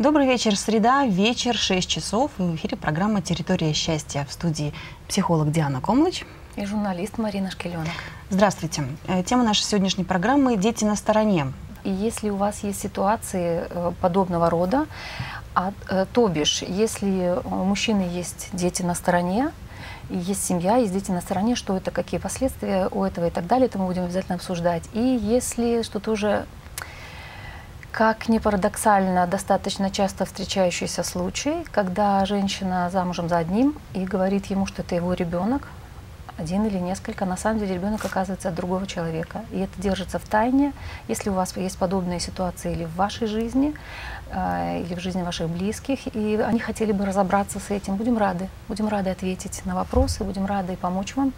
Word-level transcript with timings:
Добрый 0.00 0.26
вечер. 0.26 0.56
Среда, 0.56 1.04
вечер, 1.04 1.54
6 1.54 1.86
часов. 1.86 2.30
И 2.38 2.42
в 2.42 2.54
эфире 2.54 2.74
программа 2.74 3.20
«Территория 3.20 3.74
счастья» 3.74 4.26
в 4.26 4.32
студии 4.32 4.72
психолог 5.06 5.52
Диана 5.52 5.82
Комлыч. 5.82 6.24
И 6.56 6.64
журналист 6.64 7.18
Марина 7.18 7.50
Шкеленок. 7.50 7.86
Здравствуйте. 8.30 8.84
Э, 9.08 9.22
тема 9.22 9.44
нашей 9.44 9.64
сегодняшней 9.64 10.04
программы 10.04 10.56
«Дети 10.56 10.86
на 10.86 10.96
стороне». 10.96 11.52
И 11.84 11.90
если 11.90 12.30
у 12.30 12.36
вас 12.36 12.64
есть 12.64 12.80
ситуации 12.80 13.66
э, 13.68 13.92
подобного 14.00 14.48
рода, 14.48 14.86
а, 15.54 15.74
э, 15.90 16.06
то 16.10 16.28
бишь, 16.28 16.62
если 16.62 17.38
у 17.44 17.64
мужчины 17.64 18.00
есть 18.00 18.48
дети 18.54 18.80
на 18.80 18.94
стороне, 18.94 19.50
есть 20.08 20.42
семья, 20.42 20.76
есть 20.76 20.94
дети 20.94 21.10
на 21.10 21.20
стороне, 21.20 21.56
что 21.56 21.76
это, 21.76 21.90
какие 21.90 22.18
последствия 22.18 22.88
у 22.90 23.04
этого 23.04 23.26
и 23.26 23.30
так 23.30 23.46
далее, 23.46 23.66
это 23.66 23.78
мы 23.78 23.84
будем 23.84 24.04
обязательно 24.04 24.36
обсуждать. 24.36 24.84
И 24.94 25.20
если 25.22 25.82
что-то 25.82 26.12
уже 26.12 26.46
как 27.92 28.28
ни 28.28 28.38
парадоксально, 28.38 29.26
достаточно 29.26 29.90
часто 29.90 30.24
встречающийся 30.24 31.02
случай, 31.02 31.64
когда 31.72 32.24
женщина 32.24 32.88
замужем 32.90 33.28
за 33.28 33.38
одним 33.38 33.76
и 33.94 34.04
говорит 34.04 34.46
ему, 34.46 34.66
что 34.66 34.82
это 34.82 34.94
его 34.94 35.12
ребенок, 35.14 35.68
один 36.38 36.64
или 36.64 36.78
несколько, 36.78 37.26
на 37.26 37.36
самом 37.36 37.58
деле 37.58 37.74
ребенок 37.74 38.04
оказывается 38.04 38.48
от 38.48 38.54
другого 38.54 38.86
человека. 38.86 39.42
И 39.52 39.58
это 39.58 39.80
держится 39.80 40.18
в 40.18 40.26
тайне. 40.26 40.72
Если 41.08 41.28
у 41.28 41.34
вас 41.34 41.54
есть 41.56 41.76
подобные 41.76 42.20
ситуации 42.20 42.72
или 42.72 42.84
в 42.84 42.94
вашей 42.96 43.26
жизни, 43.26 43.74
э, 44.30 44.80
или 44.80 44.94
в 44.94 45.00
жизни 45.00 45.22
ваших 45.22 45.50
близких, 45.50 46.14
и 46.14 46.36
они 46.36 46.58
хотели 46.58 46.92
бы 46.92 47.04
разобраться 47.04 47.60
с 47.60 47.70
этим, 47.70 47.96
будем 47.96 48.16
рады. 48.16 48.48
Будем 48.68 48.88
рады 48.88 49.10
ответить 49.10 49.66
на 49.66 49.74
вопросы, 49.74 50.24
будем 50.24 50.46
рады 50.46 50.76
помочь 50.76 51.14
вам, 51.14 51.32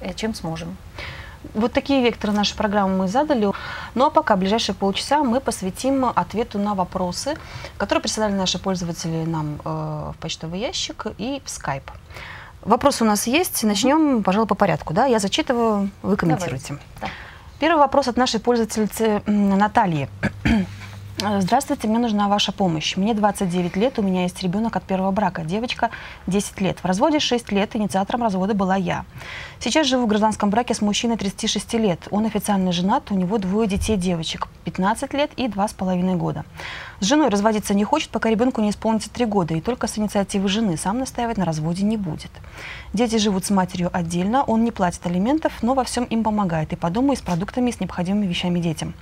э, 0.00 0.12
чем 0.14 0.34
сможем. 0.34 0.76
Вот 1.54 1.72
такие 1.72 2.02
векторы 2.02 2.32
нашей 2.32 2.56
программы 2.56 2.96
мы 2.96 3.08
задали. 3.08 3.50
Ну 3.94 4.04
а 4.04 4.10
пока, 4.10 4.36
ближайшие 4.36 4.74
полчаса, 4.74 5.22
мы 5.22 5.40
посвятим 5.40 6.04
ответу 6.04 6.58
на 6.58 6.74
вопросы, 6.74 7.36
которые 7.76 8.02
присылали 8.02 8.32
наши 8.32 8.58
пользователи 8.58 9.24
нам 9.24 9.60
э, 9.64 10.12
в 10.14 10.16
почтовый 10.20 10.60
ящик 10.60 11.06
и 11.18 11.40
в 11.44 11.50
скайп. 11.50 11.90
Вопросы 12.62 13.04
у 13.04 13.06
нас 13.06 13.26
есть. 13.26 13.62
Начнем, 13.64 14.22
пожалуй, 14.22 14.48
по 14.48 14.54
порядку. 14.54 14.94
Да? 14.94 15.06
Я 15.06 15.18
зачитываю, 15.20 15.90
вы 16.02 16.16
комментируете. 16.16 16.78
Да. 17.00 17.08
Первый 17.60 17.78
вопрос 17.78 18.08
от 18.08 18.16
нашей 18.16 18.40
пользовательницы 18.40 19.22
Натальи. 19.26 20.08
Здравствуйте, 21.20 21.88
мне 21.88 21.98
нужна 21.98 22.28
ваша 22.28 22.52
помощь. 22.52 22.96
Мне 22.96 23.12
29 23.12 23.74
лет, 23.74 23.98
у 23.98 24.02
меня 24.02 24.22
есть 24.22 24.40
ребенок 24.40 24.76
от 24.76 24.84
первого 24.84 25.10
брака, 25.10 25.42
девочка 25.42 25.90
10 26.28 26.60
лет. 26.60 26.78
В 26.78 26.84
разводе 26.84 27.18
6 27.18 27.50
лет, 27.50 27.74
инициатором 27.74 28.22
развода 28.22 28.54
была 28.54 28.76
я. 28.76 29.04
Сейчас 29.58 29.88
живу 29.88 30.04
в 30.04 30.06
гражданском 30.06 30.48
браке 30.50 30.74
с 30.74 30.80
мужчиной 30.80 31.16
36 31.16 31.74
лет. 31.74 32.06
Он 32.12 32.26
официально 32.26 32.70
женат, 32.70 33.10
у 33.10 33.16
него 33.16 33.38
двое 33.38 33.68
детей 33.68 33.96
девочек, 33.96 34.46
15 34.64 35.12
лет 35.12 35.32
и 35.36 35.48
2,5 35.48 36.16
года. 36.16 36.44
С 37.00 37.06
женой 37.06 37.30
разводиться 37.30 37.74
не 37.74 37.82
хочет, 37.82 38.10
пока 38.10 38.30
ребенку 38.30 38.60
не 38.60 38.70
исполнится 38.70 39.10
3 39.10 39.24
года, 39.24 39.54
и 39.54 39.60
только 39.60 39.88
с 39.88 39.98
инициативы 39.98 40.48
жены 40.48 40.76
сам 40.76 41.00
настаивать 41.00 41.36
на 41.36 41.44
разводе 41.44 41.84
не 41.84 41.96
будет. 41.96 42.30
Дети 42.92 43.16
живут 43.16 43.44
с 43.44 43.50
матерью 43.50 43.90
отдельно, 43.92 44.44
он 44.44 44.62
не 44.62 44.70
платит 44.70 45.04
алиментов, 45.04 45.52
но 45.62 45.74
во 45.74 45.82
всем 45.82 46.04
им 46.04 46.22
помогает, 46.22 46.72
и 46.72 46.76
по 46.76 46.90
дому, 46.90 47.12
и 47.12 47.16
с 47.16 47.20
продуктами, 47.20 47.70
и 47.70 47.72
с 47.72 47.80
необходимыми 47.80 48.26
вещами 48.26 48.60
детям. 48.60 48.94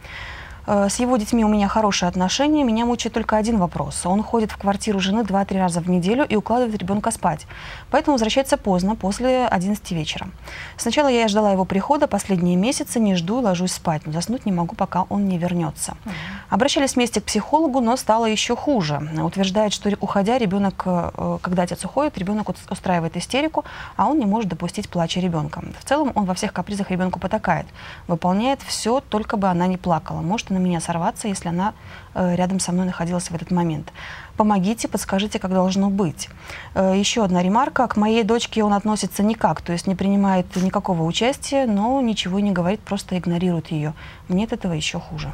Э, 0.67 0.89
с 0.89 0.99
его 0.99 1.17
детьми 1.17 1.45
у 1.45 1.49
меня 1.49 1.69
хорошие 1.69 2.09
отношения. 2.09 2.65
Меня 2.65 2.85
мучает 2.85 3.15
только 3.15 3.37
один 3.37 3.59
вопрос. 3.59 4.05
Он 4.07 4.23
ходит 4.23 4.51
в 4.51 4.57
квартиру 4.57 5.01
жены 5.01 5.21
2-3 5.21 5.59
раза 5.59 5.81
в 5.81 5.89
неделю 5.89 6.25
и 6.29 6.37
укладывает 6.37 6.77
ребенка 6.79 7.11
спать. 7.11 7.47
Поэтому 7.91 8.15
возвращается 8.15 8.57
поздно, 8.57 8.97
после 8.97 9.47
11 9.47 9.91
вечера. 9.93 10.29
Сначала 10.77 11.09
я 11.09 11.29
ждала 11.29 11.53
его 11.53 11.65
прихода, 11.65 12.07
последние 12.07 12.57
месяцы 12.57 12.99
не 13.01 13.15
жду 13.15 13.41
ложусь 13.41 13.73
спать. 13.73 14.03
Но 14.07 14.13
заснуть 14.13 14.47
не 14.47 14.53
могу, 14.53 14.75
пока 14.75 15.05
он 15.09 15.29
не 15.29 15.39
вернется. 15.39 15.97
Угу. 16.05 16.15
Обращались 16.51 16.97
вместе 16.97 17.21
к 17.21 17.25
психологу, 17.25 17.81
но 17.81 17.97
стало 17.97 18.27
еще 18.27 18.57
хуже. 18.57 19.01
Утверждает, 19.23 19.73
что 19.73 19.91
уходя, 20.01 20.39
ребенок, 20.39 20.83
э, 20.85 21.39
когда 21.43 21.63
отец 21.63 21.85
уходит, 21.85 22.19
ребенок 22.19 22.49
устраивает 22.71 23.17
истерику, 23.17 23.65
а 23.97 24.07
он 24.07 24.19
не 24.19 24.27
может 24.27 24.49
допустить 24.49 24.89
плача 24.89 25.21
ребенка. 25.21 25.63
В 25.81 25.85
целом 25.85 26.13
он 26.15 26.25
во 26.25 26.35
всех 26.35 26.53
капризах 26.53 26.91
ребенку 26.91 27.21
потакает. 27.21 27.67
Выполняет 28.09 28.63
все, 28.63 29.01
только 29.01 29.37
бы 29.37 29.49
она 29.49 29.67
не 29.67 29.77
плакала. 29.77 30.21
Может 30.21 30.51
на 30.57 30.63
меня 30.63 30.81
сорваться, 30.81 31.29
если 31.29 31.49
она 31.49 31.75
э, 32.15 32.35
рядом 32.35 32.61
со 32.61 32.73
мной 32.73 32.87
находилась 32.87 33.31
в 33.31 33.35
этот 33.35 33.51
момент. 33.51 33.93
Помогите, 34.37 34.89
подскажите, 34.89 35.39
как 35.39 35.53
должно 35.53 35.91
быть. 35.91 36.29
Э, 36.75 36.95
еще 36.97 37.25
одна 37.25 37.43
ремарка. 37.43 37.87
К 37.87 37.97
моей 37.97 38.25
дочке 38.25 38.65
он 38.65 38.73
относится 38.73 39.23
никак, 39.23 39.61
то 39.61 39.73
есть 39.73 39.87
не 39.87 39.95
принимает 39.95 40.55
никакого 40.57 41.03
участия, 41.03 41.67
но 41.67 42.01
ничего 42.01 42.41
не 42.41 42.53
говорит, 42.53 42.81
просто 42.81 43.19
игнорирует 43.19 43.71
ее. 43.71 43.93
Мне 44.29 44.45
от 44.45 44.53
этого 44.53 44.73
еще 44.73 44.99
хуже. 44.99 45.33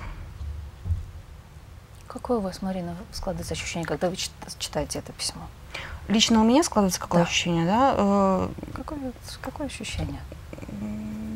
Какое 2.06 2.38
у 2.38 2.40
вас, 2.40 2.60
Марина, 2.60 2.94
складывается 3.12 3.54
ощущение, 3.54 3.86
когда 3.86 4.10
вы 4.10 4.16
читаете 4.58 4.98
это 4.98 5.12
письмо? 5.12 5.42
Лично 6.08 6.40
у 6.40 6.44
меня 6.44 6.62
складывается 6.62 7.00
какое 7.00 7.22
да. 7.22 7.26
ощущение, 7.26 7.64
да? 7.64 7.94
Э, 7.96 8.48
какое, 8.74 9.12
какое 9.40 9.66
ощущение? 9.66 10.20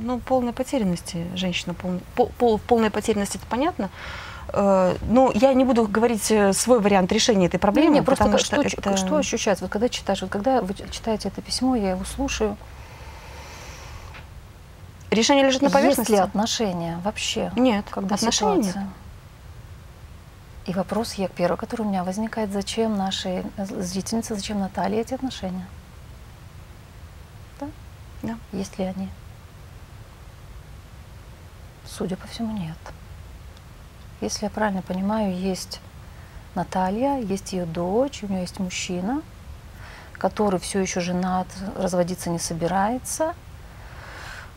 Ну, 0.07 0.21
полной 0.21 0.53
потерянности 0.53 1.27
женщина, 1.35 1.75
пол, 1.75 2.01
пол, 2.15 2.31
пол, 2.39 2.59
полной 2.59 2.91
потерянности, 2.91 3.39
это 3.39 3.47
понятно. 3.47 3.91
Э, 4.49 4.97
но 5.09 5.33
я 5.35 5.53
не 5.53 5.65
буду 5.65 5.87
говорить 5.87 6.31
э, 6.31 6.53
свой 6.53 6.81
вариант 6.81 7.11
решения 7.13 7.47
этой 7.47 7.59
проблемы. 7.59 7.91
Не, 7.91 8.01
не, 8.01 8.05
просто 8.05 8.39
что, 8.39 8.63
это... 8.63 8.97
что 8.97 9.17
ощущается? 9.17 9.65
Вот 9.65 9.73
когда 9.73 9.89
читаешь, 9.89 10.23
вот 10.23 10.31
когда 10.31 10.61
вы 10.61 10.75
читаете 10.75 11.29
это 11.29 11.43
письмо, 11.43 11.75
я 11.75 11.91
его 11.91 12.05
слушаю. 12.05 12.57
Решение 15.11 15.45
лежит 15.45 15.63
на 15.63 15.71
поверхности? 15.71 16.13
Есть 16.13 16.23
ли 16.23 16.25
отношения 16.25 17.01
вообще? 17.05 17.51
Нет, 17.57 17.87
когда 17.91 18.15
отношений 18.15 18.63
ситуация? 18.63 18.83
нет. 18.83 18.91
И 20.67 20.73
вопрос 20.73 21.15
я 21.15 21.29
первый, 21.29 21.57
который 21.57 21.83
у 21.83 21.89
меня 21.89 22.03
возникает, 22.03 22.53
зачем 22.53 22.97
нашей 22.97 23.45
зрительнице, 23.57 24.35
зачем 24.35 24.59
Наталье 24.59 25.01
эти 25.01 25.15
отношения? 25.15 25.67
Да? 27.61 27.69
Да. 28.23 28.37
Есть 28.53 28.79
ли 28.79 28.85
они? 28.85 29.09
Судя 31.97 32.17
по 32.17 32.27
всему, 32.27 32.53
нет. 32.53 32.77
Если 34.21 34.45
я 34.45 34.51
правильно 34.51 34.83
понимаю, 34.83 35.35
есть 35.35 35.81
Наталья, 36.55 37.19
есть 37.21 37.55
ее 37.55 37.65
дочь, 37.65 38.23
у 38.23 38.27
нее 38.27 38.43
есть 38.43 38.59
мужчина, 38.59 39.23
который 40.13 40.61
все 40.61 40.81
еще 40.81 41.01
женат, 41.01 41.47
разводиться 41.75 42.29
не 42.29 42.39
собирается, 42.39 43.35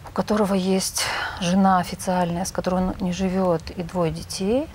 у 0.09 0.11
которого 0.11 0.53
есть 0.53 1.03
жена 1.39 1.79
официальная, 1.79 2.43
с 2.43 2.51
которой 2.51 2.83
он 2.83 2.95
не 2.99 3.13
живет, 3.13 3.71
и 3.71 3.83
двое 3.83 4.11
детей, 4.11 4.67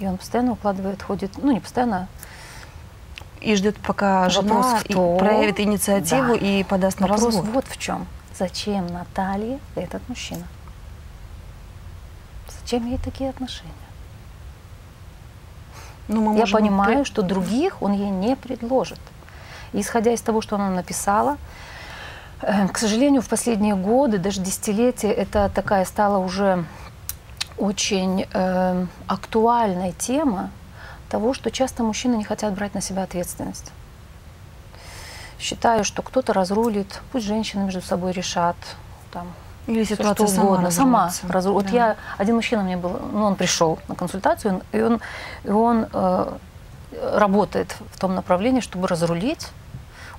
и 0.00 0.06
он 0.06 0.18
постоянно 0.18 0.52
укладывает, 0.52 1.02
ходит, 1.02 1.38
ну 1.38 1.52
не 1.52 1.60
постоянно, 1.60 2.08
и 3.40 3.54
ждет, 3.54 3.76
пока 3.78 4.28
Вопрос 4.28 4.34
жена 4.34 4.80
в 4.88 5.18
проявит 5.18 5.60
инициативу 5.60 6.34
да. 6.34 6.46
и 6.46 6.64
подаст 6.64 6.98
на 6.98 7.06
Вопрос 7.06 7.26
развод. 7.26 7.46
вот 7.52 7.64
в 7.68 7.76
чем. 7.76 8.08
Зачем 8.36 8.88
Наталье 8.88 9.60
этот 9.76 10.08
мужчина? 10.08 10.42
Зачем 12.72 12.86
ей 12.86 12.96
такие 12.96 13.28
отношения? 13.28 13.70
Ну, 16.08 16.32
мы 16.32 16.38
Я 16.38 16.46
понимаю, 16.46 17.00
при... 17.00 17.04
что 17.04 17.20
других 17.20 17.82
он 17.82 17.92
ей 17.92 18.08
не 18.08 18.34
предложит. 18.34 18.98
И 19.74 19.80
исходя 19.82 20.10
из 20.10 20.22
того, 20.22 20.40
что 20.40 20.56
она 20.56 20.70
написала, 20.70 21.36
э, 22.40 22.68
к 22.68 22.78
сожалению, 22.78 23.20
в 23.20 23.28
последние 23.28 23.74
годы, 23.74 24.16
даже 24.16 24.40
десятилетия, 24.40 25.12
это 25.12 25.50
такая 25.54 25.84
стала 25.84 26.16
уже 26.16 26.64
очень 27.58 28.26
э, 28.32 28.86
актуальная 29.06 29.92
тема 29.92 30.48
того, 31.10 31.34
что 31.34 31.50
часто 31.50 31.82
мужчины 31.82 32.14
не 32.14 32.24
хотят 32.24 32.54
брать 32.54 32.72
на 32.72 32.80
себя 32.80 33.02
ответственность. 33.02 33.70
Считаю, 35.38 35.84
что 35.84 36.00
кто-то 36.00 36.32
разрулит, 36.32 37.02
пусть 37.12 37.26
женщины 37.26 37.64
между 37.64 37.82
собой 37.82 38.12
решат, 38.12 38.56
там, 39.12 39.26
или 39.66 39.84
ситуация 39.84 40.26
что 40.26 40.42
угодно. 40.42 40.70
сама. 40.70 41.10
Сама. 41.10 41.32
Раз, 41.32 41.44
да. 41.44 41.50
Вот 41.50 41.70
я, 41.70 41.96
один 42.18 42.36
мужчина 42.36 42.62
мне 42.62 42.76
был, 42.76 42.98
ну, 43.12 43.24
он 43.24 43.36
пришел 43.36 43.78
на 43.88 43.94
консультацию, 43.94 44.62
и 44.72 44.80
он, 44.80 45.00
и 45.44 45.50
он 45.50 45.86
э, 45.92 46.32
работает 47.14 47.76
в 47.92 47.98
том 47.98 48.14
направлении, 48.14 48.60
чтобы 48.60 48.88
разрулить. 48.88 49.48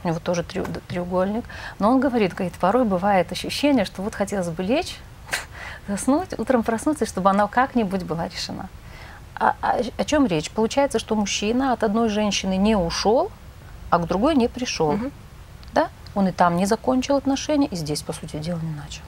У 0.03 0.07
него 0.07 0.19
тоже 0.19 0.43
треугольник. 0.43 1.45
Но 1.79 1.89
он 1.89 1.99
говорит, 1.99 2.33
говорит, 2.33 2.53
порой 2.55 2.83
бывает 2.83 3.31
ощущение, 3.31 3.85
что 3.85 4.01
вот 4.01 4.15
хотелось 4.15 4.49
бы 4.49 4.63
лечь, 4.63 4.97
заснуть, 5.87 6.37
утром 6.37 6.63
проснуться, 6.63 7.05
чтобы 7.05 7.29
она 7.29 7.47
как-нибудь 7.47 8.03
была 8.03 8.27
решена. 8.27 8.69
А, 9.35 9.55
а, 9.61 9.77
о 9.97 10.03
чем 10.05 10.25
речь? 10.25 10.51
Получается, 10.51 10.99
что 10.99 11.15
мужчина 11.15 11.73
от 11.73 11.83
одной 11.83 12.09
женщины 12.09 12.57
не 12.57 12.75
ушел, 12.75 13.31
а 13.89 13.99
к 13.99 14.07
другой 14.07 14.35
не 14.35 14.47
пришел. 14.47 14.89
Угу. 14.89 15.11
Да? 15.73 15.89
Он 16.15 16.27
и 16.27 16.31
там 16.31 16.57
не 16.57 16.65
закончил 16.65 17.15
отношения, 17.15 17.67
и 17.67 17.75
здесь, 17.75 18.01
по 18.01 18.13
сути 18.13 18.37
дела, 18.37 18.59
не 18.59 18.75
начал. 18.75 19.03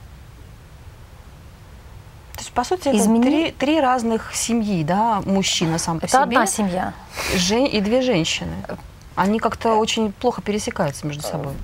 То 2.36 2.42
есть, 2.42 2.52
по 2.52 2.64
сути, 2.64 2.88
это 2.88 2.98
Измени... 2.98 3.22
три, 3.22 3.50
три 3.50 3.80
разных 3.80 4.34
семьи, 4.34 4.84
да, 4.84 5.22
мужчина 5.24 5.78
сам 5.78 6.00
по 6.00 6.04
это 6.04 6.12
себе. 6.12 6.18
Это 6.18 6.28
одна 6.28 6.46
семья. 6.46 6.94
Жен... 7.34 7.64
И 7.64 7.80
две 7.80 8.02
женщины. 8.02 8.52
Они 9.14 9.38
как-то 9.38 9.76
очень 9.76 10.12
плохо 10.12 10.42
пересекаются 10.42 11.06
между 11.06 11.22
собой. 11.22 11.54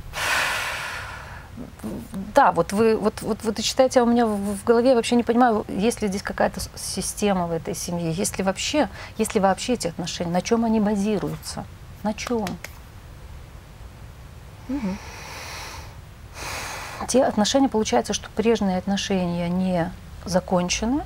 да, 2.35 2.53
вот 2.53 2.73
вы, 2.73 2.97
вот, 2.97 3.21
вот, 3.21 3.43
вот 3.43 3.57
вы 3.57 3.63
читаете, 3.63 4.01
а 4.01 4.05
у 4.05 4.07
меня 4.07 4.25
в, 4.25 4.39
в 4.39 4.65
голове 4.65 4.91
я 4.91 4.95
вообще 4.95 5.17
не 5.17 5.23
понимаю, 5.23 5.67
есть 5.69 6.01
ли 6.01 6.09
здесь 6.09 6.23
какая-то 6.23 6.61
система 6.75 7.47
в 7.47 7.53
этой 7.53 7.75
семье, 7.75 8.11
есть 8.11 8.39
ли 8.39 8.45
вообще, 8.45 8.89
есть 9.19 9.35
ли 9.35 9.41
вообще 9.41 9.75
эти 9.75 9.89
отношения, 9.89 10.31
на 10.31 10.41
чем 10.41 10.65
они 10.65 10.81
базируются, 10.81 11.67
на 12.03 12.15
чем? 12.15 12.47
Угу. 14.71 14.97
Те 17.09 17.25
отношения, 17.25 17.69
получается, 17.69 18.15
что 18.15 18.31
прежние 18.31 18.79
отношения 18.79 19.51
не 19.51 19.93
закончены, 20.25 21.03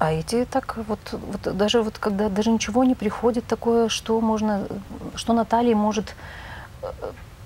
А 0.00 0.12
эти 0.12 0.44
так 0.44 0.76
вот, 0.86 1.00
вот 1.12 1.56
даже 1.56 1.82
вот 1.82 1.98
когда 1.98 2.28
даже 2.28 2.50
ничего 2.50 2.84
не 2.84 2.94
приходит 2.94 3.44
такое, 3.46 3.88
что 3.88 4.20
можно, 4.20 4.68
что 5.16 5.32
Наталье 5.32 5.74
может, 5.74 6.14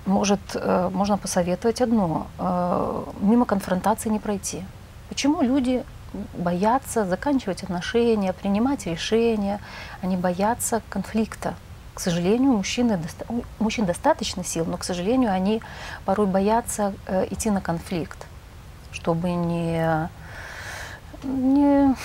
может, 0.05 0.39
э, 0.53 0.89
можно 0.93 1.17
посоветовать 1.17 1.81
одно, 1.81 2.27
э, 2.37 3.03
мимо 3.21 3.45
конфронтации 3.45 4.09
не 4.09 4.19
пройти. 4.19 4.63
Почему 5.09 5.41
люди 5.41 5.83
боятся 6.37 7.05
заканчивать 7.05 7.63
отношения, 7.63 8.33
принимать 8.33 8.85
решения, 8.85 9.59
они 10.01 10.15
боятся 10.15 10.83
конфликта. 10.89 11.55
К 11.93 11.99
сожалению, 11.99 12.53
мужчины, 12.53 12.99
у 13.29 13.43
мужчин 13.63 13.85
достаточно 13.85 14.43
сил, 14.43 14.65
но, 14.65 14.77
к 14.77 14.83
сожалению, 14.83 15.31
они 15.31 15.61
порой 16.05 16.25
боятся 16.25 16.93
э, 17.05 17.27
идти 17.29 17.51
на 17.51 17.61
конфликт, 17.61 18.17
чтобы 18.91 19.31
не 19.31 20.09
не... 21.23 21.95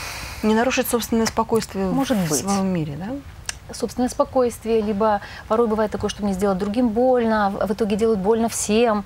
Не 0.43 0.55
нарушить 0.55 0.89
собственное 0.89 1.27
спокойствие 1.27 1.87
Может 1.87 2.17
в 2.19 2.29
быть. 2.29 2.41
своем 2.41 2.67
мире, 2.67 2.97
да? 2.97 3.75
собственное 3.75 4.09
спокойствие, 4.09 4.81
либо 4.81 5.21
порой 5.47 5.67
бывает 5.67 5.91
такое, 5.91 6.09
что 6.09 6.23
мне 6.23 6.33
сделать 6.33 6.57
другим 6.59 6.89
больно, 6.89 7.49
а 7.49 7.67
в 7.67 7.73
итоге 7.73 7.97
делают 7.97 8.21
больно 8.21 8.49
всем, 8.49 9.05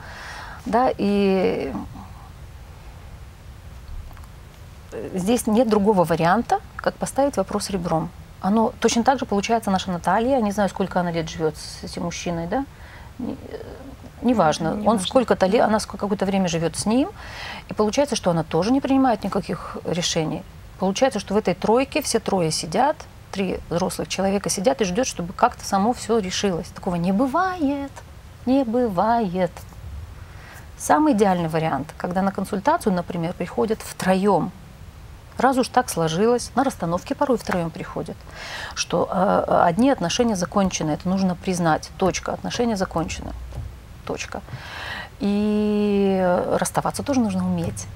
да, 0.66 0.92
и 0.96 1.72
здесь 5.14 5.46
нет 5.48 5.68
другого 5.68 6.04
варианта, 6.04 6.60
как 6.76 6.94
поставить 6.94 7.36
вопрос 7.36 7.70
ребром. 7.70 8.10
Оно 8.42 8.72
точно 8.80 9.04
так 9.04 9.20
же 9.20 9.24
получается 9.24 9.70
наша 9.70 9.92
Наталья, 9.92 10.40
не 10.40 10.50
знаю, 10.50 10.68
сколько 10.68 10.98
она 10.98 11.12
лет 11.12 11.30
живет 11.30 11.56
с 11.56 11.84
этим 11.84 12.02
мужчиной, 12.02 12.48
да, 12.48 12.64
неважно, 14.20 14.74
не 14.74 14.86
он 14.86 14.98
сколько-то 14.98 15.46
лет, 15.46 15.62
она 15.62 15.78
какое-то 15.78 16.26
время 16.26 16.48
живет 16.48 16.76
с 16.76 16.84
ним, 16.84 17.08
и 17.68 17.72
получается, 17.72 18.16
что 18.16 18.32
она 18.32 18.42
тоже 18.42 18.72
не 18.72 18.80
принимает 18.80 19.22
никаких 19.22 19.78
решений. 19.84 20.42
Получается, 20.80 21.20
что 21.20 21.34
в 21.34 21.36
этой 21.36 21.54
тройке 21.54 22.02
все 22.02 22.18
трое 22.18 22.50
сидят, 22.50 22.96
три 23.30 23.60
взрослых 23.70 24.08
человека 24.08 24.50
сидят 24.50 24.80
и 24.80 24.84
ждет, 24.84 25.06
чтобы 25.06 25.32
как-то 25.32 25.64
само 25.64 25.92
все 25.92 26.18
решилось. 26.18 26.66
Такого 26.66 26.96
не 26.96 27.12
бывает, 27.12 27.92
не 28.44 28.64
бывает. 28.64 29.52
Самый 30.76 31.12
идеальный 31.12 31.48
вариант, 31.48 31.94
когда 31.96 32.22
на 32.22 32.32
консультацию, 32.32 32.92
например, 32.92 33.34
приходят 33.34 33.80
втроем. 33.80 34.50
Раз 35.38 35.56
уж 35.56 35.68
так 35.68 35.88
сложилось, 35.90 36.50
на 36.54 36.64
расстановке 36.64 37.14
порой 37.14 37.38
втроем 37.38 37.70
приходят, 37.70 38.16
что 38.74 39.08
э, 39.10 39.62
одни 39.64 39.90
отношения 39.90 40.36
закончены, 40.36 40.90
это 40.92 41.08
нужно 41.08 41.34
признать, 41.34 41.90
точка, 41.98 42.32
отношения 42.32 42.76
закончены 42.76 43.32
точка. 44.06 44.42
И 45.20 46.38
расставаться 46.58 47.02
тоже 47.02 47.20
нужно 47.20 47.46
уметь. 47.46 47.86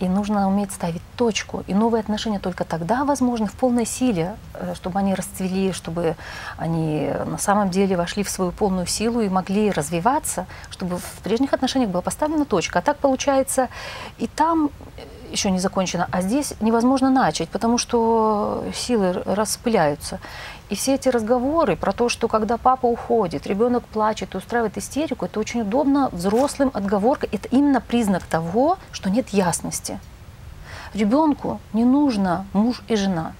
И 0.00 0.08
нужно 0.08 0.48
уметь 0.48 0.72
ставить 0.72 1.02
точку. 1.16 1.62
И 1.68 1.74
новые 1.74 2.00
отношения 2.00 2.40
только 2.40 2.64
тогда 2.64 3.04
возможны 3.04 3.46
в 3.46 3.52
полной 3.52 3.86
силе, 3.86 4.36
э, 4.54 4.74
чтобы 4.74 4.98
они 4.98 5.14
расцвели, 5.14 5.72
чтобы 5.72 6.16
они 6.58 7.12
на 7.24 7.38
самом 7.38 7.70
деле 7.70 7.96
вошли 7.96 8.22
в 8.22 8.30
свою 8.30 8.52
полную 8.52 8.86
силу 8.86 9.20
и 9.20 9.28
могли 9.28 9.70
развиваться, 9.70 10.46
чтобы 10.70 10.98
в 10.98 11.20
прежних 11.22 11.52
отношениях 11.52 11.90
была 11.90 12.02
поставлена 12.02 12.44
точка. 12.44 12.80
А 12.80 12.82
так 12.82 12.98
получается, 12.98 13.68
и 14.18 14.26
там 14.26 14.70
еще 15.32 15.50
не 15.50 15.58
закончено, 15.58 16.08
а 16.12 16.20
здесь 16.22 16.54
невозможно 16.60 17.10
начать, 17.10 17.48
потому 17.48 17.78
что 17.78 18.64
силы 18.74 19.12
распыляются. 19.24 20.20
И 20.68 20.74
все 20.74 20.94
эти 20.94 21.08
разговоры 21.08 21.76
про 21.76 21.92
то, 21.92 22.08
что 22.08 22.28
когда 22.28 22.56
папа 22.56 22.86
уходит, 22.86 23.46
ребенок 23.46 23.84
плачет 23.84 24.34
и 24.34 24.38
устраивает 24.38 24.78
истерику, 24.78 25.26
это 25.26 25.40
очень 25.40 25.62
удобно 25.62 26.08
взрослым 26.12 26.70
отговорка. 26.72 27.26
Это 27.30 27.48
именно 27.48 27.80
признак 27.80 28.22
того, 28.24 28.78
что 28.90 29.10
нет 29.10 29.28
ясности. 29.30 29.98
Ребенку 30.94 31.60
не 31.72 31.84
нужно 31.84 32.46
муж 32.52 32.82
и 32.88 32.96
жена. 32.96 33.32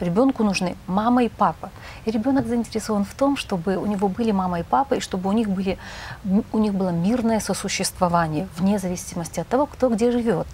Ребенку 0.00 0.44
нужны 0.44 0.76
мама 0.86 1.24
и 1.24 1.28
папа. 1.28 1.70
И 2.06 2.10
ребенок 2.10 2.46
заинтересован 2.46 3.04
в 3.04 3.14
том, 3.14 3.36
чтобы 3.36 3.76
у 3.76 3.86
него 3.86 4.08
были 4.08 4.30
мама 4.32 4.60
и 4.60 4.62
папа, 4.62 4.94
и 4.94 5.00
чтобы 5.00 5.28
у 5.28 5.32
них, 5.32 5.48
были, 5.48 5.78
у 6.52 6.58
них 6.58 6.72
было 6.72 6.88
мирное 6.88 7.38
сосуществование, 7.38 8.48
вне 8.56 8.78
зависимости 8.78 9.40
от 9.40 9.48
того, 9.48 9.66
кто 9.66 9.90
где 9.90 10.10
живет. 10.10 10.46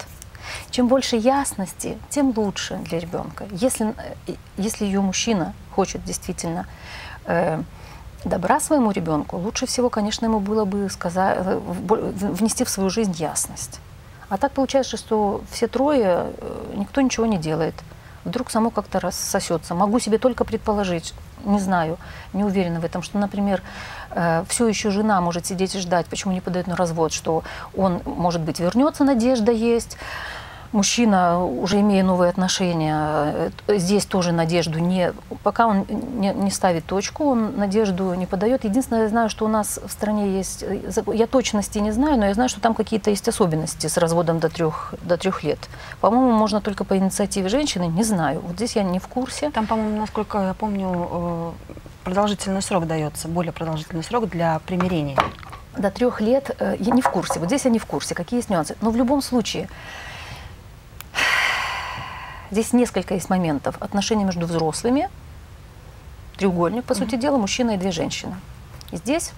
Чем 0.69 0.87
больше 0.87 1.15
ясности, 1.15 1.97
тем 2.09 2.33
лучше 2.35 2.77
для 2.77 2.99
ребенка. 2.99 3.45
Если, 3.51 3.93
э, 4.27 4.35
если 4.57 4.85
ее 4.85 5.01
мужчина 5.01 5.53
хочет 5.71 6.03
действительно 6.03 6.67
э, 7.25 7.61
добра 8.23 8.59
своему 8.59 8.91
ребенку, 8.91 9.37
лучше 9.37 9.65
всего, 9.65 9.89
конечно, 9.89 10.25
ему 10.25 10.39
было 10.39 10.65
бы 10.65 10.89
сказать, 10.89 11.37
э, 11.39 11.59
внести 11.87 12.63
в 12.63 12.69
свою 12.69 12.89
жизнь 12.89 13.13
ясность. 13.13 13.79
А 14.29 14.37
так 14.37 14.51
получается, 14.51 14.97
что 14.97 15.41
все 15.51 15.67
трое, 15.67 16.31
э, 16.37 16.73
никто 16.75 17.01
ничего 17.01 17.25
не 17.25 17.37
делает. 17.37 17.75
Вдруг 18.25 18.51
само 18.51 18.71
как-то 18.71 18.99
рассосется. 18.99 19.73
Могу 19.73 19.99
себе 19.99 20.17
только 20.17 20.43
предположить, 20.43 21.13
не 21.45 21.59
знаю, 21.59 21.97
не 22.33 22.43
уверена 22.43 22.79
в 22.79 22.85
этом, 22.85 23.01
что, 23.03 23.17
например, 23.17 23.61
э, 24.11 24.43
все 24.47 24.67
еще 24.67 24.91
жена 24.91 25.21
может 25.21 25.45
сидеть 25.45 25.75
и 25.75 25.79
ждать, 25.79 26.07
почему 26.07 26.33
не 26.33 26.41
подает 26.41 26.67
на 26.67 26.75
развод, 26.75 27.13
что 27.13 27.43
он, 27.75 28.01
может 28.05 28.41
быть, 28.41 28.59
вернется, 28.59 29.03
надежда 29.03 29.51
есть 29.51 29.97
мужчина, 30.71 31.43
уже 31.43 31.79
имея 31.81 32.03
новые 32.03 32.29
отношения, 32.29 33.51
э, 33.67 33.77
здесь 33.77 34.05
тоже 34.05 34.31
надежду 34.31 34.79
не... 34.79 35.13
Пока 35.43 35.67
он 35.67 35.85
не, 35.89 36.33
не 36.33 36.51
ставит 36.51 36.85
точку, 36.85 37.25
он 37.31 37.57
надежду 37.57 38.13
не 38.13 38.25
подает. 38.25 38.63
Единственное, 38.63 39.03
я 39.03 39.09
знаю, 39.09 39.29
что 39.29 39.45
у 39.45 39.47
нас 39.47 39.79
в 39.83 39.91
стране 39.91 40.37
есть... 40.37 40.63
Э, 40.63 41.03
я 41.13 41.27
точности 41.27 41.79
не 41.79 41.91
знаю, 41.91 42.17
но 42.17 42.25
я 42.25 42.33
знаю, 42.33 42.49
что 42.49 42.61
там 42.61 42.73
какие-то 42.73 43.09
есть 43.09 43.27
особенности 43.27 43.87
с 43.87 43.97
разводом 43.97 44.39
до 44.39 44.49
трех, 44.49 44.93
до 45.01 45.17
трех 45.17 45.43
лет. 45.43 45.59
По-моему, 46.01 46.31
можно 46.31 46.61
только 46.61 46.83
по 46.83 46.97
инициативе 46.97 47.49
женщины, 47.49 47.87
не 47.87 48.03
знаю. 48.03 48.41
Вот 48.41 48.55
здесь 48.55 48.75
я 48.75 48.83
не 48.83 48.99
в 48.99 49.07
курсе. 49.07 49.49
Там, 49.51 49.67
по-моему, 49.67 49.99
насколько 49.99 50.39
я 50.39 50.53
помню, 50.53 51.09
э, 51.11 51.51
продолжительный 52.03 52.61
срок 52.61 52.87
дается, 52.87 53.27
более 53.27 53.53
продолжительный 53.53 54.03
срок 54.03 54.29
для 54.29 54.59
примирения. 54.59 55.17
До 55.77 55.91
трех 55.91 56.21
лет 56.21 56.55
я 56.59 56.93
не 56.93 57.03
в 57.03 57.09
курсе. 57.09 57.39
Вот 57.39 57.49
здесь 57.49 57.65
я 57.65 57.71
не 57.71 57.77
в 57.77 57.85
курсе, 57.85 58.15
какие 58.15 58.39
есть 58.39 58.49
нюансы. 58.49 58.75
Но 58.81 58.89
в 58.89 58.95
любом 58.95 59.21
случае, 59.21 59.69
Здесь 62.51 62.73
несколько 62.73 63.13
есть 63.13 63.29
моментов. 63.29 63.75
Отношения 63.79 64.23
между 64.23 64.45
взрослыми, 64.45 65.09
треугольник, 66.37 66.83
по 66.83 66.93
mm-hmm. 66.93 66.97
сути 66.97 67.15
дела, 67.15 67.37
мужчина 67.37 67.71
и 67.71 67.77
две 67.77 67.91
женщины. 67.91 68.35
И 68.91 68.97
здесь 68.97 69.31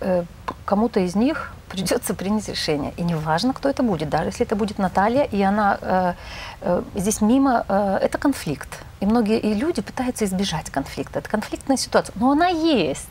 э, 0.00 0.24
кому-то 0.64 1.00
из 1.00 1.14
них 1.14 1.52
придется 1.68 2.14
принять 2.14 2.48
решение. 2.48 2.92
И 2.96 3.02
неважно, 3.02 3.52
кто 3.52 3.68
это 3.68 3.82
будет, 3.82 4.08
даже 4.08 4.28
если 4.28 4.44
это 4.46 4.56
будет 4.56 4.78
Наталья, 4.78 5.24
и 5.24 5.40
она 5.42 5.78
э, 5.80 6.14
э, 6.60 6.82
здесь 6.94 7.20
мимо, 7.20 7.64
э, 7.68 7.98
это 8.02 8.18
конфликт. 8.18 8.84
И 9.00 9.06
многие 9.06 9.38
и 9.38 9.54
люди 9.54 9.82
пытаются 9.82 10.24
избежать 10.24 10.70
конфликта. 10.70 11.20
Это 11.20 11.28
конфликтная 11.28 11.76
ситуация. 11.76 12.14
Но 12.16 12.30
она 12.30 12.48
есть. 12.48 13.08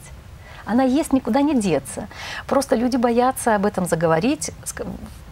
Она 0.65 0.83
есть, 0.83 1.11
никуда 1.11 1.41
не 1.41 1.59
деться. 1.59 2.07
Просто 2.47 2.75
люди 2.75 2.97
боятся 2.97 3.55
об 3.55 3.65
этом 3.65 3.85
заговорить, 3.87 4.51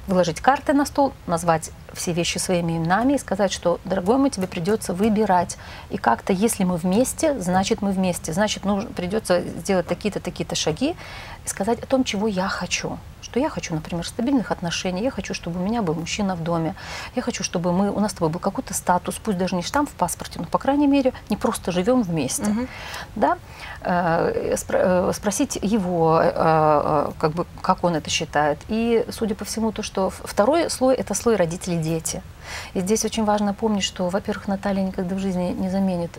выложить 0.09 0.41
карты 0.41 0.73
на 0.73 0.85
стол, 0.85 1.13
назвать 1.27 1.71
все 1.93 2.13
вещи 2.13 2.39
своими 2.39 2.77
именами 2.77 3.13
и 3.13 3.17
сказать, 3.17 3.53
что, 3.53 3.79
дорогой 3.85 4.17
мой, 4.17 4.29
тебе 4.31 4.47
придется 4.47 4.93
выбирать. 4.93 5.57
И 5.91 5.97
как-то, 5.97 6.33
если 6.33 6.63
мы 6.63 6.77
вместе, 6.77 7.39
значит 7.39 7.81
мы 7.81 7.91
вместе. 7.91 8.33
Значит, 8.33 8.65
нужно, 8.65 8.89
придется 8.89 9.41
сделать 9.41 9.87
такие-то, 9.87 10.19
такие-то 10.19 10.55
шаги 10.55 10.95
и 11.45 11.47
сказать 11.47 11.79
о 11.79 11.85
том, 11.85 12.03
чего 12.03 12.27
я 12.27 12.47
хочу 12.47 12.97
что 13.29 13.39
я 13.39 13.49
хочу, 13.49 13.75
например, 13.75 14.05
стабильных 14.07 14.51
отношений, 14.51 15.03
я 15.03 15.11
хочу, 15.11 15.33
чтобы 15.33 15.59
у 15.59 15.63
меня 15.63 15.81
был 15.81 15.93
мужчина 15.93 16.35
в 16.35 16.43
доме, 16.43 16.73
я 17.15 17.21
хочу, 17.21 17.43
чтобы 17.43 17.71
мы, 17.71 17.91
у 17.91 17.99
нас 17.99 18.11
с 18.11 18.13
тобой 18.15 18.29
был 18.29 18.39
какой-то 18.39 18.73
статус, 18.73 19.19
пусть 19.23 19.37
даже 19.37 19.55
не 19.55 19.61
штамп 19.61 19.89
в 19.89 19.93
паспорте, 19.93 20.39
но, 20.39 20.45
по 20.45 20.57
крайней 20.57 20.87
мере, 20.87 21.13
не 21.29 21.37
просто 21.37 21.71
живем 21.71 22.01
вместе. 22.01 22.49
Угу. 22.49 22.67
Да? 23.15 23.37
Э, 23.81 24.55
спро- 24.55 25.09
э, 25.09 25.13
спросить 25.13 25.59
его, 25.61 26.19
э, 26.21 26.31
э, 26.33 27.11
как, 27.19 27.31
бы, 27.33 27.45
как 27.61 27.83
он 27.83 27.95
это 27.95 28.09
считает. 28.09 28.57
И, 28.67 29.05
судя 29.11 29.35
по 29.35 29.45
всему, 29.45 29.71
то, 29.71 29.83
что 29.83 29.98
второй 30.09 30.69
слой– 30.69 30.95
это 31.01 31.13
слой 31.13 31.35
родителей-дети. 31.35 32.21
И 32.73 32.79
здесь 32.79 33.05
очень 33.05 33.25
важно 33.25 33.53
помнить, 33.53 33.83
что, 33.83 34.09
во-первых, 34.09 34.47
Наталья 34.47 34.83
никогда 34.83 35.15
в 35.15 35.19
жизни 35.19 35.51
не 35.51 35.69
заменит 35.69 36.17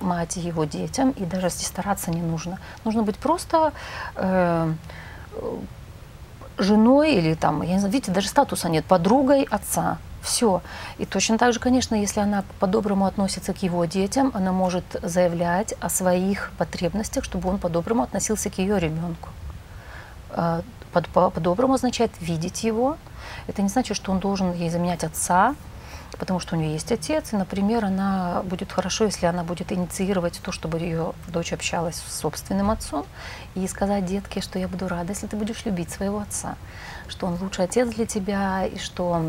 мать 0.00 0.36
его 0.36 0.64
детям, 0.64 1.10
и 1.10 1.24
даже 1.24 1.50
здесь 1.50 1.66
стараться 1.66 2.10
не 2.10 2.22
нужно. 2.22 2.58
Нужно 2.84 3.02
быть 3.02 3.16
просто 3.16 3.72
э, 4.14 4.72
женой 6.56 7.14
или 7.14 7.34
там, 7.34 7.62
я 7.62 7.74
не 7.74 7.78
знаю, 7.78 7.92
видите, 7.92 8.12
даже 8.12 8.28
статуса 8.28 8.68
нет, 8.68 8.84
подругой 8.84 9.42
отца. 9.50 9.98
Все. 10.20 10.62
И 10.98 11.06
точно 11.06 11.38
так 11.38 11.52
же, 11.54 11.60
конечно, 11.60 11.94
если 11.94 12.20
она 12.20 12.44
по-доброму 12.58 13.06
относится 13.06 13.54
к 13.54 13.62
его 13.62 13.84
детям, 13.84 14.32
она 14.34 14.52
может 14.52 14.84
заявлять 15.02 15.74
о 15.80 15.88
своих 15.88 16.50
потребностях, 16.58 17.24
чтобы 17.24 17.48
он 17.48 17.58
по-доброму 17.58 18.02
относился 18.02 18.50
к 18.50 18.58
ее 18.58 18.78
ребенку. 18.78 19.28
По-доброму 20.92 21.74
означает 21.74 22.10
видеть 22.20 22.64
его. 22.64 22.96
Это 23.46 23.62
не 23.62 23.68
значит, 23.68 23.96
что 23.96 24.12
он 24.12 24.18
должен 24.18 24.52
ей 24.52 24.70
заменять 24.70 25.04
отца, 25.04 25.54
потому 26.18 26.40
что 26.40 26.56
у 26.56 26.58
нее 26.58 26.72
есть 26.72 26.90
отец, 26.90 27.32
и, 27.32 27.36
например, 27.36 27.84
она 27.84 28.42
будет 28.44 28.72
хорошо, 28.72 29.04
если 29.04 29.26
она 29.26 29.44
будет 29.44 29.72
инициировать 29.72 30.40
то, 30.42 30.52
чтобы 30.52 30.78
ее 30.78 31.12
дочь 31.28 31.52
общалась 31.52 31.96
с 31.96 32.20
собственным 32.20 32.70
отцом, 32.70 33.06
и 33.54 33.66
сказать 33.68 34.06
детке, 34.06 34.40
что 34.40 34.58
я 34.58 34.68
буду 34.68 34.88
рада, 34.88 35.12
если 35.12 35.26
ты 35.26 35.36
будешь 35.36 35.64
любить 35.64 35.90
своего 35.90 36.18
отца, 36.20 36.56
что 37.08 37.26
он 37.26 37.38
лучший 37.40 37.64
отец 37.64 37.88
для 37.88 38.06
тебя, 38.06 38.66
и 38.66 38.78
что 38.78 39.22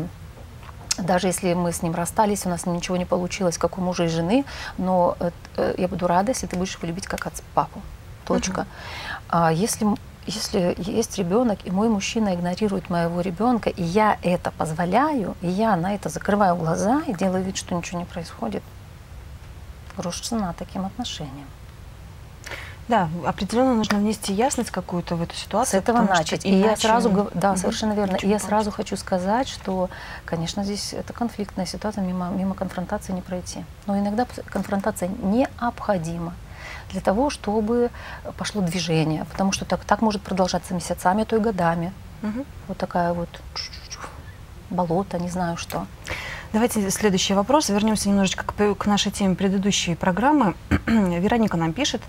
даже 0.98 1.28
если 1.28 1.54
мы 1.54 1.72
с 1.72 1.82
ним 1.82 1.94
расстались, 1.94 2.46
у 2.46 2.48
нас 2.48 2.66
ничего 2.66 2.96
не 2.96 3.04
получилось, 3.04 3.58
как 3.58 3.78
у 3.78 3.80
мужа 3.80 4.04
и 4.04 4.08
жены, 4.08 4.44
но 4.76 5.16
э, 5.56 5.74
я 5.78 5.88
буду 5.88 6.06
рада, 6.06 6.32
если 6.32 6.46
ты 6.46 6.56
будешь 6.56 6.76
его 6.76 6.88
любить 6.88 7.06
как 7.06 7.26
отца, 7.26 7.42
папу. 7.54 7.80
Точка. 8.26 8.60
Угу. 8.60 8.66
А 9.30 9.52
если 9.52 9.86
если 10.26 10.74
есть 10.78 11.18
ребенок, 11.18 11.58
и 11.64 11.70
мой 11.70 11.88
мужчина 11.88 12.34
игнорирует 12.34 12.90
моего 12.90 13.20
ребенка, 13.20 13.70
и 13.70 13.82
я 13.82 14.18
это 14.22 14.50
позволяю, 14.50 15.36
и 15.40 15.48
я 15.48 15.76
на 15.76 15.94
это 15.94 16.08
закрываю 16.08 16.56
глаза 16.56 17.02
и 17.06 17.14
делаю 17.14 17.44
вид, 17.44 17.56
что 17.56 17.74
ничего 17.74 18.00
не 18.00 18.04
происходит, 18.04 18.62
грош 19.96 20.20
цена 20.20 20.54
таким 20.58 20.84
отношениям. 20.86 21.46
Да, 22.90 23.08
определенно 23.24 23.72
нужно 23.74 23.98
внести 23.98 24.32
ясность 24.32 24.72
какую-то 24.72 25.14
в 25.14 25.22
эту 25.22 25.36
ситуацию. 25.36 25.80
С 25.80 25.82
этого 25.82 26.02
начать. 26.02 26.44
И 26.44 26.52
я 26.52 26.74
сразу, 26.74 27.30
да, 27.34 27.56
совершенно 27.56 27.92
верно. 27.92 28.16
И 28.16 28.28
я 28.28 28.40
сразу 28.40 28.72
хочу 28.72 28.96
сказать, 28.96 29.46
что, 29.46 29.88
конечно, 30.24 30.64
здесь 30.64 30.92
это 30.92 31.12
конфликтная 31.12 31.66
ситуация, 31.66 32.02
мимо, 32.02 32.30
мимо 32.30 32.56
конфронтации 32.56 33.12
не 33.12 33.22
пройти. 33.22 33.64
Но 33.86 33.96
иногда 33.96 34.26
конфронтация 34.46 35.08
необходима 35.08 36.34
для 36.90 37.00
того, 37.00 37.30
чтобы 37.30 37.90
пошло 38.36 38.60
движение, 38.60 39.24
потому 39.24 39.52
что 39.52 39.64
так, 39.64 39.84
так 39.84 40.02
может 40.02 40.20
продолжаться 40.22 40.74
месяцами, 40.74 41.22
а 41.22 41.26
то 41.26 41.36
и 41.36 41.38
годами. 41.38 41.92
Угу. 42.24 42.44
Вот 42.66 42.76
такая 42.76 43.12
вот 43.12 43.28
болото, 44.68 45.20
не 45.20 45.28
знаю 45.28 45.56
что. 45.56 45.86
Давайте 46.52 46.90
следующий 46.90 47.34
вопрос. 47.34 47.68
Вернемся 47.68 48.08
немножечко 48.08 48.44
к, 48.44 48.74
к 48.74 48.86
нашей 48.86 49.12
теме 49.12 49.36
предыдущей 49.36 49.94
программы. 49.94 50.56
Вероника 50.86 51.56
нам 51.56 51.72
пишет. 51.72 52.02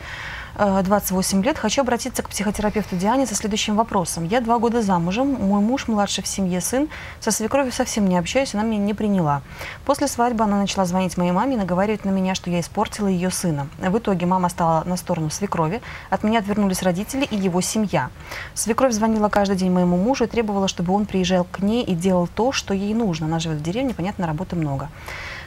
28 0.58 1.40
э, 1.40 1.44
лет. 1.44 1.58
Хочу 1.58 1.82
обратиться 1.82 2.24
к 2.24 2.30
психотерапевту 2.30 2.96
Диане 2.96 3.26
со 3.26 3.36
следующим 3.36 3.76
вопросом. 3.76 4.26
Я 4.26 4.42
два 4.42 4.60
года 4.60 4.82
замужем, 4.82 5.34
мой 5.34 5.62
муж 5.62 5.88
младший 5.88 6.24
в 6.24 6.28
семье 6.28 6.62
сын, 6.62 6.90
со 7.20 7.32
свекровью 7.32 7.72
совсем 7.72 8.08
не 8.08 8.18
общаюсь, 8.18 8.54
она 8.54 8.64
меня 8.64 8.80
не 8.80 8.94
приняла. 8.94 9.42
После 9.86 10.08
свадьбы 10.08 10.44
она 10.44 10.58
начала 10.58 10.86
звонить 10.86 11.18
моей 11.18 11.32
маме 11.32 11.56
и 11.56 11.58
наговаривать 11.58 12.06
на 12.06 12.10
меня, 12.10 12.36
что 12.36 12.50
я 12.50 12.60
испортила 12.60 13.08
ее 13.08 13.32
сына. 13.32 13.68
В 13.80 13.98
итоге 13.98 14.26
мама 14.26 14.50
стала 14.50 14.84
на 14.86 14.98
сторону 14.98 15.30
свекрови, 15.30 15.82
от 16.10 16.24
меня 16.24 16.40
отвернулись 16.40 16.84
родители 16.84 17.26
и 17.26 17.36
его 17.36 17.62
семья. 17.62 18.10
Свекровь 18.54 18.94
звонила 18.94 19.30
каждый 19.30 19.58
день 19.58 19.72
моему 19.72 19.98
мужу 19.98 20.26
и 20.26 20.28
требовала, 20.28 20.68
чтобы 20.68 20.94
он 20.94 21.06
приезжал 21.06 21.46
к 21.46 21.60
ней 21.60 21.84
и 21.84 21.96
делал 21.96 22.28
то, 22.28 22.52
что 22.52 22.74
ей 22.74 22.94
нужно. 22.94 23.28
Она 23.28 23.40
живет 23.40 23.60
в 23.60 23.64
деревне, 23.64 23.94
понятно, 23.94 24.28
работы 24.28 24.56
много. 24.56 24.90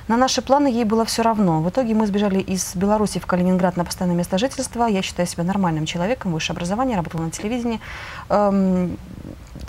На 0.07 0.19
наши 0.19 0.43
планы 0.43 0.69
ей 0.69 0.85
было 0.85 1.07
все 1.07 1.23
равно. 1.23 1.63
В 1.63 1.71
итоге 1.71 1.95
мы 1.95 2.07
сбежали 2.07 2.39
из 2.39 2.77
Беларуси 2.77 3.19
в 3.19 3.27
Калининград 3.27 3.79
на 3.79 3.85
постоянное 3.87 4.17
место 4.17 4.37
жительства. 4.37 4.87
Я 4.87 5.01
считаю 5.01 5.27
себя 5.27 5.45
нормальным 5.45 5.87
человеком, 5.87 6.33
высшее 6.33 6.55
образование, 6.55 6.97
работала 6.97 7.23
на 7.23 7.31
телевидении. 7.31 7.81
Эм, 8.29 8.99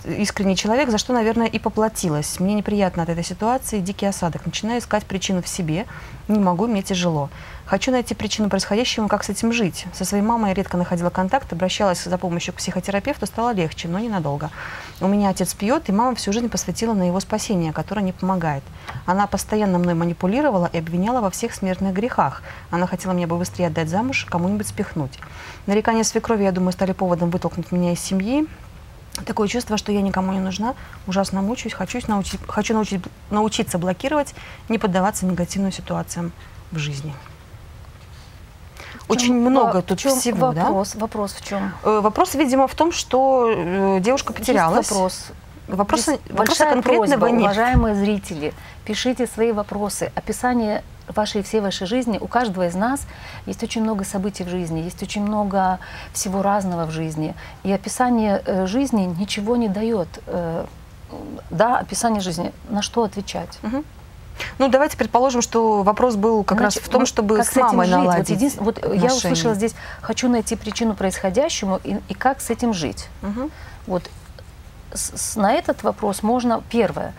искренний 0.04 0.56
человек, 0.56 0.90
за 0.90 0.98
что, 0.98 1.14
наверное, 1.14 1.46
и 1.46 1.58
поплатилась. 1.58 2.38
Мне 2.38 2.54
неприятно 2.54 3.02
от 3.02 3.08
этой 3.08 3.24
ситуации, 3.24 3.80
дикий 3.80 4.04
осадок. 4.04 4.44
Начинаю 4.44 4.80
искать 4.80 5.04
причину 5.04 5.40
в 5.40 5.48
себе, 5.48 5.86
не 6.28 6.38
могу, 6.38 6.66
мне 6.66 6.82
тяжело. 6.82 7.30
Хочу 7.66 7.90
найти 7.90 8.14
причину 8.14 8.48
происходящего, 8.48 9.08
как 9.08 9.24
с 9.24 9.28
этим 9.28 9.52
жить. 9.52 9.86
Со 9.92 10.04
своей 10.04 10.22
мамой 10.22 10.50
я 10.50 10.54
редко 10.54 10.76
находила 10.76 11.10
контакт, 11.10 11.52
обращалась 11.52 12.04
за 12.04 12.16
помощью 12.16 12.54
к 12.54 12.58
психотерапевту, 12.58 13.26
стало 13.26 13.52
легче, 13.52 13.88
но 13.88 13.98
ненадолго. 13.98 14.50
У 15.00 15.08
меня 15.08 15.30
отец 15.30 15.52
пьет, 15.52 15.88
и 15.88 15.92
мама 15.92 16.14
всю 16.14 16.32
жизнь 16.32 16.48
посвятила 16.48 16.94
на 16.94 17.08
его 17.08 17.18
спасение, 17.18 17.72
которое 17.72 18.02
не 18.02 18.12
помогает. 18.12 18.62
Она 19.04 19.26
постоянно 19.26 19.78
мной 19.78 19.94
манипулировала 19.94 20.70
и 20.72 20.78
обвиняла 20.78 21.20
во 21.20 21.28
всех 21.28 21.52
смертных 21.54 21.92
грехах. 21.92 22.44
Она 22.70 22.86
хотела 22.86 23.10
меня 23.10 23.26
бы 23.26 23.36
быстрее 23.36 23.66
отдать 23.66 23.88
замуж, 23.88 24.26
кому-нибудь 24.30 24.68
спихнуть. 24.68 25.18
Нарекания 25.66 26.04
свекрови, 26.04 26.44
я 26.44 26.52
думаю, 26.52 26.70
стали 26.70 26.92
поводом 26.92 27.30
вытолкнуть 27.30 27.72
меня 27.72 27.94
из 27.94 28.00
семьи. 28.00 28.46
Такое 29.24 29.48
чувство, 29.48 29.76
что 29.76 29.90
я 29.90 30.02
никому 30.02 30.32
не 30.32 30.40
нужна, 30.40 30.76
ужасно 31.08 31.42
мучаюсь, 31.42 31.74
хочу, 31.74 31.98
научить, 32.06 32.38
хочу 32.46 32.74
научить, 32.74 33.02
научиться 33.30 33.76
блокировать, 33.76 34.36
не 34.68 34.78
поддаваться 34.78 35.26
негативным 35.26 35.72
ситуациям 35.72 36.30
в 36.70 36.78
жизни. 36.78 37.12
Очень 39.08 39.26
чем, 39.26 39.40
много 39.40 39.82
тут 39.82 39.98
чем 39.98 40.18
всего, 40.18 40.48
вопрос, 40.48 40.92
да? 40.92 41.00
Вопрос 41.00 41.32
в 41.32 41.44
чем? 41.44 41.72
Э, 41.84 42.00
вопрос, 42.00 42.34
видимо, 42.34 42.66
в 42.66 42.74
том, 42.74 42.92
что 42.92 43.48
э, 43.48 44.00
девушка 44.00 44.32
потерялась. 44.32 44.78
Есть 44.78 44.90
вопрос. 44.90 45.26
Вопроса, 45.68 46.18
вопроса 46.30 46.64
конкретного 46.66 47.18
просьба, 47.20 47.30
нет. 47.30 47.42
Уважаемые 47.42 47.94
зрители, 47.96 48.54
пишите 48.84 49.26
свои 49.26 49.50
вопросы. 49.52 50.12
Описание 50.14 50.84
вашей 51.08 51.42
всей 51.42 51.60
вашей 51.60 51.86
жизни, 51.86 52.18
у 52.20 52.26
каждого 52.26 52.66
из 52.66 52.74
нас 52.74 53.06
есть 53.46 53.62
очень 53.62 53.82
много 53.82 54.04
событий 54.04 54.44
в 54.44 54.48
жизни, 54.48 54.80
есть 54.80 55.02
очень 55.02 55.22
много 55.22 55.78
всего 56.12 56.42
разного 56.42 56.86
в 56.86 56.90
жизни. 56.90 57.34
И 57.64 57.72
описание 57.72 58.42
э, 58.44 58.66
жизни 58.66 59.12
ничего 59.18 59.56
не 59.56 59.68
дает. 59.68 60.08
Э, 60.26 60.64
да, 61.50 61.78
описание 61.78 62.20
жизни, 62.20 62.52
на 62.68 62.82
что 62.82 63.04
отвечать? 63.04 63.58
Угу. 63.62 63.84
Ну, 64.58 64.68
давайте 64.68 64.96
предположим, 64.96 65.42
что 65.42 65.82
вопрос 65.82 66.16
был 66.16 66.44
как 66.44 66.58
Значит, 66.58 66.82
раз 66.82 66.88
в 66.88 66.92
том, 66.92 67.06
чтобы 67.06 67.36
как 67.36 67.46
с 67.46 67.56
мамой 67.56 67.86
жить? 67.86 67.96
наладить 67.96 68.56
Вот, 68.58 68.82
вот 68.82 68.94
я 68.94 69.14
услышала 69.14 69.54
здесь, 69.54 69.74
хочу 70.00 70.28
найти 70.28 70.56
причину 70.56 70.94
происходящему 70.94 71.80
и, 71.82 71.96
и 72.08 72.14
как 72.14 72.40
с 72.40 72.50
этим 72.50 72.72
жить. 72.72 73.08
Угу. 73.22 73.50
Вот 73.86 74.10
с, 74.92 75.12
с, 75.16 75.36
на 75.36 75.52
этот 75.52 75.82
вопрос 75.82 76.22
можно 76.22 76.62
первое. 76.70 77.14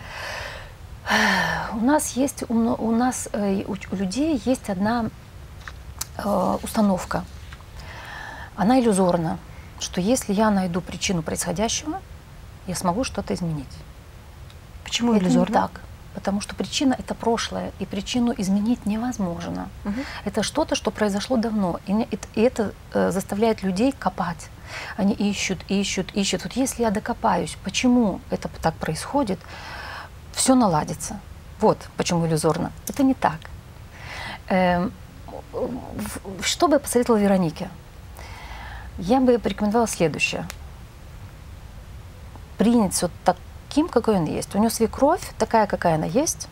У 1.74 1.80
нас 1.80 2.12
есть, 2.12 2.44
у, 2.50 2.54
у 2.54 2.92
нас, 2.92 3.30
э, 3.32 3.64
у, 3.68 3.76
у 3.92 3.96
людей 3.96 4.42
есть 4.46 4.70
одна 4.70 5.06
э, 6.18 6.58
установка. 6.62 7.24
Она 8.56 8.80
иллюзорна, 8.80 9.38
что 9.80 10.02
если 10.02 10.34
я 10.34 10.50
найду 10.50 10.82
причину 10.82 11.22
происходящего, 11.22 12.02
я 12.66 12.76
смогу 12.76 13.04
что-то 13.04 13.34
изменить. 13.34 13.66
Почему 14.84 15.14
это 15.14 15.24
иллюзорно? 15.24 15.48
Не 15.48 15.54
так. 15.54 15.82
Потому 16.18 16.42
что 16.42 16.56
причина 16.56 16.96
это 16.98 17.14
прошлое, 17.14 17.72
и 17.78 17.86
причину 17.86 18.34
изменить 18.36 18.88
невозможно. 18.88 19.70
Угу. 19.86 20.02
Это 20.26 20.42
что-то, 20.42 20.74
что 20.74 20.90
произошло 20.90 21.38
давно, 21.38 21.80
и, 21.86 21.94
и 22.34 22.42
это 22.42 22.74
э, 22.92 23.12
заставляет 23.12 23.62
людей 23.62 23.92
копать. 23.92 24.50
Они 24.96 25.14
ищут, 25.14 25.60
ищут, 25.70 26.12
ищут. 26.16 26.44
Вот 26.44 26.54
если 26.54 26.82
я 26.82 26.90
докопаюсь, 26.90 27.56
почему 27.64 28.20
это 28.32 28.50
так 28.64 28.74
происходит, 28.78 29.38
все 30.32 30.56
наладится. 30.56 31.20
Вот 31.60 31.78
почему 31.98 32.26
иллюзорно. 32.26 32.72
Это 32.88 33.04
не 33.04 33.14
так. 33.14 33.38
Эм, 34.48 34.92
что 36.42 36.68
бы 36.68 36.74
я 36.74 36.80
посоветовала 36.80 37.22
Веронике? 37.22 37.70
Я 38.98 39.20
бы 39.20 39.38
порекомендовала 39.38 39.88
следующее. 39.88 40.48
Принять 42.58 42.96
все 42.96 43.12
таким, 43.78 43.90
какой 43.90 44.16
он 44.16 44.26
есть. 44.26 44.56
У 44.56 44.58
него 44.58 44.72
свекровь 44.72 45.22
такая, 45.38 45.68
какая 45.68 45.96
она 45.96 46.08
есть. 46.08 46.48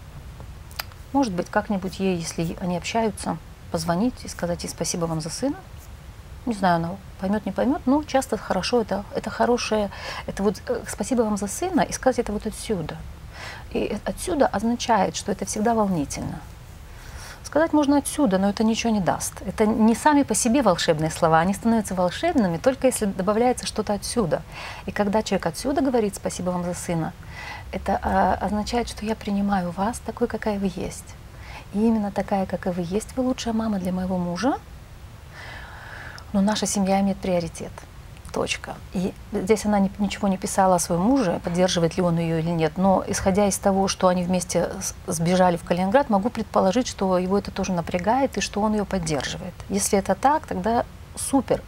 Может 1.12 1.34
быть, 1.34 1.50
как-нибудь 1.50 2.00
ей, 2.00 2.18
если 2.18 2.56
они 2.62 2.78
общаются, 2.78 3.38
позвонить 3.72 4.14
и 4.24 4.28
сказать 4.28 4.64
ей 4.64 4.70
спасибо 4.70 5.06
вам 5.06 5.22
за 5.22 5.32
сына. 5.32 5.56
Не 6.46 6.54
знаю, 6.54 6.76
она 6.76 6.90
поймет, 7.20 7.48
не 7.48 7.52
поймет, 7.52 7.82
но 7.88 8.04
часто 8.04 8.38
хорошо, 8.38 8.82
это, 8.82 9.06
это 9.16 9.32
хорошее, 9.32 9.90
это 10.28 10.44
вот 10.44 10.62
э, 10.68 10.84
спасибо 10.88 11.24
вам 11.24 11.38
за 11.38 11.48
сына, 11.48 11.82
и 11.82 11.92
сказать 11.94 12.20
это 12.20 12.32
вот 12.32 12.46
отсюда. 12.46 12.96
И 13.72 13.98
отсюда 14.06 14.46
означает, 14.46 15.16
что 15.16 15.32
это 15.32 15.46
всегда 15.46 15.74
волнительно. 15.74 16.40
Сказать 17.46 17.74
можно 17.74 17.98
отсюда, 17.98 18.40
но 18.40 18.50
это 18.50 18.64
ничего 18.64 18.92
не 18.92 19.00
даст. 19.00 19.34
Это 19.46 19.68
не 19.68 19.94
сами 19.94 20.24
по 20.24 20.34
себе 20.34 20.64
волшебные 20.64 21.12
слова, 21.12 21.40
они 21.40 21.54
становятся 21.54 21.94
волшебными 21.94 22.58
только 22.58 22.88
если 22.88 23.06
добавляется 23.06 23.68
что-то 23.68 23.94
отсюда. 23.94 24.42
И 24.88 24.92
когда 24.92 25.22
человек 25.22 25.46
отсюда 25.46 25.82
говорит 25.82 26.16
«спасибо 26.16 26.50
вам 26.50 26.64
за 26.64 26.74
сына», 26.74 27.14
это 27.72 28.00
а, 28.02 28.34
означает, 28.42 28.90
что 28.90 29.06
я 29.06 29.16
принимаю 29.16 29.70
вас 29.70 30.00
такой, 30.00 30.28
какая 30.28 30.58
вы 30.58 30.72
есть. 30.76 31.14
И 31.76 31.86
именно 31.86 32.12
такая, 32.12 32.48
какая 32.48 32.74
вы 32.74 32.82
есть, 32.82 33.16
вы 33.16 33.22
лучшая 33.22 33.54
мама 33.54 33.78
для 33.78 33.92
моего 33.92 34.18
мужа, 34.18 34.56
но 36.34 36.42
наша 36.42 36.66
семья 36.66 37.00
имеет 37.02 37.18
приоритет 37.18 37.72
точка. 38.36 38.76
И 38.92 39.14
здесь 39.32 39.66
она 39.66 39.80
ничего 39.98 40.28
не 40.28 40.38
писала 40.38 40.76
о 40.76 40.80
своем 40.80 41.04
муже, 41.04 41.40
поддерживает 41.42 41.96
ли 41.96 42.04
он 42.04 42.20
ее 42.20 42.40
или 42.40 42.50
нет, 42.50 42.74
но 42.76 43.02
исходя 43.08 43.48
из 43.48 43.58
того, 43.58 43.88
что 43.88 44.10
они 44.10 44.24
вместе 44.24 44.72
сбежали 45.08 45.56
в 45.56 45.64
Калининград, 45.64 46.10
могу 46.10 46.30
предположить, 46.30 46.86
что 46.88 47.18
его 47.18 47.38
это 47.38 47.52
тоже 47.52 47.72
напрягает 47.72 48.38
и 48.38 48.42
что 48.42 48.60
он 48.62 48.74
ее 48.74 48.84
поддерживает. 48.84 49.54
Если 49.70 49.98
это 49.98 50.16
так, 50.16 50.48
тогда 50.48 50.86
супер. 51.16 51.62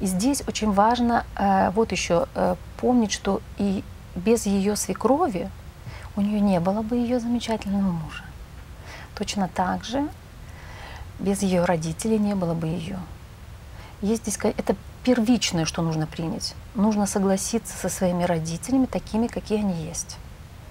И 0.00 0.06
здесь 0.06 0.42
очень 0.48 0.72
важно 0.72 1.26
э, 1.36 1.70
вот 1.74 1.92
еще 1.92 2.26
э, 2.34 2.56
помнить, 2.80 3.12
что 3.12 3.42
и 3.58 3.84
без 4.14 4.46
ее 4.46 4.76
свекрови 4.76 5.50
у 6.16 6.22
нее 6.22 6.40
не 6.40 6.58
было 6.58 6.80
бы 6.80 6.96
ее 6.96 7.20
замечательного 7.20 7.92
мужа. 7.92 8.24
Точно 9.14 9.48
так 9.54 9.84
же 9.84 10.08
без 11.18 11.42
ее 11.42 11.66
родителей 11.66 12.18
не 12.18 12.34
было 12.34 12.54
бы 12.54 12.66
ее. 12.66 12.98
Есть 14.00 14.22
здесь 14.22 14.38
это 14.42 14.74
первичное, 15.06 15.66
что 15.66 15.82
нужно 15.82 16.08
принять. 16.08 16.54
Нужно 16.74 17.06
согласиться 17.06 17.76
со 17.76 17.88
своими 17.88 18.24
родителями 18.24 18.86
такими, 18.86 19.28
какие 19.28 19.60
они 19.60 19.84
есть. 19.84 20.16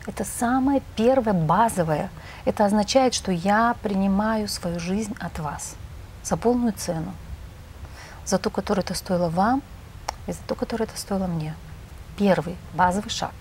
Это 0.05 0.25
самое 0.25 0.81
первое, 0.97 1.31
базовое. 1.31 2.09
Это 2.43 2.65
означает, 2.65 3.13
что 3.13 3.31
я 3.31 3.77
принимаю 3.81 4.49
свою 4.49 4.77
жизнь 4.77 5.15
от 5.21 5.39
вас 5.39 5.75
за 6.21 6.35
полную 6.35 6.73
цену. 6.73 7.13
За 8.25 8.37
ту, 8.37 8.49
которую 8.49 8.83
это 8.83 8.93
стоило 8.93 9.29
вам, 9.29 9.61
и 10.27 10.33
за 10.33 10.39
ту, 10.45 10.55
которую 10.55 10.89
это 10.89 10.99
стоило 10.99 11.27
мне. 11.27 11.55
Первый, 12.17 12.57
базовый 12.73 13.11
шаг. 13.11 13.31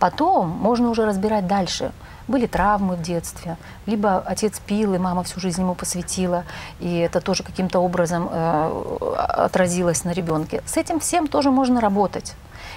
Потом 0.00 0.48
можно 0.48 0.88
уже 0.88 1.06
разбирать 1.06 1.46
дальше. 1.46 1.92
Были 2.30 2.46
травмы 2.46 2.94
в 2.94 3.02
детстве, 3.02 3.56
либо 3.86 4.18
отец 4.18 4.60
пил, 4.60 4.94
и 4.94 4.98
мама 4.98 5.24
всю 5.24 5.40
жизнь 5.40 5.62
ему 5.62 5.74
посвятила, 5.74 6.44
и 6.78 6.98
это 6.98 7.20
тоже 7.20 7.42
каким-то 7.42 7.80
образом 7.80 8.28
э, 8.30 9.16
отразилось 9.16 10.04
на 10.04 10.12
ребенке. 10.12 10.62
С 10.64 10.76
этим 10.76 11.00
всем 11.00 11.26
тоже 11.26 11.50
можно 11.50 11.80
работать 11.80 12.36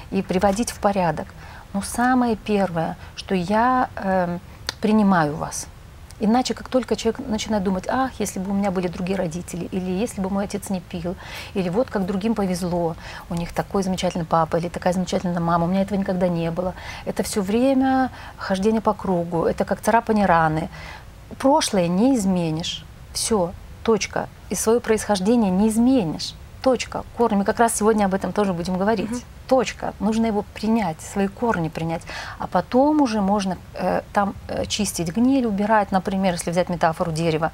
и 0.10 0.24
приводить 0.24 0.72
в 0.72 0.80
порядок. 0.80 1.28
Но 1.72 1.84
самое 1.84 2.36
первое, 2.36 2.98
что 3.16 3.36
я 3.36 3.90
э, 3.96 4.40
принимаю 4.82 5.36
вас. 5.36 5.68
Иначе, 6.24 6.54
как 6.54 6.70
только 6.70 6.96
человек 6.96 7.20
начинает 7.28 7.66
думать, 7.66 7.84
ах, 7.90 8.12
если 8.18 8.40
бы 8.40 8.52
у 8.52 8.54
меня 8.54 8.72
были 8.72 8.88
другие 8.88 9.18
родители, 9.18 9.66
или 9.66 9.92
если 9.92 10.22
бы 10.22 10.30
мой 10.30 10.46
отец 10.46 10.70
не 10.70 10.80
пил, 10.80 11.18
или 11.54 11.68
вот 11.68 11.90
как 11.90 12.06
другим 12.06 12.34
повезло, 12.34 12.96
у 13.30 13.36
них 13.36 13.52
такой 13.52 13.84
замечательный 13.84 14.24
папа 14.24 14.56
или 14.56 14.70
такая 14.70 14.94
замечательная 14.94 15.42
мама, 15.42 15.66
у 15.66 15.68
меня 15.68 15.82
этого 15.82 16.00
никогда 16.00 16.30
не 16.30 16.50
было. 16.50 16.76
Это 17.04 17.24
все 17.24 17.42
время 17.42 18.10
хождение 18.38 18.80
по 18.80 18.94
кругу, 18.94 19.44
это 19.44 19.66
как 19.66 19.82
царапание 19.82 20.26
раны. 20.26 20.70
Прошлое 21.40 21.90
не 21.90 22.16
изменишь. 22.16 22.86
Все, 23.12 23.52
точка. 23.84 24.30
И 24.50 24.56
свое 24.56 24.80
происхождение 24.80 25.52
не 25.52 25.68
изменишь. 25.68 26.36
Точка. 26.64 27.04
Корни. 27.18 27.36
Мы 27.36 27.44
как 27.44 27.60
раз 27.60 27.76
сегодня 27.76 28.06
об 28.06 28.14
этом 28.14 28.32
тоже 28.32 28.54
будем 28.54 28.78
говорить. 28.78 29.12
Угу. 29.12 29.20
Точка. 29.50 29.94
Нужно 30.00 30.28
его 30.28 30.46
принять, 30.54 31.02
свои 31.02 31.28
корни 31.28 31.68
принять. 31.68 32.04
А 32.40 32.48
потом 32.48 33.02
уже 33.02 33.20
можно 33.20 33.58
э, 33.74 34.02
там 34.14 34.34
э, 34.48 34.66
чистить 34.66 35.14
гниль, 35.14 35.46
убирать, 35.46 35.92
например, 35.92 36.34
если 36.34 36.52
взять 36.52 36.70
метафору 36.70 37.12
дерева, 37.12 37.52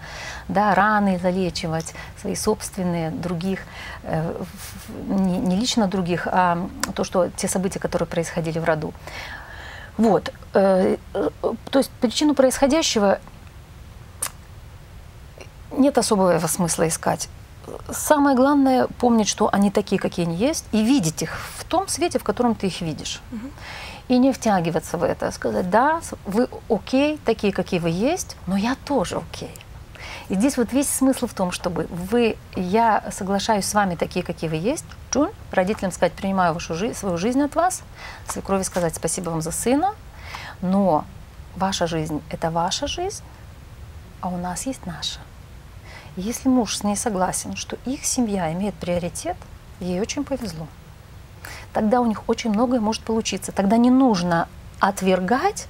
да, 0.47 0.75
раны 0.75 1.17
залечивать, 1.17 1.95
свои 2.21 2.35
собственные, 2.35 3.09
других, 3.09 3.61
э, 4.03 4.43
не, 5.07 5.39
не 5.39 5.55
лично 5.55 5.87
других, 5.87 6.27
а 6.31 6.69
то, 6.93 7.03
что 7.03 7.29
те 7.35 7.47
события, 7.47 7.79
которые 7.79 8.07
происходили 8.07 8.59
в 8.59 8.63
роду. 8.63 8.93
Вот. 9.97 10.31
Э, 10.53 10.97
э, 11.15 11.29
то 11.71 11.79
есть 11.79 11.89
причину 11.99 12.35
происходящего 12.35 13.17
нет 15.71 15.97
особого 15.97 16.45
смысла 16.45 16.87
искать 16.87 17.27
самое 17.91 18.35
главное 18.35 18.87
помнить, 18.87 19.27
что 19.27 19.49
они 19.51 19.71
такие, 19.71 19.99
какие 19.99 20.25
они 20.25 20.35
есть, 20.35 20.65
и 20.71 20.83
видеть 20.83 21.21
их 21.21 21.37
в 21.57 21.63
том 21.65 21.87
свете, 21.87 22.19
в 22.19 22.23
котором 22.23 22.55
ты 22.55 22.67
их 22.67 22.81
видишь. 22.81 23.21
Угу. 23.31 23.47
И 24.09 24.17
не 24.17 24.31
втягиваться 24.31 24.97
в 24.97 25.03
это, 25.03 25.31
сказать, 25.31 25.69
да, 25.69 26.01
вы 26.25 26.47
окей, 26.69 27.19
такие, 27.25 27.53
какие 27.53 27.79
вы 27.79 27.89
есть, 27.89 28.35
но 28.47 28.57
я 28.57 28.75
тоже 28.85 29.17
окей. 29.17 29.53
И 30.29 30.35
здесь 30.35 30.57
вот 30.57 30.71
весь 30.73 30.89
смысл 30.89 31.25
в 31.25 31.33
том, 31.33 31.51
чтобы 31.51 31.87
вы, 31.89 32.37
я 32.55 33.03
соглашаюсь 33.11 33.65
с 33.65 33.73
вами 33.73 33.95
такие, 33.95 34.23
какие 34.23 34.49
вы 34.49 34.57
есть, 34.57 34.85
чун, 35.11 35.31
родителям 35.51 35.91
сказать, 35.91 36.13
принимаю 36.13 36.53
вашу 36.53 36.75
жизнь, 36.75 36.93
свою 36.93 37.17
жизнь 37.17 37.41
от 37.41 37.55
вас, 37.55 37.81
свекрови 38.27 38.61
сказать 38.61 38.95
спасибо 38.95 39.31
вам 39.31 39.41
за 39.41 39.51
сына, 39.51 39.95
но 40.61 41.05
ваша 41.55 41.87
жизнь– 41.87 42.21
это 42.29 42.51
ваша 42.51 42.85
жизнь, 42.87 43.23
а 44.21 44.29
у 44.29 44.37
нас 44.37 44.67
есть 44.67 44.85
наша. 44.85 45.19
Если 46.19 46.49
муж 46.49 46.75
с 46.75 46.83
ней 46.83 46.97
согласен, 46.97 47.55
что 47.55 47.77
их 47.85 48.03
семья 48.03 48.51
имеет 48.51 48.75
приоритет, 48.75 49.37
ей 49.79 50.01
очень 50.01 50.25
повезло. 50.25 50.67
Тогда 51.71 52.01
у 52.01 52.05
них 52.05 52.27
очень 52.27 52.49
многое 52.49 52.81
может 52.81 53.03
получиться. 53.03 53.53
Тогда 53.53 53.77
не 53.77 53.89
нужно 53.89 54.49
отвергать 54.81 55.67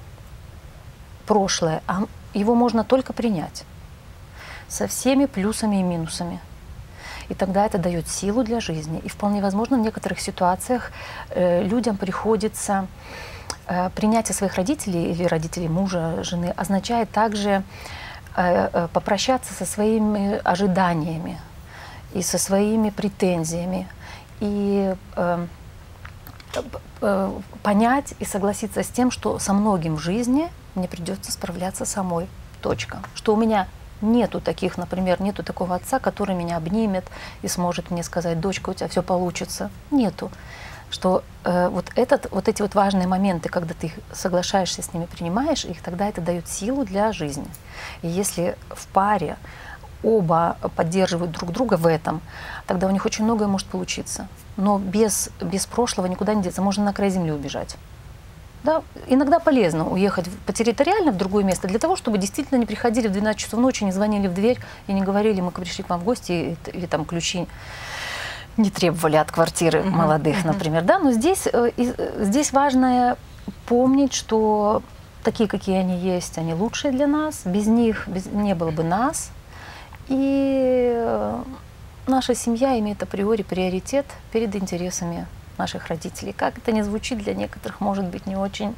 прошлое, 1.24 1.82
а 1.86 2.02
его 2.34 2.56
можно 2.56 2.82
только 2.82 3.12
принять 3.12 3.62
со 4.66 4.88
всеми 4.88 5.26
плюсами 5.26 5.76
и 5.76 5.82
минусами. 5.84 6.40
И 7.28 7.34
тогда 7.34 7.64
это 7.64 7.78
дает 7.78 8.08
силу 8.08 8.42
для 8.42 8.58
жизни. 8.58 8.98
И 9.04 9.08
вполне 9.08 9.40
возможно, 9.40 9.76
в 9.76 9.80
некоторых 9.80 10.18
ситуациях 10.18 10.90
э, 11.28 11.62
людям 11.62 11.96
приходится 11.96 12.88
э, 13.68 13.88
принятие 13.90 14.34
своих 14.34 14.56
родителей 14.56 15.12
или 15.12 15.22
родителей 15.22 15.68
мужа, 15.68 16.24
жены 16.24 16.52
означает 16.56 17.08
также 17.12 17.62
попрощаться 18.34 19.52
со 19.52 19.66
своими 19.66 20.40
ожиданиями 20.44 21.40
и 22.14 22.22
со 22.22 22.38
своими 22.38 22.90
претензиями 22.90 23.88
и 24.40 24.94
э, 25.16 25.46
понять 27.62 28.14
и 28.18 28.24
согласиться 28.24 28.82
с 28.82 28.88
тем, 28.88 29.10
что 29.10 29.38
со 29.38 29.52
многим 29.52 29.96
в 29.96 30.00
жизни 30.00 30.50
мне 30.74 30.88
придется 30.88 31.32
справляться 31.32 31.84
самой. 31.84 32.28
Точка. 32.62 32.98
Что 33.14 33.34
у 33.34 33.36
меня 33.38 33.68
нету 34.02 34.40
таких, 34.40 34.76
например, 34.76 35.22
нету 35.22 35.42
такого 35.42 35.76
отца, 35.76 35.98
который 35.98 36.34
меня 36.34 36.58
обнимет 36.58 37.04
и 37.42 37.48
сможет 37.48 37.90
мне 37.90 38.02
сказать, 38.02 38.38
дочка, 38.38 38.70
у 38.70 38.74
тебя 38.74 38.88
все 38.88 39.02
получится. 39.02 39.70
Нету 39.90 40.30
что 40.90 41.22
э, 41.44 41.68
вот, 41.68 41.86
этот, 41.94 42.30
вот 42.30 42.48
эти 42.48 42.62
вот 42.62 42.74
важные 42.74 43.06
моменты, 43.06 43.48
когда 43.48 43.74
ты 43.74 43.92
соглашаешься 44.12 44.82
с 44.82 44.92
ними, 44.92 45.06
принимаешь 45.06 45.64
их, 45.64 45.82
тогда 45.82 46.08
это 46.08 46.20
дает 46.20 46.48
силу 46.48 46.84
для 46.84 47.12
жизни. 47.12 47.46
И 48.02 48.08
если 48.08 48.56
в 48.68 48.86
паре 48.88 49.36
оба 50.02 50.56
поддерживают 50.76 51.30
друг 51.30 51.52
друга 51.52 51.74
в 51.74 51.86
этом, 51.86 52.20
тогда 52.66 52.86
у 52.86 52.90
них 52.90 53.06
очень 53.06 53.24
многое 53.24 53.48
может 53.48 53.68
получиться. 53.68 54.28
Но 54.56 54.78
без, 54.78 55.30
без 55.40 55.66
прошлого 55.66 56.06
никуда 56.06 56.34
не 56.34 56.42
деться. 56.42 56.62
Можно 56.62 56.84
на 56.84 56.92
край 56.92 57.10
земли 57.10 57.32
убежать. 57.32 57.76
Да, 58.62 58.82
иногда 59.06 59.38
полезно 59.38 59.88
уехать 59.88 60.26
потерриториально 60.44 61.12
в 61.12 61.16
другое 61.16 61.44
место 61.44 61.66
для 61.66 61.78
того, 61.78 61.96
чтобы 61.96 62.18
действительно 62.18 62.58
не 62.58 62.66
приходили 62.66 63.08
в 63.08 63.12
12 63.12 63.40
часов 63.40 63.58
ночи, 63.58 63.84
не 63.84 63.92
звонили 63.92 64.26
в 64.26 64.34
дверь 64.34 64.58
и 64.86 64.92
не 64.92 65.00
говорили, 65.00 65.40
мы 65.40 65.50
пришли 65.50 65.82
к 65.82 65.88
вам 65.88 66.00
в 66.00 66.04
гости, 66.04 66.32
или, 66.32 66.56
или 66.74 66.86
там 66.86 67.06
ключи 67.06 67.46
не 68.60 68.70
требовали 68.70 69.16
от 69.16 69.30
квартиры 69.30 69.80
uh-huh. 69.80 69.90
молодых, 69.90 70.36
uh-huh. 70.36 70.48
например, 70.48 70.82
да, 70.82 70.98
но 70.98 71.12
здесь, 71.12 71.46
э, 71.52 71.70
э, 71.76 72.24
здесь 72.24 72.52
важно 72.52 73.16
помнить, 73.66 74.12
что 74.12 74.82
такие, 75.22 75.48
какие 75.48 75.76
они 75.76 75.98
есть, 75.98 76.38
они 76.38 76.54
лучшие 76.54 76.92
для 76.92 77.06
нас, 77.06 77.42
без 77.44 77.66
них 77.66 78.08
без, 78.08 78.26
не 78.26 78.54
было 78.54 78.70
бы 78.70 78.82
нас, 78.82 79.30
и 80.08 80.92
э, 80.94 81.42
наша 82.06 82.34
семья 82.34 82.78
имеет 82.78 83.02
априори 83.02 83.42
приоритет 83.42 84.06
перед 84.32 84.54
интересами 84.56 85.26
наших 85.56 85.88
родителей. 85.88 86.32
Как 86.32 86.58
это 86.58 86.72
не 86.72 86.82
звучит 86.82 87.18
для 87.18 87.34
некоторых, 87.34 87.80
может 87.80 88.06
быть 88.06 88.26
не 88.26 88.34
очень, 88.34 88.74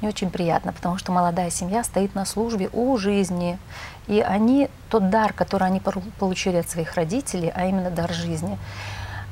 не 0.00 0.08
очень 0.08 0.30
приятно, 0.30 0.72
потому 0.72 0.98
что 0.98 1.10
молодая 1.10 1.50
семья 1.50 1.82
стоит 1.82 2.14
на 2.14 2.24
службе 2.24 2.68
у 2.72 2.96
жизни, 2.98 3.58
и 4.06 4.20
они 4.20 4.68
тот 4.90 5.10
дар, 5.10 5.32
который 5.32 5.66
они 5.66 5.80
получили 5.80 6.56
от 6.56 6.68
своих 6.68 6.94
родителей, 6.94 7.50
а 7.54 7.66
именно 7.66 7.90
дар 7.90 8.12
жизни, 8.12 8.58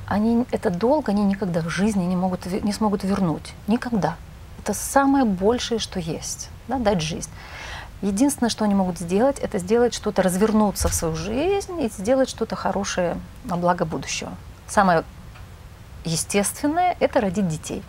они 0.07 0.47
этот 0.53 0.79
долг 0.79 1.09
они 1.09 1.25
никогда 1.25 1.61
в 1.61 1.69
жизни 1.69 2.05
не, 2.05 2.17
могут, 2.17 2.47
не 2.47 2.73
смогут 2.73 3.05
вернуть. 3.05 3.55
Никогда. 3.67 4.17
Это 4.61 4.75
самое 4.75 5.25
большее, 5.25 5.79
что 5.79 6.01
есть. 6.01 6.49
Да, 6.69 6.79
дать 6.79 7.01
жизнь. 7.01 7.31
Единственное, 8.03 8.51
что 8.51 8.65
они 8.65 8.75
могут 8.75 8.99
сделать, 8.99 9.39
это 9.39 9.59
сделать 9.59 9.95
что-то, 9.95 10.23
развернуться 10.23 10.89
в 10.89 10.95
свою 10.95 11.17
жизнь 11.17 11.81
и 11.81 11.89
сделать 11.89 12.29
что-то 12.29 12.55
хорошее 12.55 13.17
на 13.45 13.57
благо 13.57 13.85
будущего. 13.85 14.33
Самое 14.67 15.05
естественное– 16.05 16.97
это 17.01 17.21
родить 17.21 17.49
детей 17.49 17.83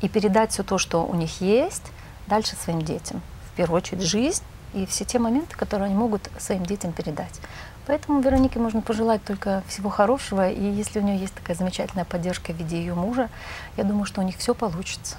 и 0.00 0.08
передать 0.08 0.52
все 0.52 0.64
то, 0.64 0.76
что 0.76 1.06
у 1.06 1.14
них 1.14 1.40
есть, 1.40 1.84
дальше 2.26 2.56
своим 2.56 2.82
детям. 2.82 3.22
В 3.52 3.56
первую 3.56 3.78
очередь 3.78 4.02
жизнь 4.02 4.42
и 4.74 4.86
все 4.86 5.04
те 5.04 5.18
моменты, 5.18 5.56
которые 5.56 5.86
они 5.86 5.94
могут 5.94 6.28
своим 6.38 6.66
детям 6.66 6.92
передать. 6.92 7.40
Поэтому 7.86 8.20
Веронике 8.20 8.58
можно 8.58 8.80
пожелать 8.80 9.22
только 9.24 9.62
всего 9.68 9.90
хорошего. 9.90 10.50
И 10.50 10.62
если 10.62 11.00
у 11.00 11.02
нее 11.02 11.18
есть 11.18 11.34
такая 11.34 11.56
замечательная 11.56 12.04
поддержка 12.04 12.52
в 12.52 12.56
виде 12.56 12.78
ее 12.78 12.94
мужа, 12.94 13.28
я 13.76 13.84
думаю, 13.84 14.06
что 14.06 14.20
у 14.20 14.24
них 14.24 14.36
все 14.38 14.54
получится. 14.54 15.16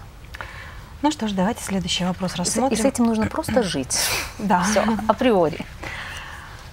Ну 1.01 1.11
что 1.11 1.27
ж, 1.27 1.33
давайте 1.33 1.63
следующий 1.63 2.05
вопрос 2.05 2.35
рассмотрим. 2.35 2.77
И 2.77 2.81
с 2.81 2.85
этим 2.85 3.05
нужно 3.05 3.27
просто 3.27 3.61
жить. 3.63 3.97
Да. 4.39 4.63
Все, 4.63 4.83
априори. 5.07 5.59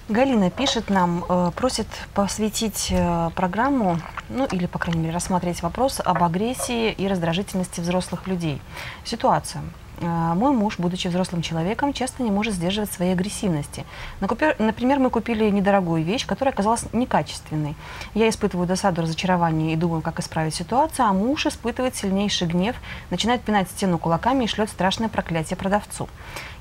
Галина 0.09 0.49
пишет 0.49 0.89
нам, 0.89 1.23
э, 1.29 1.51
просит 1.55 1.87
посвятить 2.13 2.87
э, 2.91 3.29
программу, 3.35 3.99
ну 4.29 4.45
или, 4.45 4.65
по 4.65 4.77
крайней 4.77 5.01
мере, 5.01 5.15
рассмотреть 5.15 5.61
вопрос 5.61 6.01
об 6.03 6.23
агрессии 6.23 6.91
и 6.91 7.07
раздражительности 7.07 7.79
взрослых 7.79 8.27
людей. 8.27 8.61
Ситуация. 9.05 9.61
А, 10.01 10.33
мой 10.33 10.51
муж, 10.51 10.79
будучи 10.79 11.07
взрослым 11.07 11.41
человеком, 11.41 11.93
часто 11.93 12.23
не 12.23 12.31
может 12.31 12.53
сдерживать 12.53 12.91
своей 12.91 13.13
агрессивности. 13.13 13.85
Например, 14.19 14.99
мы 14.99 15.09
купили 15.09 15.49
недорогую 15.49 16.03
вещь, 16.03 16.25
которая 16.25 16.53
оказалась 16.53 16.85
некачественной. 16.93 17.75
Я 18.13 18.29
испытываю 18.29 18.67
досаду, 18.67 19.01
разочарование 19.01 19.73
и 19.73 19.75
думаю, 19.75 20.01
как 20.01 20.19
исправить 20.19 20.55
ситуацию, 20.55 21.05
а 21.05 21.13
муж 21.13 21.45
испытывает 21.45 21.95
сильнейший 21.95 22.47
гнев, 22.47 22.75
начинает 23.09 23.41
пинать 23.41 23.69
стену 23.69 23.97
кулаками 23.97 24.45
и 24.45 24.47
шлет 24.47 24.69
страшное 24.69 25.09
проклятие 25.09 25.57
продавцу. 25.57 26.09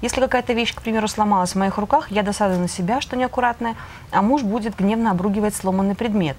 Если 0.02 0.20
какая-то 0.20 0.52
вещь, 0.52 0.74
к 0.74 0.82
примеру, 0.82 1.08
сломалась 1.08 1.52
в 1.52 1.58
моих 1.58 1.78
руках, 1.78 2.10
я 2.10 2.22
досадую 2.22 2.60
на 2.60 2.68
себя, 2.68 3.00
что 3.00 3.16
неаккуратная, 3.16 3.76
а 4.10 4.22
муж 4.22 4.42
будет 4.42 4.76
гневно 4.76 5.10
обругивать 5.10 5.54
сломанный 5.54 5.94
предмет. 5.94 6.36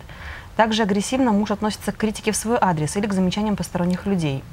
Также 0.56 0.84
агрессивно 0.84 1.32
муж 1.32 1.50
относится 1.50 1.92
к 1.92 1.98
критике 1.98 2.32
в 2.32 2.36
свой 2.36 2.58
адрес 2.62 2.96
или 2.96 3.08
к 3.08 3.14
замечаниям 3.14 3.56
посторонних 3.56 4.06
людей. 4.06 4.44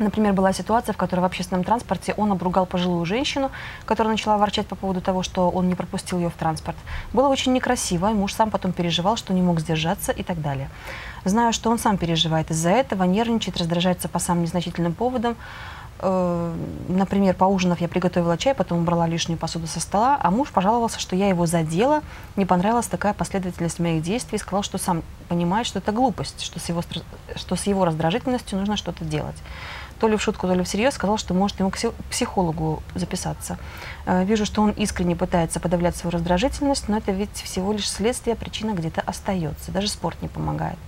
Например, 0.00 0.32
была 0.32 0.54
ситуация, 0.54 0.94
в 0.94 0.96
которой 0.96 1.20
в 1.20 1.24
общественном 1.24 1.62
транспорте 1.62 2.14
он 2.16 2.32
обругал 2.32 2.64
пожилую 2.64 3.04
женщину, 3.04 3.50
которая 3.84 4.12
начала 4.14 4.38
ворчать 4.38 4.66
по 4.66 4.74
поводу 4.74 5.02
того, 5.02 5.22
что 5.22 5.50
он 5.50 5.68
не 5.68 5.74
пропустил 5.74 6.18
ее 6.18 6.30
в 6.30 6.34
транспорт. 6.34 6.76
Было 7.12 7.28
очень 7.28 7.52
некрасиво, 7.52 8.10
и 8.10 8.14
муж 8.14 8.32
сам 8.32 8.50
потом 8.50 8.72
переживал, 8.72 9.16
что 9.16 9.34
не 9.34 9.42
мог 9.42 9.60
сдержаться 9.60 10.10
и 10.10 10.22
так 10.22 10.40
далее. 10.40 10.70
Знаю, 11.26 11.52
что 11.52 11.70
он 11.70 11.78
сам 11.78 11.98
переживает 11.98 12.50
из-за 12.50 12.70
этого, 12.70 13.04
нервничает, 13.04 13.58
раздражается 13.58 14.08
по 14.08 14.18
самым 14.18 14.44
незначительным 14.44 14.94
поводам. 14.94 15.36
Э, 15.98 16.54
например, 16.88 17.34
поужинав, 17.34 17.82
я 17.82 17.88
приготовила 17.88 18.38
чай, 18.38 18.54
потом 18.54 18.78
убрала 18.78 19.06
лишнюю 19.06 19.38
посуду 19.38 19.66
со 19.66 19.80
стола, 19.80 20.18
а 20.18 20.30
муж 20.30 20.48
пожаловался, 20.48 20.98
что 20.98 21.14
я 21.14 21.28
его 21.28 21.44
задела, 21.44 22.00
не 22.36 22.46
понравилась 22.46 22.86
такая 22.86 23.12
последовательность 23.12 23.78
моих 23.78 24.02
действий, 24.02 24.38
сказал, 24.38 24.62
что 24.62 24.78
сам 24.78 25.02
понимает, 25.28 25.66
что 25.66 25.78
это 25.78 25.92
глупость, 25.92 26.40
что 26.40 26.58
с 26.58 26.70
его, 26.70 26.82
что 27.36 27.54
с 27.54 27.64
его 27.64 27.84
раздражительностью 27.84 28.58
нужно 28.58 28.78
что-то 28.78 29.04
делать 29.04 29.36
то 30.00 30.08
ли 30.08 30.16
в 30.16 30.22
шутку, 30.22 30.46
то 30.46 30.54
ли 30.54 30.64
всерьез, 30.64 30.94
сказал, 30.94 31.18
что 31.18 31.34
может 31.34 31.60
ему 31.60 31.70
к 31.70 31.76
психологу 32.10 32.82
записаться. 32.94 33.58
Э, 34.06 34.24
вижу, 34.24 34.46
что 34.46 34.62
он 34.62 34.70
искренне 34.70 35.14
пытается 35.14 35.60
подавлять 35.60 35.94
свою 35.94 36.12
раздражительность, 36.12 36.88
но 36.88 36.96
это 36.96 37.12
ведь 37.12 37.34
всего 37.34 37.72
лишь 37.72 37.88
следствие, 37.88 38.34
причина 38.34 38.72
где-то 38.72 39.02
остается. 39.02 39.70
Даже 39.70 39.88
спорт 39.88 40.20
не 40.22 40.28
помогает. 40.28 40.78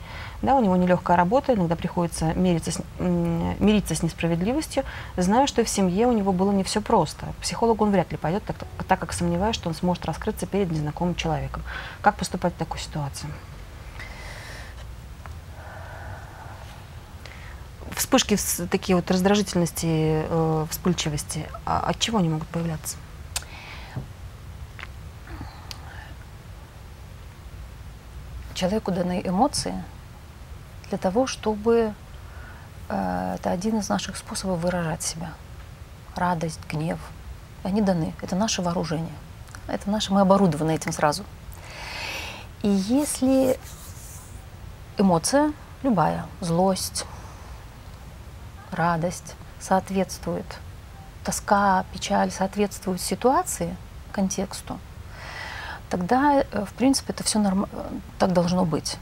Да, 0.40 0.56
у 0.56 0.62
него 0.62 0.74
нелегкая 0.76 1.16
работа, 1.16 1.54
иногда 1.54 1.76
приходится 1.76 2.34
мириться 2.34 2.72
с, 2.72 2.80
мириться 2.98 3.94
с 3.94 4.02
несправедливостью. 4.02 4.82
Знаю, 5.16 5.46
что 5.46 5.62
в 5.62 5.68
семье 5.68 6.08
у 6.08 6.12
него 6.12 6.32
было 6.32 6.50
не 6.50 6.64
все 6.64 6.80
просто. 6.80 7.26
К 7.38 7.42
психологу 7.42 7.84
он 7.84 7.92
вряд 7.92 8.10
ли 8.10 8.16
пойдет, 8.16 8.42
так, 8.44 8.56
так 8.88 8.98
как 8.98 9.12
сомневаюсь, 9.12 9.54
что 9.54 9.68
он 9.68 9.74
сможет 9.74 10.04
раскрыться 10.04 10.46
перед 10.46 10.70
незнакомым 10.72 11.14
человеком. 11.14 11.62
Как 12.00 12.16
поступать 12.16 12.54
в 12.54 12.56
такой 12.56 12.80
ситуации? 12.80 13.28
Вспышки 17.94 18.36
такие 18.70 18.96
вот 18.96 19.10
раздражительности, 19.10 20.24
э, 20.28 20.66
вспыльчивости, 20.70 21.46
а 21.64 21.80
от 21.80 21.98
чего 21.98 22.18
они 22.18 22.28
могут 22.28 22.48
появляться? 22.48 22.96
Человеку 28.54 28.92
даны 28.92 29.22
эмоции 29.24 29.82
для 30.88 30.98
того, 30.98 31.26
чтобы 31.26 31.94
э, 32.88 33.34
это 33.38 33.50
один 33.50 33.78
из 33.78 33.88
наших 33.88 34.16
способов 34.16 34.60
выражать 34.60 35.02
себя. 35.02 35.32
Радость, 36.14 36.60
гнев. 36.70 36.98
Они 37.62 37.80
даны. 37.80 38.14
Это 38.20 38.36
наше 38.36 38.62
вооружение. 38.62 39.14
Это 39.66 39.90
наше, 39.90 40.12
мы 40.12 40.20
оборудованы 40.20 40.74
этим 40.74 40.92
сразу. 40.92 41.24
И 42.62 42.68
если 42.68 43.58
эмоция, 44.98 45.52
любая, 45.82 46.26
злость, 46.40 47.06
радость 48.72 49.34
соответствует, 49.60 50.46
тоска, 51.24 51.84
печаль 51.92 52.30
соответствуют 52.30 53.00
ситуации, 53.00 53.76
контексту, 54.12 54.78
тогда, 55.88 56.40
э, 56.40 56.64
в 56.64 56.72
принципе, 56.74 57.12
это 57.12 57.24
все 57.24 57.38
норм... 57.38 57.66
так 58.18 58.32
должно 58.32 58.64
быть. 58.64 58.98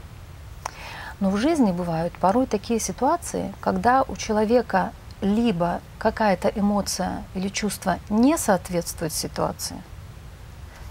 Но 1.19 1.29
в 1.29 1.37
жизни 1.37 1.71
бывают 1.71 2.13
порой 2.13 2.47
такие 2.47 2.79
ситуации, 2.79 3.53
когда 3.59 4.03
у 4.03 4.15
человека 4.15 4.91
либо 5.21 5.81
какая-то 5.99 6.49
эмоция 6.49 7.23
или 7.35 7.49
чувство 7.49 7.99
не 8.09 8.37
соответствует 8.37 9.13
ситуации, 9.13 9.81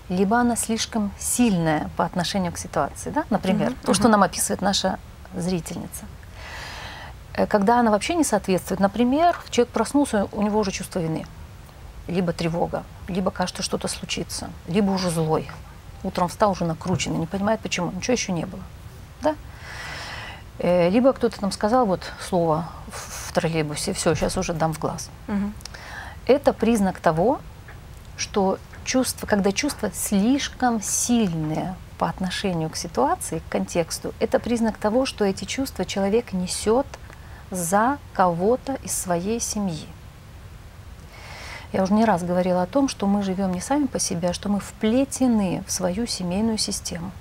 либо 0.08 0.38
она 0.38 0.56
слишком 0.56 1.12
сильная 1.18 1.90
по 1.96 2.04
отношению 2.04 2.52
к 2.52 2.58
ситуации. 2.58 3.10
Да? 3.10 3.24
Например, 3.30 3.70
mm-hmm. 3.70 3.86
то, 3.86 3.94
что 3.94 4.08
нам 4.08 4.22
описывает 4.22 4.60
наша 4.60 4.98
зрительница– 5.34 6.04
Э, 6.19 6.19
когда 7.48 7.80
она 7.80 7.90
вообще 7.90 8.14
не 8.14 8.24
соответствует, 8.24 8.80
например, 8.80 9.36
человек 9.50 9.72
проснулся, 9.72 10.28
у 10.32 10.42
него 10.42 10.58
уже 10.58 10.70
чувство 10.70 10.98
вины, 10.98 11.26
либо 12.06 12.32
тревога, 12.32 12.84
либо 13.08 13.30
кажется, 13.30 13.62
что-то 13.62 13.88
случится, 13.88 14.50
либо 14.66 14.90
уже 14.90 15.10
злой. 15.10 15.48
Утром 16.02 16.28
встал 16.28 16.52
уже 16.52 16.64
накрученный, 16.64 17.18
не 17.18 17.26
понимает 17.26 17.60
почему, 17.60 17.92
ничего 17.92 18.12
еще 18.12 18.32
не 18.32 18.46
было. 18.46 18.62
Да? 19.22 19.36
Э, 20.58 20.88
либо 20.88 21.12
кто-то 21.12 21.40
нам 21.42 21.52
сказал 21.52 21.86
вот 21.86 22.12
слово 22.20 22.68
в 22.90 23.32
троллейбусе, 23.32 23.92
все, 23.92 24.14
сейчас 24.14 24.36
уже 24.36 24.52
дам 24.52 24.72
в 24.72 24.78
глаз. 24.78 25.10
Угу. 25.28 25.52
Это 26.26 26.52
признак 26.52 27.00
того, 27.00 27.40
что 28.16 28.58
чувство, 28.84 29.26
когда 29.26 29.52
чувства 29.52 29.90
слишком 29.92 30.82
сильные 30.82 31.74
по 31.98 32.08
отношению 32.08 32.70
к 32.70 32.76
ситуации, 32.76 33.40
к 33.40 33.52
контексту, 33.52 34.14
это 34.20 34.38
признак 34.38 34.76
того, 34.78 35.06
что 35.06 35.24
эти 35.24 35.44
чувства 35.44 35.84
человек 35.84 36.32
несет 36.32 36.86
за 37.50 37.98
кого-то 38.14 38.74
из 38.82 38.92
своей 38.92 39.40
семьи. 39.40 39.86
Я 41.72 41.84
уже 41.84 41.92
не 41.92 42.04
раз 42.04 42.22
говорила 42.24 42.62
о 42.62 42.66
том, 42.66 42.88
что 42.88 43.06
мы 43.06 43.22
живем 43.22 43.52
не 43.52 43.60
сами 43.60 43.86
по 43.86 43.98
себе, 43.98 44.30
а 44.30 44.32
что 44.32 44.48
мы 44.48 44.58
вплетены 44.58 45.62
в 45.66 45.72
свою 45.72 46.06
семейную 46.06 46.58
систему. 46.58 47.12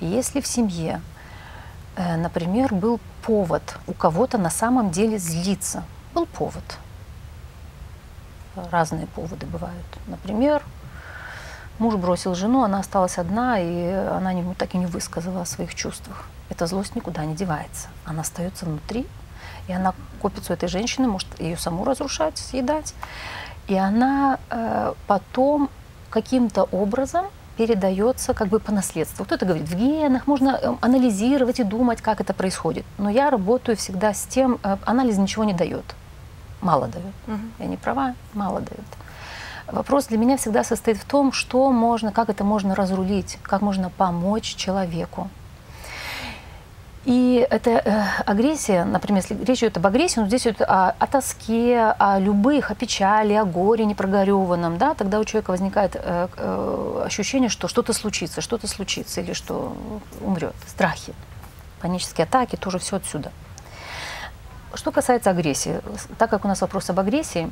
И 0.00 0.06
если 0.06 0.40
в 0.40 0.46
семье, 0.46 1.02
э, 1.96 2.16
например, 2.16 2.74
был 2.74 2.98
повод 3.22 3.76
у 3.86 3.92
кого-то 3.92 4.38
на 4.38 4.48
самом 4.48 4.90
деле 4.90 5.18
злиться, 5.18 5.84
был 6.14 6.24
повод. 6.26 6.64
Разные 8.70 9.06
поводы 9.06 9.46
бывают. 9.46 9.86
Например, 10.06 10.62
муж 11.78 11.96
бросил 11.96 12.34
жену, 12.34 12.62
она 12.62 12.78
осталась 12.78 13.18
одна, 13.18 13.60
и 13.60 13.92
она 13.92 14.32
так 14.54 14.74
и 14.74 14.78
не 14.78 14.86
высказала 14.86 15.42
о 15.42 15.46
своих 15.46 15.74
чувствах. 15.74 16.24
Эта 16.48 16.66
злость 16.66 16.96
никуда 16.96 17.24
не 17.26 17.34
девается. 17.34 17.88
Она 18.04 18.22
остается 18.22 18.64
внутри, 18.64 19.06
и 19.70 19.72
она 19.72 19.94
копится 20.20 20.52
у 20.52 20.56
этой 20.56 20.68
женщины, 20.68 21.06
может 21.06 21.28
ее 21.40 21.56
саму 21.56 21.84
разрушать, 21.84 22.38
съедать. 22.38 22.94
И 23.68 23.76
она 23.76 24.38
э, 24.50 24.92
потом 25.06 25.70
каким-то 26.10 26.64
образом 26.64 27.26
передается 27.56 28.34
как 28.34 28.48
бы 28.48 28.58
по 28.58 28.72
наследству. 28.72 29.24
Кто-то 29.24 29.46
говорит, 29.46 29.68
в 29.68 29.76
генах 29.76 30.26
можно 30.26 30.58
э, 30.60 30.74
анализировать 30.80 31.60
и 31.60 31.64
думать, 31.64 32.02
как 32.02 32.20
это 32.20 32.34
происходит. 32.34 32.84
Но 32.98 33.10
я 33.10 33.30
работаю 33.30 33.76
всегда 33.76 34.12
с 34.12 34.24
тем, 34.24 34.58
э, 34.62 34.76
анализ 34.84 35.18
ничего 35.18 35.44
не 35.44 35.54
дает, 35.54 35.84
мало 36.60 36.88
дает. 36.88 37.14
Угу. 37.28 37.38
Я 37.60 37.66
не 37.66 37.76
права, 37.76 38.14
мало 38.34 38.60
дает. 38.60 38.86
Вопрос 39.68 40.06
для 40.06 40.18
меня 40.18 40.36
всегда 40.36 40.64
состоит 40.64 40.96
в 40.96 41.04
том, 41.04 41.30
что 41.30 41.70
можно, 41.70 42.10
как 42.10 42.28
это 42.28 42.42
можно 42.42 42.74
разрулить, 42.74 43.38
как 43.42 43.62
можно 43.62 43.88
помочь 43.88 44.56
человеку. 44.56 45.30
И 47.10 47.44
эта 47.50 47.70
э, 47.70 48.04
агрессия, 48.24 48.84
например, 48.84 49.24
если 49.24 49.44
речь 49.44 49.58
идет 49.58 49.76
об 49.78 49.86
агрессии, 49.88 50.20
ну, 50.20 50.28
здесь 50.28 50.42
идет 50.42 50.62
о, 50.62 50.90
о 50.96 51.06
тоске, 51.08 51.92
о 51.98 52.20
любых, 52.20 52.70
о 52.70 52.76
печали, 52.76 53.34
о 53.34 53.44
горе 53.44 53.84
непрогореванном, 53.84 54.78
да, 54.78 54.94
тогда 54.94 55.18
у 55.18 55.24
человека 55.24 55.50
возникает 55.50 55.96
э, 55.96 56.28
э, 56.36 57.02
ощущение, 57.04 57.48
что 57.48 57.66
что-то 57.66 57.94
случится, 57.94 58.40
что-то 58.40 58.68
случится, 58.68 59.22
или 59.22 59.32
что 59.32 59.76
умрет. 60.20 60.54
Страхи, 60.68 61.12
панические 61.80 62.26
атаки, 62.26 62.54
тоже 62.54 62.78
все 62.78 62.98
отсюда. 62.98 63.32
Что 64.74 64.92
касается 64.92 65.30
агрессии, 65.30 65.80
так 66.16 66.30
как 66.30 66.44
у 66.44 66.48
нас 66.48 66.60
вопрос 66.60 66.90
об 66.90 67.00
агрессии, 67.00 67.50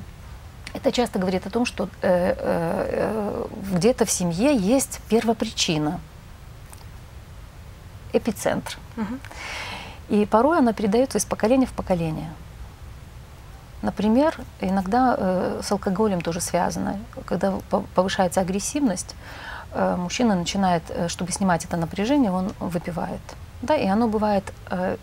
это 0.72 0.92
часто 0.92 1.18
говорит 1.18 1.48
о 1.48 1.50
том, 1.50 1.66
что 1.66 1.88
э, 2.00 2.08
э, 2.10 2.34
э 2.38 3.46
где-то 3.72 4.04
в 4.04 4.10
семье 4.12 4.54
есть 4.56 5.00
первопричина– 5.08 6.00
эпицентр. 8.12 8.78
Угу. 8.96 9.18
И 10.08 10.26
порой 10.26 10.58
она 10.58 10.72
передается 10.72 11.18
из 11.18 11.24
поколения 11.24 11.66
в 11.66 11.72
поколение. 11.72 12.30
Например, 13.82 14.34
иногда 14.60 15.14
э, 15.16 15.60
с 15.62 15.70
алкоголем 15.70 16.20
тоже 16.20 16.40
связано. 16.40 16.98
Когда 17.26 17.52
повышается 17.94 18.40
агрессивность, 18.40 19.14
э, 19.72 19.96
мужчина 19.96 20.34
начинает, 20.34 20.82
э, 20.88 21.08
чтобы 21.08 21.30
снимать 21.30 21.64
это 21.64 21.76
напряжение, 21.76 22.32
он 22.32 22.52
выпивает. 22.58 23.20
Да, 23.62 23.76
и 23.76 23.86
оно 23.86 24.08
бывает, 24.08 24.52
э, 24.70 24.96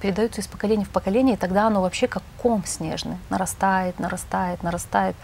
передается 0.00 0.40
из 0.40 0.46
поколения 0.46 0.84
в 0.84 0.88
поколение, 0.88 1.36
и 1.36 1.38
тогда 1.38 1.66
оно 1.66 1.82
вообще 1.82 2.08
как 2.08 2.22
ком 2.42 2.64
снежный, 2.64 3.18
нарастает, 3.28 4.00
нарастает, 4.00 4.62
нарастает. 4.62 5.14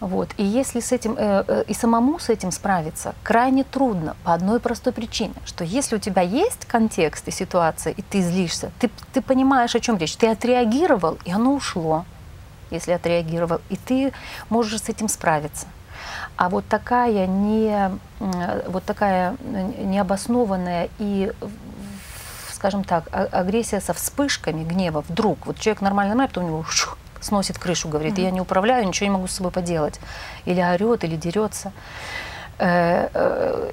Вот. 0.00 0.30
И 0.36 0.44
если 0.44 0.80
с 0.80 0.92
этим, 0.92 1.14
э, 1.16 1.44
э, 1.46 1.64
и 1.66 1.74
самому 1.74 2.18
с 2.18 2.28
этим 2.28 2.50
справиться 2.50 3.14
крайне 3.22 3.64
трудно 3.64 4.16
по 4.24 4.34
одной 4.34 4.60
простой 4.60 4.92
причине, 4.92 5.34
что 5.44 5.64
если 5.64 5.96
у 5.96 5.98
тебя 5.98 6.22
есть 6.22 6.66
контекст 6.66 7.28
и 7.28 7.30
ситуация, 7.30 7.92
и 7.92 8.02
ты 8.02 8.20
злишься, 8.20 8.70
ты, 8.78 8.90
ты 9.12 9.22
понимаешь, 9.22 9.74
о 9.74 9.80
чем 9.80 9.96
речь, 9.96 10.16
ты 10.16 10.26
отреагировал, 10.28 11.18
и 11.24 11.32
оно 11.32 11.54
ушло. 11.54 12.04
если 12.70 12.92
отреагировал, 12.92 13.60
и 13.68 13.76
ты 13.76 14.12
можешь 14.48 14.82
с 14.82 14.88
этим 14.88 15.08
справиться. 15.08 15.66
А 16.36 16.48
вот 16.48 16.66
такая 16.66 17.26
не 17.26 17.92
вот 18.66 18.84
такая 18.84 19.36
необоснованная 19.78 20.88
и 20.98 21.32
скажем 22.64 22.82
так, 22.82 23.08
а, 23.12 23.24
агрессия 23.24 23.78
со 23.78 23.92
вспышками 23.92 24.64
гнева 24.64 25.04
вдруг, 25.06 25.44
вот 25.44 25.58
человек 25.58 25.82
нормально 25.82 26.26
потом 26.26 26.44
у 26.44 26.46
него 26.48 26.64
шух, 26.64 26.96
сносит 27.24 27.58
крышу, 27.58 27.88
говорит, 27.88 28.18
я 28.18 28.30
не 28.30 28.40
управляю, 28.40 28.86
ничего 28.86 29.06
не 29.06 29.12
могу 29.12 29.26
с 29.26 29.32
собой 29.32 29.50
поделать, 29.50 29.98
или 30.44 30.60
орет, 30.60 31.04
или 31.04 31.16
дерется. 31.16 31.72
Э, 32.58 33.08
э, 33.12 33.70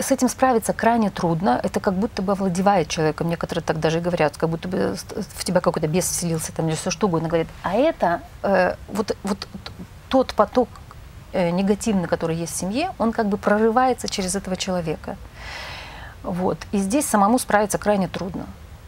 с 0.00 0.10
этим 0.10 0.28
справиться 0.28 0.72
крайне 0.72 1.10
трудно. 1.10 1.60
Это 1.62 1.78
как 1.78 1.94
будто 1.94 2.20
бы 2.20 2.32
овладевает 2.32 2.88
человеком. 2.88 3.28
Некоторые 3.28 3.62
так 3.62 3.78
даже 3.78 3.98
и 3.98 4.00
говорят, 4.00 4.36
как 4.36 4.48
будто 4.48 4.68
бы 4.68 4.96
в 5.38 5.44
тебя 5.44 5.60
какой-то 5.60 5.86
бес 5.86 6.08
вселился, 6.08 6.52
там, 6.52 6.66
или 6.68 6.74
все 6.74 6.90
что 6.90 7.06
угодно. 7.06 7.28
Говорит. 7.28 7.46
А 7.62 7.74
это 7.74 8.20
э, 8.42 8.74
вот, 8.88 9.16
вот 9.22 9.46
тот 10.08 10.34
поток 10.34 10.68
негативный, 11.32 12.08
который 12.08 12.34
есть 12.34 12.54
в 12.54 12.56
семье, 12.56 12.92
он 12.98 13.12
как 13.12 13.28
бы 13.28 13.36
прорывается 13.36 14.08
через 14.08 14.34
этого 14.34 14.56
человека. 14.56 15.16
Вот. 16.22 16.58
И 16.72 16.78
здесь 16.78 17.06
самому 17.06 17.38
справиться 17.38 17.76
крайне 17.76 18.08
трудно. 18.08 18.46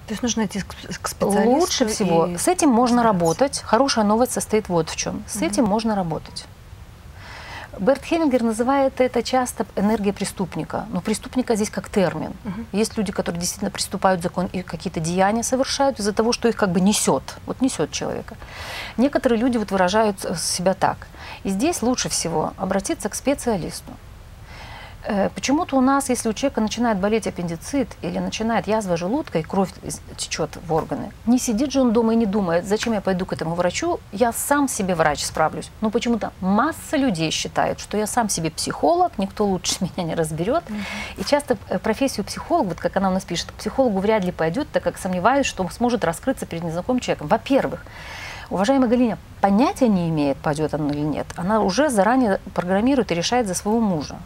То 0.08 0.14
есть 0.14 0.22
нужно 0.22 0.46
идти 0.46 0.60
к 0.60 1.06
специалисту? 1.06 1.50
Лучше 1.50 1.86
всего. 1.86 2.26
И... 2.26 2.38
С 2.38 2.48
этим 2.48 2.70
можно 2.70 3.02
работать. 3.02 3.60
Хорошая 3.60 4.06
новость 4.06 4.32
состоит 4.32 4.70
вот 4.70 4.88
в 4.88 4.96
чем. 4.96 5.22
С 5.28 5.36
угу. 5.36 5.44
этим 5.44 5.64
можно 5.66 5.94
работать. 5.94 6.46
Берт 7.78 8.02
Хемингер 8.02 8.42
называет 8.42 9.02
это 9.02 9.22
часто 9.22 9.66
энергия 9.76 10.14
преступника. 10.14 10.86
Но 10.90 11.02
преступника 11.02 11.56
здесь 11.56 11.68
как 11.68 11.90
термин. 11.90 12.32
Угу. 12.46 12.64
Есть 12.72 12.96
люди, 12.96 13.12
которые 13.12 13.38
действительно 13.38 13.70
приступают 13.70 14.22
закон 14.22 14.48
и 14.50 14.62
какие-то 14.62 14.98
деяния 14.98 15.42
совершают 15.42 16.00
из-за 16.00 16.14
того, 16.14 16.32
что 16.32 16.48
их 16.48 16.56
как 16.56 16.70
бы 16.70 16.80
несет. 16.80 17.22
Вот 17.44 17.60
несет 17.60 17.92
человека. 17.92 18.34
Некоторые 18.96 19.38
люди 19.38 19.58
вот 19.58 19.70
выражают 19.70 20.20
себя 20.38 20.72
так. 20.72 21.06
И 21.44 21.50
здесь 21.50 21.82
лучше 21.82 22.08
всего 22.08 22.54
обратиться 22.56 23.10
к 23.10 23.14
специалисту. 23.14 23.92
Э, 25.10 25.30
почему-то 25.34 25.74
у 25.76 25.80
нас, 25.80 26.10
если 26.10 26.28
у 26.28 26.34
человека 26.34 26.60
начинает 26.60 26.98
болеть 26.98 27.26
аппендицит 27.26 27.88
или 28.02 28.18
начинает 28.18 28.66
язва 28.66 28.98
желудка 28.98 29.38
и 29.38 29.42
кровь 29.42 29.70
течет 30.18 30.58
в 30.66 30.72
органы, 30.74 31.12
не 31.24 31.38
сидит 31.38 31.72
же 31.72 31.80
он 31.80 31.94
дома 31.94 32.12
и 32.12 32.16
не 32.16 32.26
думает, 32.26 32.66
зачем 32.66 32.92
я 32.92 33.00
пойду 33.00 33.24
к 33.24 33.32
этому 33.32 33.54
врачу, 33.54 34.00
я 34.12 34.32
сам 34.32 34.68
себе 34.68 34.94
врач 34.94 35.24
справлюсь. 35.24 35.70
Но 35.80 35.88
почему-то 35.88 36.30
масса 36.42 36.98
людей 36.98 37.30
считает, 37.30 37.80
что 37.80 37.96
я 37.96 38.06
сам 38.06 38.28
себе 38.28 38.50
психолог, 38.50 39.12
никто 39.16 39.46
лучше 39.46 39.76
меня 39.80 40.06
не 40.08 40.14
разберет. 40.14 40.62
И 41.16 41.24
часто 41.24 41.56
э, 41.70 41.78
профессию 41.78 42.26
психолога, 42.26 42.68
вот 42.68 42.78
как 42.78 42.94
она 42.98 43.08
у 43.08 43.12
нас 43.14 43.24
пишет, 43.24 43.50
к 43.50 43.54
психологу 43.54 44.00
вряд 44.00 44.26
ли 44.26 44.30
пойдет, 44.30 44.68
так 44.70 44.82
как 44.82 44.98
сомневаюсь, 44.98 45.46
что 45.46 45.62
он 45.62 45.70
сможет 45.70 46.04
раскрыться 46.04 46.44
перед 46.44 46.64
незнакомым 46.64 47.00
человеком. 47.00 47.28
Во-первых, 47.28 47.82
Уважаемая 48.50 48.88
Галина 48.88 49.18
понятия 49.42 49.88
не 49.88 50.08
имеет, 50.08 50.38
пойдет 50.38 50.72
она 50.72 50.90
или 50.90 51.00
нет. 51.00 51.26
Она 51.36 51.60
уже 51.60 51.90
заранее 51.90 52.40
программирует 52.54 53.12
и 53.12 53.14
решает 53.14 53.46
за 53.46 53.54
своего 53.54 53.78
мужа 53.78 54.16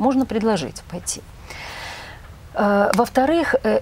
можно 0.00 0.26
предложить 0.26 0.82
пойти. 0.90 1.22
Э, 2.54 2.90
во-вторых, 2.94 3.54
э, 3.62 3.80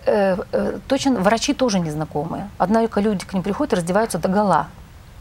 э, 0.52 0.78
точно 0.86 1.20
врачи 1.20 1.54
тоже 1.54 1.80
незнакомые. 1.80 2.50
Однако 2.58 3.00
люди 3.00 3.24
к 3.24 3.32
ним 3.32 3.42
приходят 3.42 3.72
и 3.72 3.76
раздеваются 3.76 4.18
до 4.18 4.28
гола, 4.28 4.66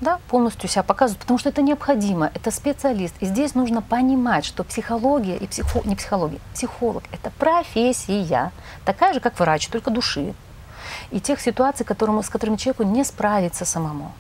да, 0.02 0.20
полностью 0.28 0.70
себя 0.70 0.84
показывают, 0.84 1.22
потому 1.22 1.40
что 1.40 1.50
это 1.50 1.62
необходимо, 1.62 2.30
это 2.34 2.52
специалист. 2.52 3.16
И 3.22 3.26
здесь 3.26 3.56
нужно 3.56 3.82
понимать, 3.82 4.46
что 4.46 4.64
психология 4.64 5.38
и 5.38 5.48
психо, 5.48 5.82
не 5.86 5.96
психология, 5.96 6.40
психолог– 6.54 7.04
это 7.12 7.32
профессия, 7.40 8.52
такая 8.86 9.14
же, 9.14 9.20
как 9.20 9.40
врач, 9.40 9.68
только 9.68 9.90
души. 9.90 10.34
И 11.12 11.20
тех 11.20 11.42
ситуаций, 11.42 11.86
которому, 11.86 12.22
с 12.22 12.30
которыми 12.30 12.58
человеку 12.58 12.84
не 12.84 13.04
справиться 13.04 13.66
самому. 13.66 14.12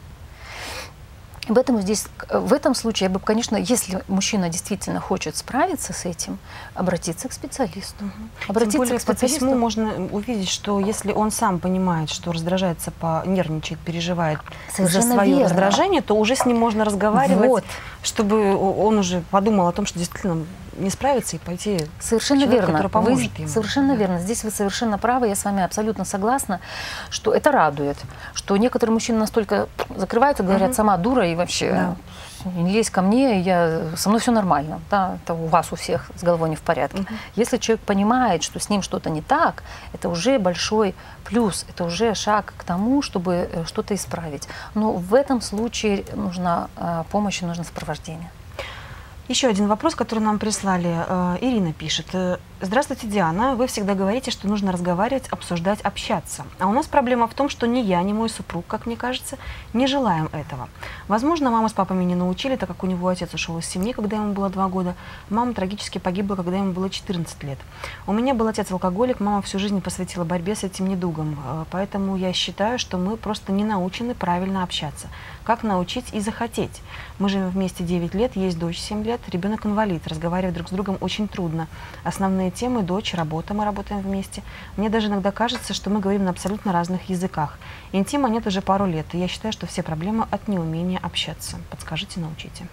Поэтому 1.47 1.81
здесь, 1.81 2.07
в 2.29 2.53
этом 2.53 2.75
случае, 2.75 3.07
я 3.07 3.13
бы, 3.13 3.19
конечно, 3.19 3.55
если 3.57 4.03
мужчина 4.07 4.49
действительно 4.49 4.99
хочет 4.99 5.35
справиться 5.35 5.93
с 5.93 6.05
этим, 6.05 6.39
обратиться 6.73 7.29
к 7.29 7.33
специалисту. 7.33 8.05
Угу. 8.05 8.49
Обратиться 8.49 8.77
Тем 8.77 8.79
более, 8.79 8.97
к 8.97 9.01
специалисту. 9.01 9.39
По 9.39 9.45
письму 9.45 9.59
можно 9.59 10.07
увидеть, 10.11 10.49
что 10.49 10.79
если 10.79 11.11
он 11.11 11.31
сам 11.31 11.59
понимает, 11.59 12.09
что 12.09 12.31
раздражается, 12.31 12.91
по, 12.91 13.23
нервничает, 13.25 13.79
переживает 13.79 14.39
за 14.77 15.01
свое 15.01 15.29
верно. 15.29 15.45
раздражение, 15.45 16.01
то 16.01 16.15
уже 16.15 16.35
с 16.35 16.45
ним 16.45 16.57
можно 16.57 16.85
разговаривать, 16.85 17.49
вот. 17.49 17.63
чтобы 18.03 18.55
он 18.55 18.99
уже 18.99 19.21
подумал 19.31 19.67
о 19.67 19.71
том, 19.71 19.85
что 19.85 19.99
действительно 19.99 20.45
не 20.77 20.89
справиться 20.89 21.35
и 21.35 21.39
пойти 21.39 21.79
совершенно 21.99 22.41
к 22.41 22.43
человеку, 22.45 22.71
верно. 22.71 22.89
поможет 22.89 23.31
вы, 23.33 23.43
ему. 23.43 23.51
Совершенно 23.51 23.93
да. 23.93 23.95
верно. 23.95 24.19
Здесь 24.19 24.43
вы 24.43 24.51
совершенно 24.51 24.97
правы, 24.97 25.27
я 25.27 25.35
с 25.35 25.43
вами 25.43 25.63
абсолютно 25.63 26.05
согласна, 26.05 26.59
что 27.09 27.33
это 27.33 27.51
радует, 27.51 27.97
что 28.33 28.55
некоторые 28.57 28.93
мужчины 28.93 29.19
настолько 29.19 29.67
закрываются, 29.95 30.43
говорят, 30.43 30.69
угу. 30.69 30.75
сама 30.75 30.97
дура 30.97 31.27
и 31.27 31.35
вообще 31.35 31.95
да. 32.43 32.51
не 32.51 32.71
лезь 32.71 32.89
ко 32.89 33.01
мне, 33.01 33.41
я, 33.41 33.81
со 33.95 34.09
мной 34.09 34.21
все 34.21 34.31
нормально, 34.31 34.79
да, 34.89 35.17
это 35.23 35.33
у 35.33 35.47
вас 35.47 35.71
у 35.71 35.75
всех 35.75 36.09
с 36.15 36.23
головой 36.23 36.49
не 36.49 36.55
в 36.55 36.61
порядке. 36.61 37.01
Угу. 37.01 37.13
Если 37.35 37.57
человек 37.57 37.83
понимает, 37.85 38.43
что 38.43 38.59
с 38.59 38.69
ним 38.69 38.81
что-то 38.81 39.09
не 39.09 39.21
так, 39.21 39.63
это 39.93 40.09
уже 40.09 40.39
большой 40.39 40.95
плюс, 41.25 41.65
это 41.69 41.83
уже 41.83 42.13
шаг 42.15 42.53
к 42.57 42.63
тому, 42.63 43.01
чтобы 43.01 43.49
э, 43.51 43.65
что-то 43.65 43.95
исправить. 43.95 44.47
Но 44.75 44.93
в 44.93 45.13
этом 45.13 45.41
случае 45.41 46.05
нужна 46.13 46.69
э, 46.77 47.03
помощь 47.11 47.41
и 47.41 47.45
нужно 47.45 47.63
сопровождение. 47.63 48.31
Еще 49.27 49.47
один 49.47 49.67
вопрос, 49.67 49.95
который 49.95 50.19
нам 50.19 50.39
прислали. 50.39 51.03
Э, 51.07 51.37
Ирина 51.41 51.73
пишет. 51.73 52.07
«Э, 52.59 52.65
Здравствуйте, 52.67 53.07
Диана. 53.07 53.55
Вы 53.55 53.67
всегда 53.67 53.93
говорите, 53.93 54.31
что 54.31 54.47
нужно 54.47 54.71
разговаривать, 54.71 55.27
обсуждать, 55.29 55.81
общаться. 55.81 56.45
А 56.59 56.67
у 56.67 56.73
нас 56.73 56.87
проблема 56.87 57.27
в 57.27 57.33
том, 57.33 57.49
что 57.49 57.67
ни 57.67 57.79
я, 57.79 58.01
ни 58.01 58.13
мой 58.13 58.29
супруг, 58.29 58.65
как 58.67 58.85
мне 58.85 58.95
кажется, 58.95 59.37
не 59.73 59.87
желаем 59.87 60.29
этого. 60.31 60.69
Возможно, 61.07 61.49
мама 61.49 61.69
с 61.69 61.73
папой 61.73 61.97
меня 61.97 62.15
научили, 62.15 62.55
так 62.55 62.69
как 62.69 62.83
у 62.83 62.87
него 62.87 63.07
отец 63.07 63.33
ушел 63.33 63.57
из 63.59 63.65
семьи, 63.65 63.93
когда 63.93 64.17
ему 64.17 64.33
было 64.33 64.49
два 64.49 64.67
года. 64.67 64.95
Мама 65.29 65.53
трагически 65.53 65.97
погибла, 65.97 66.35
когда 66.35 66.57
ему 66.57 66.71
было 66.73 66.89
14 66.89 67.43
лет. 67.43 67.59
У 68.05 68.13
меня 68.13 68.33
был 68.33 68.47
отец 68.47 68.71
алкоголик, 68.71 69.19
мама 69.19 69.41
всю 69.41 69.59
жизнь 69.59 69.81
посвятила 69.81 70.23
борьбе 70.23 70.55
с 70.55 70.63
этим 70.63 70.87
недугом. 70.87 71.37
Э, 71.45 71.65
поэтому 71.71 72.15
я 72.15 72.33
считаю, 72.33 72.79
что 72.79 72.97
мы 72.97 73.17
просто 73.17 73.51
не 73.51 73.63
научены 73.63 74.13
правильно 74.13 74.63
общаться. 74.63 75.07
Как 75.43 75.63
научить 75.63 76.13
и 76.13 76.19
захотеть? 76.19 76.81
Мы 77.19 77.29
живем 77.29 77.49
вместе 77.49 77.83
9 77.83 78.13
лет, 78.15 78.35
есть 78.35 78.59
дочь 78.59 78.79
7 78.79 79.03
лет, 79.03 79.21
ребенок 79.29 79.65
инвалид, 79.65 80.05
разговаривать 80.07 80.55
друг 80.55 80.67
с 80.67 80.71
другом 80.71 80.97
очень 80.99 81.27
трудно. 81.27 81.67
Основные 82.03 82.46
темы– 82.51 82.81
дочь, 82.83 83.13
работа, 83.13 83.53
мы 83.53 83.65
работаем 83.65 84.01
вместе. 84.01 84.43
Мне 84.75 84.89
даже 84.89 85.07
иногда 85.07 85.31
кажется, 85.31 85.73
что 85.73 85.89
мы 85.89 85.99
говорим 85.99 86.25
на 86.25 86.31
абсолютно 86.31 86.71
разных 86.71 87.09
языках. 87.09 87.59
Интима 87.91 88.29
нет 88.29 88.47
уже 88.47 88.61
пару 88.61 88.85
лет, 88.85 89.05
и 89.13 89.17
я 89.17 89.27
считаю, 89.27 89.51
что 89.51 89.67
все 89.67 89.83
проблемы 89.83 90.27
от 90.31 90.47
неумения 90.47 90.99
общаться. 91.01 91.57
Подскажите, 91.69 92.19
научите. 92.19 92.67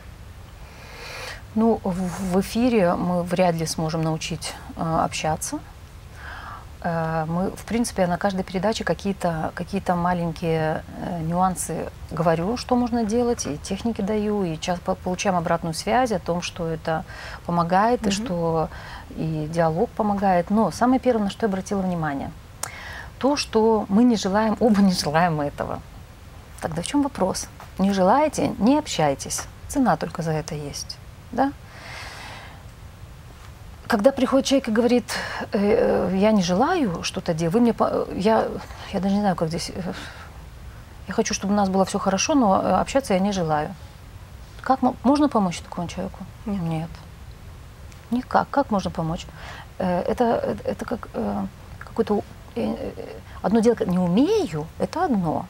Ну, 1.55 1.81
в 1.85 2.41
эфире 2.41 2.95
мы 2.95 3.23
вряд 3.23 3.55
ли 3.55 3.67
сможем 3.67 4.03
научить 4.03 4.55
э, 4.77 4.81
общаться. 4.83 5.61
Э, 6.85 7.25
мы, 7.27 7.51
в 7.51 7.65
принципе, 7.65 8.07
на 8.07 8.19
каждой 8.19 8.45
передаче 8.45 8.85
какие-то 8.85 9.53
какие 9.55 9.83
маленькие 9.93 10.85
э, 11.01 11.21
нюансы 11.23 11.89
говорю, 12.11 12.59
что 12.59 12.77
можно 12.77 13.05
делать, 13.05 13.47
и 13.47 13.57
техники 13.59 14.03
даю, 14.03 14.45
и 14.45 14.61
часто 14.61 14.95
получаем 14.95 15.37
обратную 15.37 15.73
связь 15.73 16.13
о 16.13 16.19
том, 16.19 16.43
что 16.43 16.69
это 16.69 17.05
помогает, 17.47 18.03
mm-hmm. 18.03 18.09
и 18.09 18.13
что 18.13 18.69
и 19.17 19.49
диалог 19.51 19.89
помогает. 19.91 20.51
Но 20.51 20.71
самое 20.71 21.01
первое, 21.01 21.25
на 21.25 21.31
что 21.31 21.47
я 21.47 21.49
обратила 21.49 21.81
внимание, 21.81 22.31
то, 23.19 23.37
что 23.37 23.87
мы 23.89 24.05
не 24.05 24.17
желаем, 24.17 24.57
оба 24.61 24.83
не 24.83 24.93
желаем 24.93 25.41
этого. 25.41 25.81
Тогда 26.61 26.83
в 26.83 26.87
чем 26.87 27.03
вопрос? 27.03 27.49
Не 27.79 27.93
желаете, 27.93 28.53
не 28.59 28.79
общайтесь. 28.79 29.43
Цена 29.69 29.97
только 29.97 30.23
за 30.23 30.33
это 30.33 30.55
есть. 30.55 30.99
Да? 31.33 31.53
Когда 33.87 34.13
приходит 34.13 34.47
человек 34.47 34.69
и 34.69 34.73
говорит, 34.73 35.05
э, 35.53 36.09
э, 36.13 36.17
я 36.17 36.33
не 36.33 36.43
желаю 36.43 37.03
что-то 37.03 37.35
делать, 37.35 37.55
вы 37.55 37.61
мне, 37.61 37.75
я, 38.15 38.49
я 38.93 39.01
даже 39.01 39.15
не 39.15 39.21
знаю, 39.21 39.37
как 39.37 39.49
здесь, 39.49 39.71
э, 39.75 39.93
я 41.07 41.15
хочу, 41.15 41.35
чтобы 41.35 41.53
у 41.53 41.57
нас 41.57 41.69
было 41.69 41.85
все 41.85 41.99
хорошо, 41.99 42.35
но 42.35 42.81
общаться 42.81 43.15
я 43.15 43.21
не 43.21 43.33
желаю. 43.33 43.75
Как 44.63 44.81
можно 45.05 45.29
помочь 45.29 45.59
такому 45.59 45.89
человеку? 45.89 46.21
Нет. 46.47 46.63
Нет. 46.63 46.91
Никак. 48.11 48.49
Как 48.51 48.71
можно 48.71 48.91
помочь? 48.91 49.27
Это, 49.77 50.57
это 50.65 50.85
как 50.87 51.09
какое-то 51.79 52.23
одно 53.43 53.61
дело, 53.61 53.77
не 53.85 53.99
умею, 53.99 54.67
это 54.79 55.05
одно. 55.05 55.47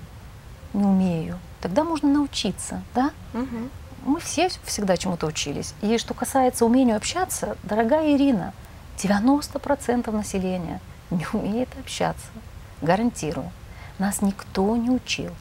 Не 0.73 0.85
умею. 0.85 1.39
Тогда 1.61 1.85
можно 1.85 2.09
научиться, 2.09 2.83
да? 2.95 3.11
Угу 3.35 3.71
мы 4.05 4.21
все 4.21 4.51
всегда 4.65 4.97
чему-то 4.97 5.27
учились. 5.27 5.75
И 5.81 5.99
что 5.99 6.15
касается 6.15 6.65
умения 6.65 6.97
общаться, 6.97 7.57
дорогая 7.63 8.15
Ирина, 8.15 8.53
90% 8.99 10.11
населения 10.11 10.81
не 11.11 11.27
умеет 11.33 11.69
общаться. 11.79 12.27
Гарантирую. 12.83 13.51
Нас 13.99 14.23
никто 14.23 14.77
не 14.77 14.91
учил. 14.91 15.33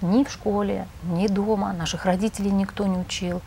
Ни 0.00 0.24
в 0.24 0.30
школе, 0.30 0.86
ни 1.04 1.26
дома. 1.26 1.72
Наших 1.72 2.04
родителей 2.04 2.50
никто 2.50 2.86
не 2.86 2.98
учил. 2.98 3.40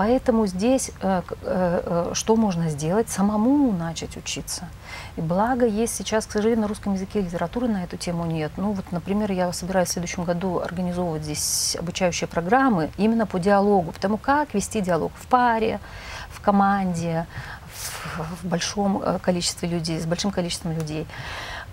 Поэтому 0.00 0.46
здесь 0.46 0.92
э, 1.02 1.20
э, 1.42 2.12
что 2.14 2.34
можно 2.34 2.70
сделать? 2.70 3.10
Самому 3.10 3.70
начать 3.70 4.16
учиться. 4.16 4.66
И 5.18 5.20
благо 5.20 5.66
есть 5.66 5.94
сейчас, 5.94 6.24
к 6.24 6.32
сожалению, 6.32 6.62
на 6.62 6.68
русском 6.68 6.94
языке 6.94 7.20
литературы 7.20 7.68
на 7.68 7.84
эту 7.84 7.98
тему 7.98 8.24
нет. 8.24 8.50
Ну 8.56 8.72
вот, 8.72 8.92
например, 8.92 9.30
я 9.30 9.52
собираюсь 9.52 9.90
в 9.90 9.92
следующем 9.92 10.24
году 10.24 10.58
организовывать 10.58 11.24
здесь 11.24 11.76
обучающие 11.78 12.26
программы 12.26 12.88
именно 12.96 13.26
по 13.26 13.38
диалогу, 13.38 13.92
потому 13.92 14.16
как 14.16 14.54
вести 14.54 14.80
диалог 14.80 15.12
в 15.16 15.26
паре, 15.26 15.80
в 16.30 16.40
команде, 16.40 17.26
в 18.40 18.46
большом 18.46 19.02
количестве 19.20 19.68
людей, 19.68 20.00
с 20.00 20.06
большим 20.06 20.30
количеством 20.30 20.72
людей. 20.72 21.06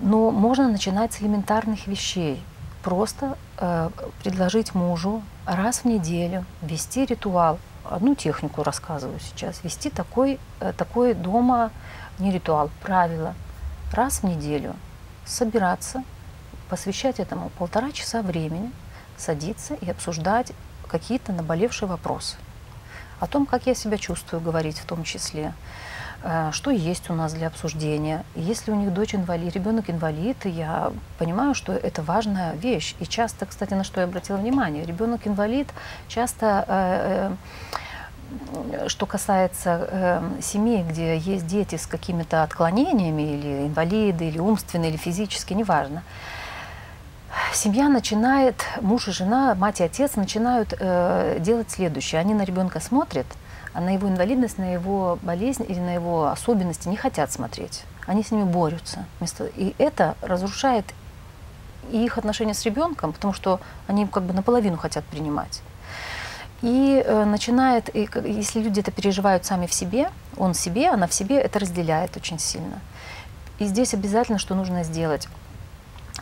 Но 0.01 0.31
можно 0.31 0.67
начинать 0.67 1.13
с 1.13 1.21
элементарных 1.21 1.87
вещей. 1.87 2.43
Просто 2.83 3.37
э, 3.57 3.89
предложить 4.21 4.75
мужу 4.75 5.21
раз 5.45 5.79
в 5.79 5.85
неделю 5.85 6.43
вести 6.61 7.05
ритуал 7.05 7.57
одну 7.89 8.15
технику 8.15 8.63
рассказываю 8.63 9.19
сейчас, 9.19 9.63
вести 9.63 9.89
такой, 9.89 10.39
э, 10.59 10.73
такой 10.73 11.13
дома, 11.13 11.71
не 12.19 12.31
ритуал, 12.31 12.69
правило, 12.81 13.33
раз 13.93 14.19
в 14.19 14.23
неделю 14.23 14.75
собираться, 15.25 16.03
посвящать 16.69 17.19
этому 17.19 17.49
полтора 17.57 17.91
часа 17.91 18.21
времени, 18.21 18.71
садиться 19.17 19.75
и 19.75 19.89
обсуждать 19.89 20.51
какие-то 20.87 21.33
наболевшие 21.33 21.87
вопросы. 21.87 22.37
О 23.19 23.27
том, 23.27 23.45
как 23.45 23.65
я 23.65 23.75
себя 23.75 23.97
чувствую, 23.97 24.41
говорить 24.41 24.77
в 24.77 24.85
том 24.85 25.03
числе, 25.03 25.53
что 26.51 26.71
есть 26.71 27.09
у 27.09 27.13
нас 27.13 27.33
для 27.33 27.47
обсуждения. 27.47 28.23
Если 28.35 28.71
у 28.71 28.75
них 28.75 28.93
дочь 28.93 29.15
инвалид, 29.15 29.53
ребенок 29.53 29.89
инвалид, 29.89 30.45
я 30.45 30.91
понимаю, 31.19 31.53
что 31.53 31.73
это 31.73 32.01
важная 32.01 32.53
вещь. 32.53 32.95
И 32.99 33.05
часто, 33.05 33.45
кстати, 33.45 33.73
на 33.73 33.83
что 33.83 34.01
я 34.01 34.07
обратила 34.07 34.37
внимание, 34.37 34.85
ребенок 34.85 35.27
инвалид 35.27 35.67
часто 36.07 36.65
э, 36.67 37.31
что 38.87 39.05
касается 39.05 39.87
э, 39.89 40.41
семей, 40.41 40.83
где 40.83 41.17
есть 41.17 41.47
дети 41.47 41.75
с 41.75 41.87
какими-то 41.87 42.43
отклонениями, 42.43 43.21
или 43.21 43.67
инвалиды, 43.67 44.27
или 44.27 44.39
умственные, 44.39 44.91
или 44.91 44.97
физические, 44.97 45.57
неважно, 45.57 46.03
семья 47.53 47.89
начинает, 47.89 48.65
муж 48.81 49.07
и 49.07 49.11
жена, 49.11 49.55
мать 49.55 49.79
и 49.79 49.83
отец 49.83 50.15
начинают 50.15 50.73
э, 50.77 51.37
делать 51.39 51.71
следующее. 51.71 52.19
Они 52.19 52.33
на 52.33 52.43
ребенка 52.43 52.79
смотрят, 52.79 53.27
на 53.79 53.91
его 53.91 54.07
инвалидность, 54.07 54.57
на 54.57 54.73
его 54.73 55.19
болезнь 55.21 55.65
или 55.67 55.79
на 55.79 55.93
его 55.93 56.27
особенности 56.27 56.87
не 56.87 56.95
хотят 56.95 57.31
смотреть. 57.31 57.83
Они 58.05 58.23
с 58.23 58.31
ними 58.31 58.43
борются. 58.43 59.05
И 59.55 59.75
это 59.77 60.15
разрушает 60.21 60.85
и 61.91 62.03
их 62.03 62.17
отношения 62.17 62.53
с 62.53 62.63
ребенком, 62.65 63.13
потому 63.13 63.33
что 63.33 63.59
они 63.87 64.05
как 64.07 64.23
бы 64.23 64.33
наполовину 64.33 64.77
хотят 64.77 65.05
принимать. 65.05 65.61
И 66.61 67.03
э, 67.05 67.25
начинает, 67.25 67.95
и, 67.95 68.09
если 68.25 68.61
люди 68.61 68.79
это 68.79 68.91
переживают 68.91 69.45
сами 69.45 69.67
в 69.67 69.73
себе, 69.73 70.09
он 70.37 70.53
в 70.53 70.57
себе, 70.57 70.89
она 70.89 71.07
в 71.07 71.13
себе, 71.13 71.39
это 71.39 71.59
разделяет 71.59 72.17
очень 72.17 72.39
сильно. 72.39 72.81
И 73.59 73.65
здесь 73.65 73.93
обязательно, 73.93 74.39
что 74.39 74.55
нужно 74.55 74.83
сделать, 74.83 75.27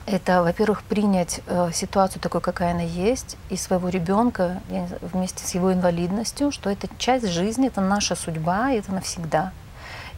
это, 0.05 0.43
во-первых, 0.43 0.83
принять 0.83 1.41
э, 1.47 1.71
ситуацию 1.73 2.21
такой, 2.21 2.41
какая 2.41 2.71
она 2.71 2.83
есть, 2.83 3.37
и 3.49 3.57
своего 3.57 3.89
ребенка 3.89 4.61
вместе 5.01 5.45
с 5.45 5.55
его 5.55 5.73
инвалидностью, 5.73 6.51
что 6.51 6.69
это 6.69 6.87
часть 6.97 7.27
жизни, 7.27 7.67
это 7.67 7.81
наша 7.81 8.15
судьба, 8.15 8.71
и 8.71 8.77
это 8.77 8.93
навсегда. 8.93 9.51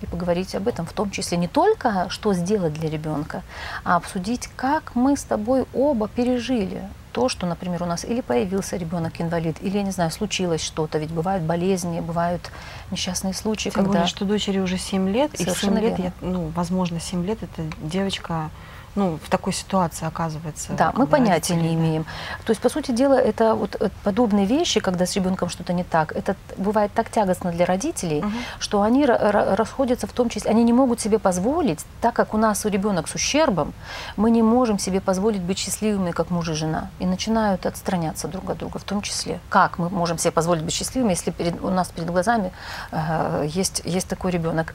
И 0.02 0.06
поговорить 0.06 0.54
об 0.56 0.67
этом, 0.67 0.86
в 0.86 0.91
том 0.91 1.10
числе 1.10 1.38
не 1.38 1.47
только, 1.47 2.08
что 2.10 2.34
сделать 2.34 2.73
для 2.73 2.89
ребенка, 2.89 3.41
а 3.84 3.95
обсудить, 3.95 4.50
как 4.56 4.93
мы 4.93 5.15
с 5.15 5.23
тобой 5.23 5.65
оба 5.73 6.08
пережили 6.08 6.84
то, 7.13 7.30
что, 7.30 7.47
например, 7.47 7.82
у 7.82 7.88
нас 7.88 8.06
или 8.06 8.21
появился 8.21 8.78
ребенок-инвалид, 8.78 9.58
или, 9.62 9.78
я 9.78 9.84
не 9.84 9.89
знаю, 9.89 10.12
случилось 10.12 10.62
что-то, 10.62 11.00
ведь 11.00 11.10
бывают 11.10 11.43
болезни, 11.43 12.00
бывают 12.00 12.52
несчастные 12.91 13.34
случаи, 13.34 13.69
Тем 13.69 13.86
когда... 13.86 13.91
более, 13.91 14.08
что 14.08 14.23
дочери 14.23 14.60
уже 14.60 14.78
7 14.78 15.10
лет, 15.10 15.32
Совершенно 15.36 15.80
и 15.80 15.80
в 15.80 15.84
7 15.86 15.89
лет, 15.89 15.97
верно. 15.97 16.04
я, 16.04 16.28
ну, 16.28 16.52
возможно, 16.54 17.00
7 17.00 17.26
лет, 17.26 17.39
это 17.41 17.63
девочка 17.82 18.52
ну, 18.97 19.19
в 19.23 19.29
такой 19.29 19.53
ситуации 19.53 20.05
оказывается. 20.07 20.73
Да, 20.73 20.91
мы 20.95 21.05
понятия 21.05 21.53
родители, 21.53 21.69
не 21.69 21.75
имеем. 21.75 22.05
То 22.45 22.51
есть, 22.51 22.60
по 22.62 22.69
сути 22.69 22.91
дела, 22.91 23.13
это 23.13 23.53
вот 23.53 23.77
э, 23.79 23.89
подобные 24.03 24.45
вещи, 24.47 24.79
когда 24.79 25.05
с 25.05 25.15
ребенком 25.15 25.49
что-то 25.49 25.71
не 25.71 25.83
так, 25.83 26.12
это 26.15 26.36
бывает 26.57 26.91
так 26.93 27.10
тягостно 27.12 27.51
для 27.51 27.65
родителей, 27.65 28.21
Мгм. 28.21 28.33
что 28.60 28.81
они 28.81 29.05
ра- 29.05 29.55
расходятся 29.55 30.07
в 30.07 30.12
том 30.12 30.29
числе, 30.29 30.49
они 30.51 30.63
не 30.63 30.73
могут 30.73 30.99
себе 30.99 31.19
позволить, 31.19 31.86
так 32.01 32.15
как 32.15 32.33
у 32.33 32.38
нас 32.38 32.65
у 32.65 32.69
ребенок 32.69 33.07
с 33.07 33.13
ущербом, 33.15 33.73
мы 34.17 34.31
не 34.31 34.41
можем 34.41 34.79
себе 34.79 34.99
позволить 34.99 35.41
быть 35.41 35.60
счастливыми, 35.60 36.12
как 36.12 36.31
муж 36.31 36.49
и 36.49 36.53
жена, 36.53 36.89
и 36.99 37.05
начинают 37.05 37.65
отстраняться 37.67 38.27
друг 38.27 38.49
от 38.49 38.57
друга, 38.57 38.79
в 38.79 38.83
том 38.83 39.01
числе. 39.03 39.39
Как 39.49 39.77
мы 39.77 39.89
можем 39.89 40.17
себе 40.17 40.31
позволить 40.31 40.63
быть 40.63 40.73
счастливыми, 40.73 41.12
если 41.12 41.29
перед, 41.29 41.62
у 41.63 41.69
нас 41.69 41.89
перед 41.89 42.10
глазами 42.10 42.51
э, 42.91 43.45
есть, 43.47 43.83
есть 43.86 44.07
такой 44.07 44.31
ребенок? 44.31 44.73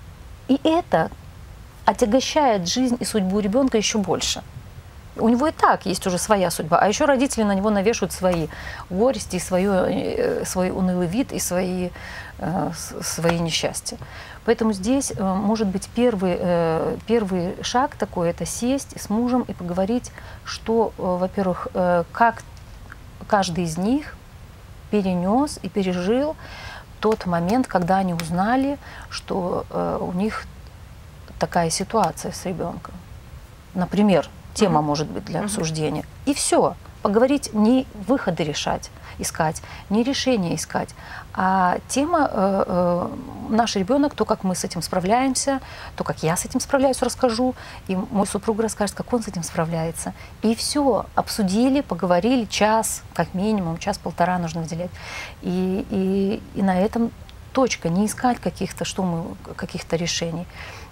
И 0.48 0.60
это 0.62 1.10
отягощает 1.84 2.68
жизнь 2.68 2.96
и 3.00 3.04
судьбу 3.04 3.40
ребенка 3.40 3.76
еще 3.78 3.98
больше. 3.98 4.42
У 5.16 5.28
него 5.28 5.48
и 5.48 5.52
так 5.52 5.84
есть 5.84 6.06
уже 6.06 6.16
своя 6.16 6.50
судьба, 6.50 6.78
а 6.78 6.88
еще 6.88 7.04
родители 7.04 7.42
на 7.42 7.54
него 7.54 7.68
навешивают 7.68 8.12
свои 8.12 8.48
горести, 8.88 9.38
свое, 9.38 9.84
э, 9.90 10.44
свой 10.46 10.70
унылый 10.70 11.06
вид 11.06 11.32
и 11.32 11.38
свои, 11.38 11.90
э, 12.38 12.70
свои 13.02 13.38
несчастья. 13.38 13.98
Поэтому 14.46 14.72
здесь, 14.72 15.12
э, 15.14 15.22
может 15.22 15.68
быть, 15.68 15.88
первый, 15.94 16.38
первый 17.06 17.62
шаг 17.62 17.94
такой– 17.96 18.30
это 18.30 18.46
сесть 18.46 18.98
с 18.98 19.10
мужем 19.10 19.42
и 19.42 19.52
поговорить, 19.52 20.10
что, 20.44 20.92
во-первых, 20.96 21.68
как 22.12 22.42
каждый 23.28 23.64
из 23.64 23.76
них 23.76 24.16
перенес 24.90 25.58
и 25.62 25.68
пережил 25.68 26.36
тот 27.00 27.26
момент, 27.26 27.66
когда 27.66 27.98
они 27.98 28.14
узнали, 28.14 28.78
что 29.10 29.66
у 30.00 30.12
них 30.12 30.46
такая 31.42 31.70
ситуация 31.70 32.30
с 32.30 32.46
ребенком. 32.46 32.94
Например, 33.74 34.28
тема 34.54 34.78
Мгм. 34.78 34.86
может 34.86 35.08
быть 35.08 35.24
для 35.24 35.40
Мгм. 35.40 35.46
обсуждения. 35.46 36.04
И 36.24 36.34
все. 36.34 36.76
Поговорить, 37.02 37.52
не 37.52 37.84
выходы 38.06 38.44
решать, 38.44 38.90
искать, 39.18 39.60
не 39.90 40.04
решения 40.04 40.54
искать, 40.54 40.90
а 41.34 41.78
тема 41.88 42.30
э, 42.32 42.64
э, 42.64 43.08
наш 43.48 43.74
ребенок, 43.74 44.14
то, 44.14 44.24
как 44.24 44.44
мы 44.44 44.54
с 44.54 44.62
этим 44.62 44.82
справляемся, 44.82 45.58
то, 45.96 46.04
как 46.04 46.22
я 46.22 46.36
с 46.36 46.44
этим 46.44 46.60
справляюсь, 46.60 47.02
расскажу, 47.02 47.56
и 47.88 47.96
мой 47.96 48.26
супруг 48.28 48.60
расскажет, 48.60 48.94
как 48.94 49.12
он 49.12 49.20
с 49.20 49.26
этим 49.26 49.42
справляется. 49.42 50.12
И 50.42 50.54
все, 50.54 51.06
обсудили, 51.16 51.80
поговорили, 51.80 52.44
час, 52.44 53.02
как 53.14 53.34
минимум, 53.34 53.78
час-полтора 53.78 54.38
нужно 54.38 54.60
выделять. 54.60 54.90
И, 55.42 55.84
и, 55.90 56.40
и 56.54 56.62
на 56.62 56.78
этом 56.78 57.10
точка, 57.52 57.88
не 57.88 58.06
искать 58.06 58.38
каких-то, 58.38 58.84
что 58.84 59.02
мы, 59.02 59.24
каких-то 59.56 59.96
решений. 59.96 60.46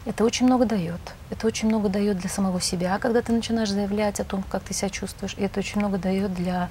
Это 0.07 0.25
очень 0.25 0.47
много 0.47 0.65
дает. 0.65 1.01
Это 1.29 1.47
очень 1.47 1.69
много 1.69 1.89
дает 1.89 2.19
для 2.19 2.31
самого 2.31 2.61
себя, 2.61 2.99
когда 2.99 3.21
ты 3.21 3.33
начинаешь 3.33 3.71
заявлять 3.71 4.19
о 4.19 4.25
том, 4.25 4.43
как 4.43 4.63
ты 4.63 4.73
себя 4.73 4.89
чувствуешь. 4.89 5.35
И 5.37 5.43
это 5.43 5.61
очень 5.61 5.79
много 5.79 5.99
дает 5.99 6.33
для 6.33 6.71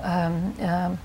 эм, 0.00 0.54
эм, 0.58 0.98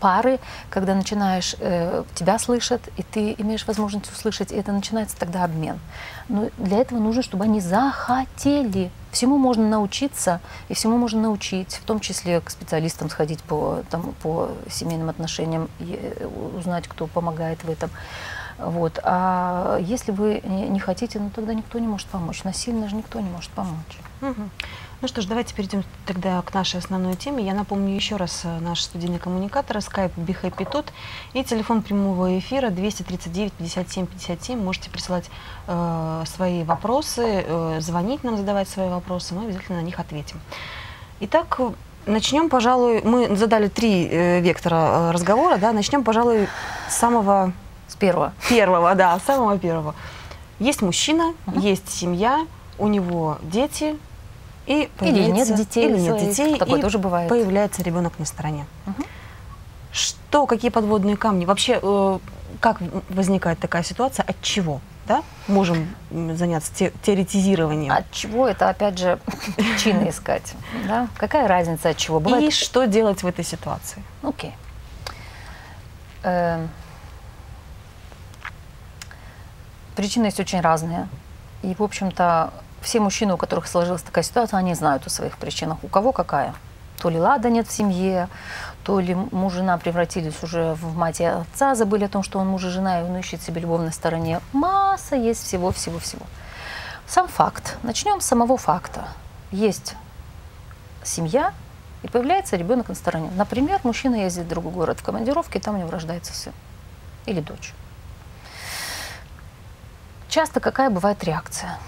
пары, 0.00 0.38
когда 0.68 0.94
начинаешь, 0.94 1.54
э, 1.60 2.04
тебя 2.14 2.38
слышат, 2.38 2.82
и 2.96 3.02
ты 3.02 3.34
имеешь 3.38 3.66
возможность 3.66 4.10
услышать, 4.12 4.52
и 4.52 4.56
это 4.56 4.72
начинается 4.72 5.16
тогда 5.16 5.44
обмен. 5.44 5.78
Но 6.28 6.50
для 6.58 6.78
этого 6.78 6.98
нужно, 6.98 7.22
чтобы 7.22 7.44
они 7.44 7.60
захотели. 7.60 8.90
Всему 9.12 9.38
можно 9.38 9.66
научиться, 9.68 10.40
и 10.68 10.74
всему 10.74 10.98
можно 10.98 11.20
научить, 11.22 11.74
в 11.74 11.84
том 11.84 12.00
числе 12.00 12.40
к 12.40 12.50
специалистам 12.50 13.08
сходить 13.08 13.42
по, 13.42 13.82
там, 13.88 14.14
по 14.22 14.50
семейным 14.70 15.08
отношениям, 15.08 15.68
и 15.78 15.98
э, 16.00 16.26
узнать, 16.58 16.88
кто 16.88 17.06
помогает 17.06 17.64
в 17.64 17.70
этом. 17.70 17.90
Вот. 18.58 18.98
А 19.02 19.78
если 19.80 20.12
вы 20.12 20.40
не 20.44 20.80
хотите, 20.80 21.18
ну 21.18 21.30
тогда 21.34 21.54
никто 21.54 21.78
не 21.78 21.86
может 21.86 22.06
помочь. 22.06 22.44
Насильно 22.44 22.88
же 22.88 22.96
никто 22.96 23.20
не 23.20 23.28
может 23.28 23.50
помочь. 23.50 23.98
Мгм. 24.20 24.50
Ну 25.02 25.08
что 25.08 25.20
ж, 25.20 25.26
давайте 25.26 25.54
перейдем 25.54 25.84
тогда 26.06 26.40
к 26.40 26.54
нашей 26.54 26.80
основной 26.80 27.16
теме. 27.16 27.44
Я 27.44 27.52
напомню 27.52 27.94
еще 27.94 28.16
раз 28.16 28.42
э, 28.44 28.58
наш 28.60 28.80
студийный 28.80 29.18
коммуникатор, 29.18 29.76
skype 29.76 30.12
BeHappyTut 30.16 30.86
и 31.34 31.44
телефон 31.44 31.82
прямого 31.82 32.38
эфира 32.38 32.70
239 32.70 33.52
57 33.52 34.06
57. 34.06 34.58
Можете 34.58 34.88
присылать 34.88 35.30
э, 35.66 36.24
свои 36.26 36.64
вопросы, 36.64 37.44
э, 37.46 37.76
звонить 37.80 38.24
нам, 38.24 38.38
задавать 38.38 38.70
свои 38.70 38.88
вопросы, 38.88 39.34
мы 39.34 39.44
обязательно 39.44 39.82
на 39.82 39.84
них 39.84 40.00
ответим. 40.00 40.40
Итак, 41.20 41.60
начнем, 42.06 42.48
пожалуй, 42.48 43.02
мы 43.02 43.36
задали 43.36 43.68
три 43.68 44.08
э, 44.10 44.40
вектора 44.40 44.76
э, 44.76 45.10
разговора, 45.10 45.58
да, 45.58 45.72
начнем, 45.72 46.04
пожалуй, 46.04 46.48
с 46.88 46.94
самого 46.94 47.52
С 47.88 47.96
первого. 47.96 48.32
Первого, 48.48 48.94
да, 48.94 49.18
самого 49.26 49.58
первого. 49.58 49.94
Есть 50.58 50.82
мужчина, 50.82 51.34
Мгм. 51.46 51.60
есть 51.60 51.88
семья, 51.90 52.46
у 52.78 52.88
него 52.88 53.38
дети, 53.42 53.96
и 54.66 54.88
Или 55.00 55.30
нет 55.30 55.54
детей. 55.54 55.88
или 55.88 55.98
нет 55.98 56.18
детей, 56.18 56.58
Такое 56.58 56.78
и 56.78 56.82
тоже 56.82 56.98
бывает. 56.98 57.28
появляется 57.28 57.82
ребенок 57.82 58.18
на 58.18 58.24
стороне. 58.24 58.66
Мгм. 58.86 59.04
Что, 59.92 60.46
какие 60.46 60.70
подводные 60.70 61.16
камни? 61.16 61.44
Вообще, 61.44 61.78
э, 61.80 62.18
как 62.60 62.78
возникает 63.08 63.58
такая 63.58 63.82
ситуация? 63.82 64.24
От 64.24 64.40
чего? 64.42 64.80
Да? 65.06 65.22
Можем 65.46 65.86
заняться 66.10 66.74
те- 66.74 66.92
теоретизированием. 67.02 67.92
От 67.92 68.10
чего 68.10 68.48
это, 68.48 68.68
опять 68.68 68.98
же, 68.98 69.20
причины 69.56 70.08
искать? 70.10 70.54
Да? 70.88 71.06
Какая 71.16 71.46
разница 71.46 71.90
от 71.90 71.96
чего? 71.96 72.18
И 72.18 72.22
Бывает 72.22 72.52
что 72.52 72.86
делать 72.86 73.22
в 73.22 73.26
этой 73.26 73.44
ситуации? 73.44 74.02
Окей. 74.24 74.52
Эм, 76.24 76.68
Причины 79.96 80.26
есть 80.26 80.38
очень 80.38 80.60
разные. 80.60 81.08
И, 81.62 81.74
в 81.74 81.82
общем-то, 81.82 82.52
все 82.82 83.00
мужчины, 83.00 83.34
у 83.34 83.36
которых 83.36 83.66
сложилась 83.66 84.02
такая 84.02 84.22
ситуация, 84.22 84.58
они 84.58 84.74
знают 84.74 85.06
о 85.06 85.10
своих 85.10 85.38
причинах. 85.38 85.82
У 85.82 85.88
кого 85.88 86.12
какая? 86.12 86.54
То 86.98 87.08
ли 87.08 87.18
лада 87.18 87.50
нет 87.50 87.66
в 87.66 87.72
семье, 87.72 88.28
то 88.84 89.00
ли 89.00 89.14
муж 89.14 89.54
и 89.54 89.56
жена 89.56 89.78
превратились 89.78 90.42
уже 90.42 90.74
в 90.74 90.96
мать 90.96 91.20
и 91.20 91.24
отца, 91.24 91.74
забыли 91.74 92.04
о 92.04 92.08
том, 92.08 92.22
что 92.22 92.38
он 92.38 92.46
муж 92.46 92.64
и 92.64 92.68
жена, 92.68 93.00
и 93.00 93.04
он 93.04 93.16
ищет 93.16 93.42
себе 93.42 93.60
любовной 93.60 93.92
стороне. 93.92 94.40
Масса 94.52 95.16
есть 95.16 95.44
всего-всего-всего. 95.44 96.24
Сам 97.06 97.28
факт. 97.28 97.78
Начнем 97.82 98.20
с 98.20 98.26
самого 98.26 98.56
факта. 98.56 99.08
Есть 99.50 99.94
семья, 101.04 101.52
и 102.02 102.08
появляется 102.08 102.56
ребенок 102.56 102.88
на 102.88 102.94
стороне. 102.94 103.30
Например, 103.36 103.80
мужчина 103.82 104.16
ездит 104.16 104.44
в 104.44 104.48
другой 104.48 104.72
город 104.72 105.00
в 105.00 105.02
командировке, 105.02 105.58
и 105.58 105.62
там 105.62 105.74
у 105.74 105.78
него 105.78 105.90
рождается 105.90 106.34
сын 106.34 106.52
или 107.26 107.40
дочь. 107.40 107.74
Часто 110.36 110.60
какая 110.60 110.90
бывает 110.90 111.24
реакция? 111.24 111.78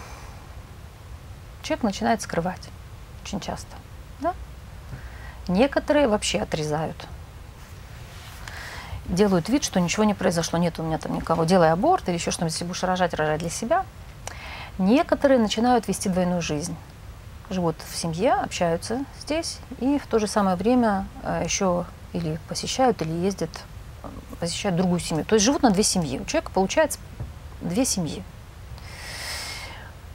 Человек 1.62 1.82
начинает 1.82 2.22
скрывать. 2.22 2.70
Очень 3.22 3.40
часто. 3.40 3.76
Да? 4.20 4.32
Некоторые 5.48 6.08
вообще 6.08 6.38
отрезают. 6.38 6.96
Делают 9.04 9.50
вид, 9.50 9.64
что 9.64 9.80
ничего 9.80 10.04
не 10.04 10.14
произошло, 10.14 10.58
нет 10.58 10.78
у 10.78 10.82
меня 10.82 10.96
там 10.96 11.14
никого. 11.14 11.44
Делай 11.44 11.70
аборт 11.70 12.08
или 12.08 12.14
еще 12.14 12.30
что-нибудь, 12.30 12.54
если 12.54 12.64
будешь 12.64 12.82
рожать, 12.82 13.12
рожать 13.12 13.40
для 13.40 13.50
себя. 13.50 13.84
Некоторые 14.78 15.38
начинают 15.38 15.86
вести 15.86 16.08
двойную 16.08 16.40
жизнь. 16.40 16.74
Живут 17.50 17.76
в 17.86 17.94
семье, 17.94 18.32
общаются 18.32 19.04
здесь 19.20 19.58
и 19.78 19.98
в 19.98 20.06
то 20.06 20.18
же 20.18 20.26
самое 20.26 20.56
время 20.56 21.06
э, 21.22 21.42
еще 21.44 21.84
или 22.14 22.40
посещают, 22.48 23.02
или 23.02 23.12
ездят, 23.12 23.50
посещают 24.40 24.74
другую 24.78 25.00
семью. 25.00 25.26
То 25.26 25.34
есть 25.34 25.44
живут 25.44 25.62
на 25.62 25.70
две 25.70 25.82
семьи. 25.82 26.18
У 26.18 26.24
человека 26.24 26.50
получается 26.50 26.98
две 27.60 27.84
семьи. 27.84 28.24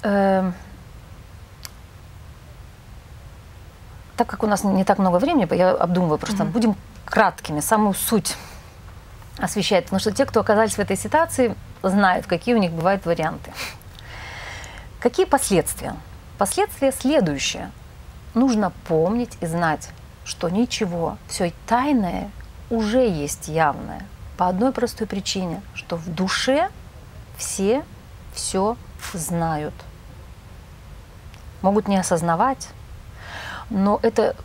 Эм, 0.03 0.53
так 4.17 4.27
как 4.27 4.43
у 4.43 4.47
нас 4.47 4.63
не 4.63 4.83
так 4.83 4.99
много 4.99 5.17
времени, 5.17 5.47
я 5.55 5.71
обдумываю 5.71 6.19
просто, 6.19 6.43
mm-hmm. 6.43 6.51
будем 6.51 6.75
краткими, 7.05 7.61
самую 7.61 7.93
суть 7.93 8.35
освещать, 9.37 9.85
потому 9.85 9.99
что 9.99 10.11
те, 10.11 10.25
кто 10.25 10.41
оказались 10.41 10.73
в 10.75 10.79
этой 10.79 10.97
ситуации, 10.97 11.55
знают, 11.81 12.27
какие 12.27 12.53
у 12.53 12.59
них 12.59 12.71
бывают 12.71 13.05
варианты. 13.05 13.51
Какие 14.99 15.25
последствия? 15.25 15.95
Последствия 16.37 16.91
следующие. 16.91 17.71
Нужно 18.33 18.71
помнить 18.87 19.37
и 19.41 19.45
знать, 19.45 19.89
что 20.25 20.49
ничего, 20.49 21.17
все 21.27 21.53
тайное 21.67 22.29
уже 22.69 23.07
есть 23.07 23.47
явное. 23.47 24.05
По 24.37 24.47
одной 24.47 24.71
простой 24.71 25.07
причине, 25.07 25.61
что 25.75 25.95
в 25.95 26.09
душе 26.13 26.69
все 27.37 27.83
все 28.33 28.77
знают. 29.13 29.73
Могут 31.63 31.87
не 31.87 31.97
осознавать, 31.97 32.67
но 33.69 33.99
это 34.03 34.35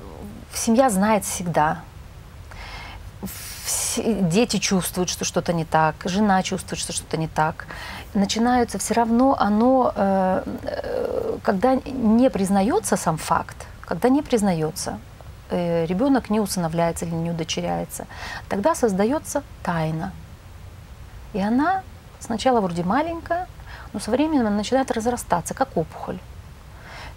семья 0.55 0.89
знает 0.89 1.25
всегда. 1.25 1.83
Дети 3.97 4.59
чувствуют, 4.59 5.11
что 5.11 5.25
что-то 5.25 5.53
не 5.53 5.65
так, 5.65 5.97
жена 6.05 6.43
чувствует, 6.45 6.81
что 6.81 6.93
что-то 6.93 7.17
не 7.17 7.27
так. 7.27 7.67
Начинается 8.15 8.79
все 8.79 8.95
равно 8.95 9.37
оно, 9.39 9.93
э, 9.97 10.43
э, 10.63 11.39
когда 11.43 11.75
не 11.75 12.31
признается 12.31 12.97
сам 12.97 13.17
факт, 13.17 13.67
когда 13.85 14.09
не 14.09 14.23
признается, 14.23 15.01
э, 15.51 15.87
ребенок 15.87 16.31
не 16.31 16.39
усыновляется 16.39 17.05
или 17.05 17.15
не 17.15 17.31
удочеряется, 17.31 18.07
тогда 18.49 18.77
создается 18.77 19.43
тайна. 19.65 20.13
И 21.33 21.41
она 21.41 21.83
сначала 22.21 22.61
вроде 22.61 22.85
маленькая, 22.85 23.49
но 23.93 23.99
со 23.99 24.13
временем 24.13 24.47
она 24.47 24.57
начинает 24.57 24.93
разрастаться, 24.93 25.53
как 25.55 25.77
опухоль. 25.77 26.21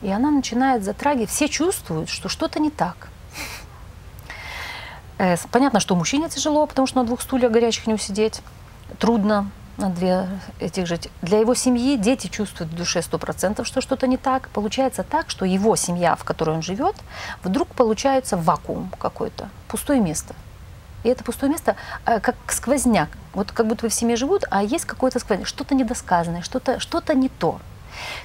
И 0.01 0.09
она 0.09 0.31
начинает 0.31 0.83
затрагивать, 0.83 1.29
все 1.29 1.47
чувствуют, 1.47 2.09
что 2.09 2.29
что-то 2.29 2.59
не 2.59 2.71
так. 2.71 3.09
Э, 5.17 5.35
понятно, 5.51 5.79
что 5.79 5.95
мужчине 5.95 6.29
тяжело, 6.29 6.65
потому 6.65 6.87
что 6.87 6.97
на 6.99 7.05
двух 7.05 7.21
стульях 7.21 7.51
горячих 7.51 7.85
не 7.85 7.93
усидеть. 7.93 8.41
Трудно 8.97 9.51
на 9.77 9.89
две 9.89 10.27
этих 10.59 10.87
жить. 10.87 11.09
Для 11.21 11.39
его 11.39 11.53
семьи 11.53 11.95
дети 11.95 12.27
чувствуют 12.27 12.71
в 12.71 12.75
душе 12.75 13.01
сто 13.01 13.17
процентов, 13.17 13.67
что 13.67 13.81
что-то 13.81 14.07
не 14.07 14.17
так. 14.17 14.49
Получается 14.49 15.03
так, 15.03 15.29
что 15.29 15.45
его 15.45 15.75
семья, 15.75 16.15
в 16.15 16.23
которой 16.23 16.55
он 16.55 16.61
живет, 16.61 16.95
вдруг 17.43 17.67
получается 17.69 18.37
вакуум 18.37 18.91
какой-то, 18.97 19.49
пустое 19.67 19.99
место. 19.99 20.35
И 21.03 21.09
это 21.09 21.23
пустое 21.23 21.51
место 21.51 21.75
э, 22.05 22.19
как 22.19 22.35
сквозняк. 22.47 23.09
Вот 23.33 23.51
как 23.51 23.67
будто 23.67 23.85
вы 23.85 23.89
в 23.89 23.93
семье 23.93 24.15
живут, 24.15 24.45
а 24.49 24.63
есть 24.63 24.85
какое-то 24.85 25.19
сквозняк, 25.19 25.47
что-то 25.47 25.75
недосказанное, 25.75 26.41
что-то 26.41 26.79
что 26.79 27.01
не 27.13 27.29
то. 27.29 27.59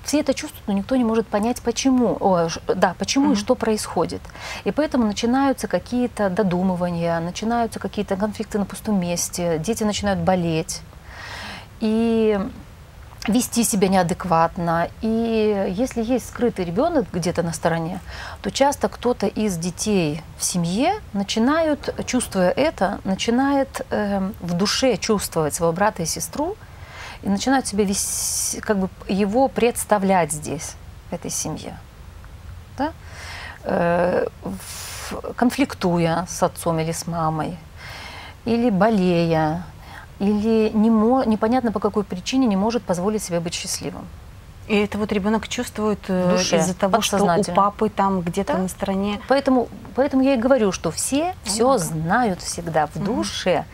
Все 0.04 0.20
это 0.20 0.34
чувствуют, 0.34 0.66
но 0.66 0.74
никто 0.74 0.96
не 0.96 1.04
может 1.04 1.26
понять, 1.26 1.60
почему, 1.62 2.16
о, 2.20 2.48
да, 2.66 2.94
почему 2.98 3.30
mm-hmm. 3.30 3.34
и 3.34 3.36
что 3.36 3.54
происходит. 3.54 4.22
И 4.64 4.70
поэтому 4.70 5.06
начинаются 5.06 5.68
какие-то 5.68 6.30
додумывания, 6.30 7.18
начинаются 7.20 7.78
какие-то 7.78 8.16
конфликты 8.16 8.58
на 8.58 8.64
пустом 8.64 9.00
месте, 9.00 9.58
дети 9.58 9.84
начинают 9.84 10.20
болеть. 10.20 10.80
И 11.80 12.38
вести 13.28 13.64
себя 13.64 13.88
неадекватно. 13.88 14.88
И 15.02 15.74
если 15.76 16.02
есть 16.02 16.28
скрытый 16.28 16.64
ребенок 16.64 17.06
где-то 17.12 17.42
на 17.42 17.52
стороне, 17.52 18.00
то 18.42 18.50
часто 18.50 18.88
кто-то 18.88 19.26
из 19.26 19.56
детей 19.56 20.22
в 20.38 20.44
семье 20.44 20.94
начинают, 21.12 21.94
чувствуя 22.06 22.50
это, 22.50 23.00
начинает 23.04 23.84
э, 23.90 24.30
в 24.40 24.52
душе 24.54 24.96
чувствовать 24.96 25.54
своего 25.54 25.72
брата 25.72 26.02
и 26.02 26.06
сестру 26.06 26.56
и 27.22 27.28
начинают 27.28 27.66
себе 27.66 27.84
весь, 27.84 28.56
как 28.60 28.78
бы 28.78 28.88
его 29.08 29.48
представлять 29.48 30.32
здесь, 30.32 30.74
в 31.10 31.14
этой 31.14 31.30
семье. 31.30 31.78
Да? 32.78 32.92
Э, 33.64 34.26
конфликтуя 35.36 36.26
с 36.28 36.42
отцом 36.42 36.78
или 36.78 36.92
с 36.92 37.06
мамой, 37.06 37.56
или 38.44 38.70
болея, 38.70 39.64
или 40.18 40.70
не 40.74 40.90
мо, 40.90 41.24
непонятно 41.24 41.72
по 41.72 41.80
какой 41.80 42.04
причине 42.04 42.46
не 42.46 42.56
может 42.56 42.82
позволить 42.82 43.22
себе 43.22 43.40
быть 43.40 43.54
счастливым. 43.54 44.06
И 44.68 44.76
это 44.76 44.98
вот 44.98 45.12
ребенок 45.12 45.48
чувствует 45.48 46.00
э, 46.08 46.36
из-за 46.40 46.74
того, 46.74 47.00
что 47.00 47.22
у 47.22 47.44
папы 47.54 47.88
там 47.88 48.20
где-то 48.20 48.54
да? 48.54 48.58
на 48.58 48.68
стороне. 48.68 49.20
Поэтому, 49.28 49.68
поэтому 49.94 50.22
я 50.22 50.34
и 50.34 50.36
говорю, 50.36 50.72
что 50.72 50.90
все 50.90 51.34
все 51.44 51.70
ага. 51.70 51.78
знают 51.78 52.42
всегда 52.42 52.86
в 52.88 52.98
душе. 52.98 53.64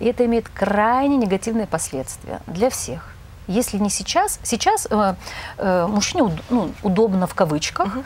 И 0.00 0.04
это 0.04 0.26
имеет 0.26 0.48
крайне 0.48 1.16
негативные 1.16 1.66
последствия 1.66 2.40
для 2.46 2.68
всех. 2.68 3.14
Если 3.46 3.78
не 3.78 3.90
сейчас, 3.90 4.38
сейчас 4.42 4.86
э, 4.90 5.14
э, 5.58 5.86
мужчине 5.86 6.30
ну, 6.50 6.70
удобно 6.82 7.26
в 7.26 7.34
кавычках. 7.34 7.86
Угу. 7.86 8.04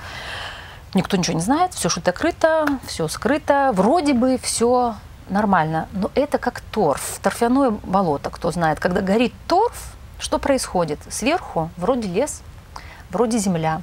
Никто 0.95 1.17
ничего 1.17 1.35
не 1.35 1.43
знает, 1.43 1.75
все 1.75 1.89
шито-крыто, 1.89 2.67
все 2.87 3.09
скрыто, 3.09 3.73
вроде 3.75 4.15
бы 4.15 4.39
все 4.43 4.95
нормально. 5.29 5.89
Но 5.93 6.11
это 6.15 6.39
как 6.39 6.61
торф, 6.61 7.19
торфяное 7.23 7.71
болото, 7.71 8.31
кто 8.31 8.51
знает. 8.51 8.81
Когда 8.81 9.01
горит 9.01 9.35
торф, 9.47 9.98
что 10.19 10.39
происходит? 10.39 10.99
Сверху 11.09 11.71
вроде 11.77 12.09
лес, 12.09 12.43
вроде 13.11 13.39
земля, 13.39 13.83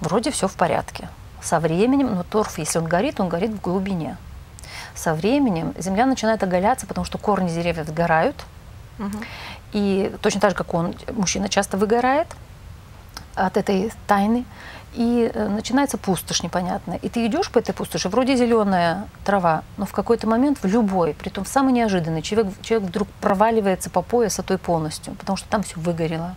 вроде 0.00 0.30
все 0.30 0.48
в 0.48 0.54
порядке. 0.54 1.08
Со 1.42 1.58
временем, 1.58 2.14
но 2.14 2.22
торф, 2.22 2.58
если 2.58 2.78
он 2.78 2.86
горит, 2.86 3.18
он 3.20 3.28
горит 3.28 3.50
в 3.50 3.60
глубине. 3.60 4.16
Со 4.94 5.14
временем 5.14 5.74
земля 5.78 6.06
начинает 6.06 6.42
оголяться, 6.42 6.86
потому 6.86 7.04
что 7.04 7.18
корни 7.18 7.48
деревьев 7.48 7.86
сгорают. 7.86 8.36
Угу. 8.98 9.18
И 9.72 10.14
точно 10.20 10.40
так 10.40 10.50
же, 10.50 10.56
как 10.56 10.74
он, 10.74 10.94
мужчина 11.12 11.48
часто 11.48 11.76
выгорает 11.76 12.26
от 13.34 13.56
этой 13.56 13.92
тайны 14.06 14.44
и 14.94 15.30
э, 15.32 15.48
начинается 15.48 15.98
пустошь 15.98 16.42
непонятная. 16.42 16.96
И 16.98 17.08
ты 17.08 17.24
идешь 17.26 17.50
по 17.50 17.58
этой 17.58 17.72
пустоши, 17.72 18.08
вроде 18.08 18.36
зеленая 18.36 19.06
трава, 19.24 19.62
но 19.76 19.86
в 19.86 19.92
какой-то 19.92 20.26
момент 20.26 20.58
в 20.62 20.66
любой, 20.66 21.14
при 21.14 21.28
том 21.28 21.46
самый 21.46 21.72
неожиданный, 21.72 22.22
человек, 22.22 22.52
человек 22.62 22.88
вдруг 22.88 23.08
проваливается 23.20 23.90
по 23.90 24.02
пояс, 24.02 24.38
а 24.38 24.58
полностью, 24.58 25.14
потому 25.14 25.36
что 25.36 25.48
там 25.48 25.62
все 25.62 25.78
выгорело. 25.78 26.34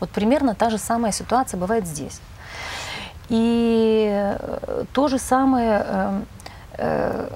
Вот 0.00 0.10
примерно 0.10 0.54
та 0.54 0.70
же 0.70 0.78
самая 0.78 1.12
ситуация 1.12 1.58
бывает 1.58 1.86
здесь. 1.86 2.20
И 3.28 4.08
э, 4.10 4.84
то 4.92 5.08
же 5.08 5.18
самое 5.18 5.84
э, 5.86 6.22
э, 6.78 7.28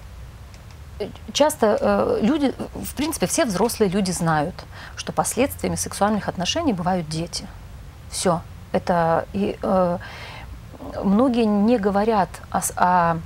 часто 1.33 2.19
люди, 2.23 2.55
в 2.75 2.95
принципе, 2.95 3.27
все 3.27 3.45
взрослые 3.45 3.91
люди 3.91 4.13
знают, 4.13 4.55
что 4.97 5.13
последствиями 5.13 5.77
сексуальных 5.77 6.29
отношений 6.29 6.73
бывают 6.73 7.09
дети. 7.09 7.47
Все. 8.11 8.41
Это 8.73 9.27
и, 9.33 9.59
многие 11.03 11.45
не 11.45 11.79
говорят 11.79 12.29
о, 12.51 12.61
о, 12.77 13.19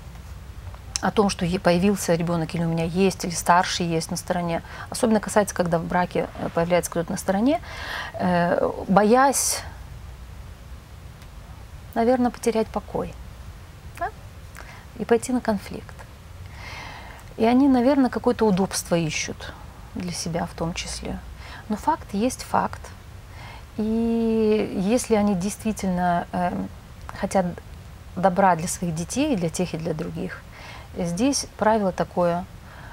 о 1.01 1.11
том, 1.11 1.31
что 1.31 1.47
появился 1.59 2.15
ребенок 2.15 2.55
или 2.55 2.65
у 2.65 2.69
меня 2.69 2.85
есть, 2.85 3.25
или 3.25 3.33
старший 3.33 3.87
есть 3.87 4.11
на 4.11 4.17
стороне. 4.17 4.63
Особенно 4.91 5.21
касается, 5.21 5.55
когда 5.55 5.79
в 5.79 5.85
браке 5.85 6.29
э, 6.39 6.49
появляется 6.55 6.91
кто-то 6.91 7.13
на 7.13 7.19
стороне, 7.19 7.61
э, 8.15 8.71
боясь, 8.89 9.63
наверное, 11.95 12.31
потерять 12.31 12.69
покой 12.69 13.15
да? 13.99 14.09
и 14.99 15.05
пойти 15.05 15.33
на 15.33 15.41
конфликт. 15.41 15.95
И 17.37 17.45
они, 17.45 17.69
наверное, 17.69 18.11
какое-то 18.11 18.45
удобство 18.45 18.97
ищут 18.97 19.53
для 19.95 20.13
себя 20.13 20.47
в 20.47 20.55
том 20.55 20.75
числе. 20.75 21.19
Но 21.69 21.77
факт 21.77 22.13
есть 22.13 22.43
факт. 22.43 22.81
И 23.77 24.83
если 24.83 25.15
они 25.15 25.37
действительно 25.37 26.27
э, 26.33 26.53
хотят 27.17 27.47
добра 28.17 28.57
для 28.57 28.69
своих 28.69 28.95
детей, 28.95 29.35
и 29.35 29.37
для 29.37 29.49
тех, 29.49 29.75
и 29.75 29.79
для 29.79 29.95
других, 29.95 30.43
здесь 30.97 31.47
правило 31.57 31.93
такое, 31.93 32.45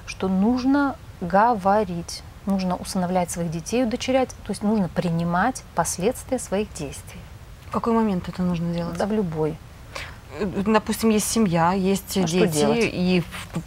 что 0.06 0.28
нужно 0.28 0.96
говорить, 1.22 2.24
нужно 2.46 2.76
усыновлять 2.76 3.32
своих 3.32 3.52
детей, 3.52 3.84
удочерять, 3.84 4.30
то 4.30 4.50
есть 4.50 4.62
нужно 4.62 4.88
принимать 4.90 5.64
последствия 5.74 6.40
своих 6.40 6.72
действий. 6.74 7.20
В 7.70 7.72
какой 7.72 7.94
момент 7.94 8.30
это 8.30 8.42
нужно 8.42 8.74
делать? 8.74 8.98
Да 8.98 9.06
в 9.06 9.12
любой 9.12 9.58
допустим, 10.42 11.10
есть 11.10 11.30
семья, 11.30 11.74
есть 11.74 12.18
а 12.18 12.24
дети, 12.24 12.90
и 12.92 13.24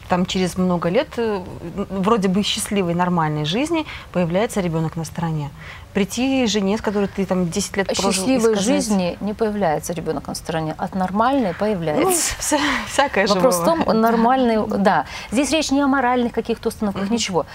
там 0.08 0.26
через 0.26 0.56
много 0.56 0.88
лет 0.88 1.08
э, 1.16 1.42
вроде 1.90 2.28
бы 2.28 2.42
счастливой, 2.42 2.94
нормальной 2.94 3.44
жизни 3.44 3.86
появляется 4.12 4.60
ребенок 4.60 4.96
на 4.96 5.04
стороне. 5.04 5.50
Прийти 5.94 6.46
жене, 6.46 6.76
с 6.76 6.80
которой 6.80 7.08
ты 7.08 7.24
там 7.26 7.48
10 7.48 7.76
лет 7.76 7.86
прожил, 7.86 8.12
Счастливой 8.12 8.54
сказать... 8.54 8.62
жизни 8.62 9.18
не 9.20 9.34
появляется 9.34 9.92
ребенок 9.92 10.28
на 10.28 10.34
стороне, 10.34 10.74
от 10.76 10.94
нормальной 10.94 11.54
появляется. 11.54 12.04
Ну, 12.04 12.10
вся, 12.38 12.58
всякое 12.86 13.26
же 13.26 13.34
Вопрос 13.34 13.56
в 13.56 13.64
том, 13.64 13.80
нормальный, 13.80 14.66
да. 14.78 15.06
Здесь 15.30 15.50
речь 15.50 15.70
не 15.70 15.80
о 15.80 15.86
моральных 15.86 16.32
каких-то 16.32 16.68
установках, 16.68 17.04
угу. 17.04 17.14
ничего. 17.14 17.46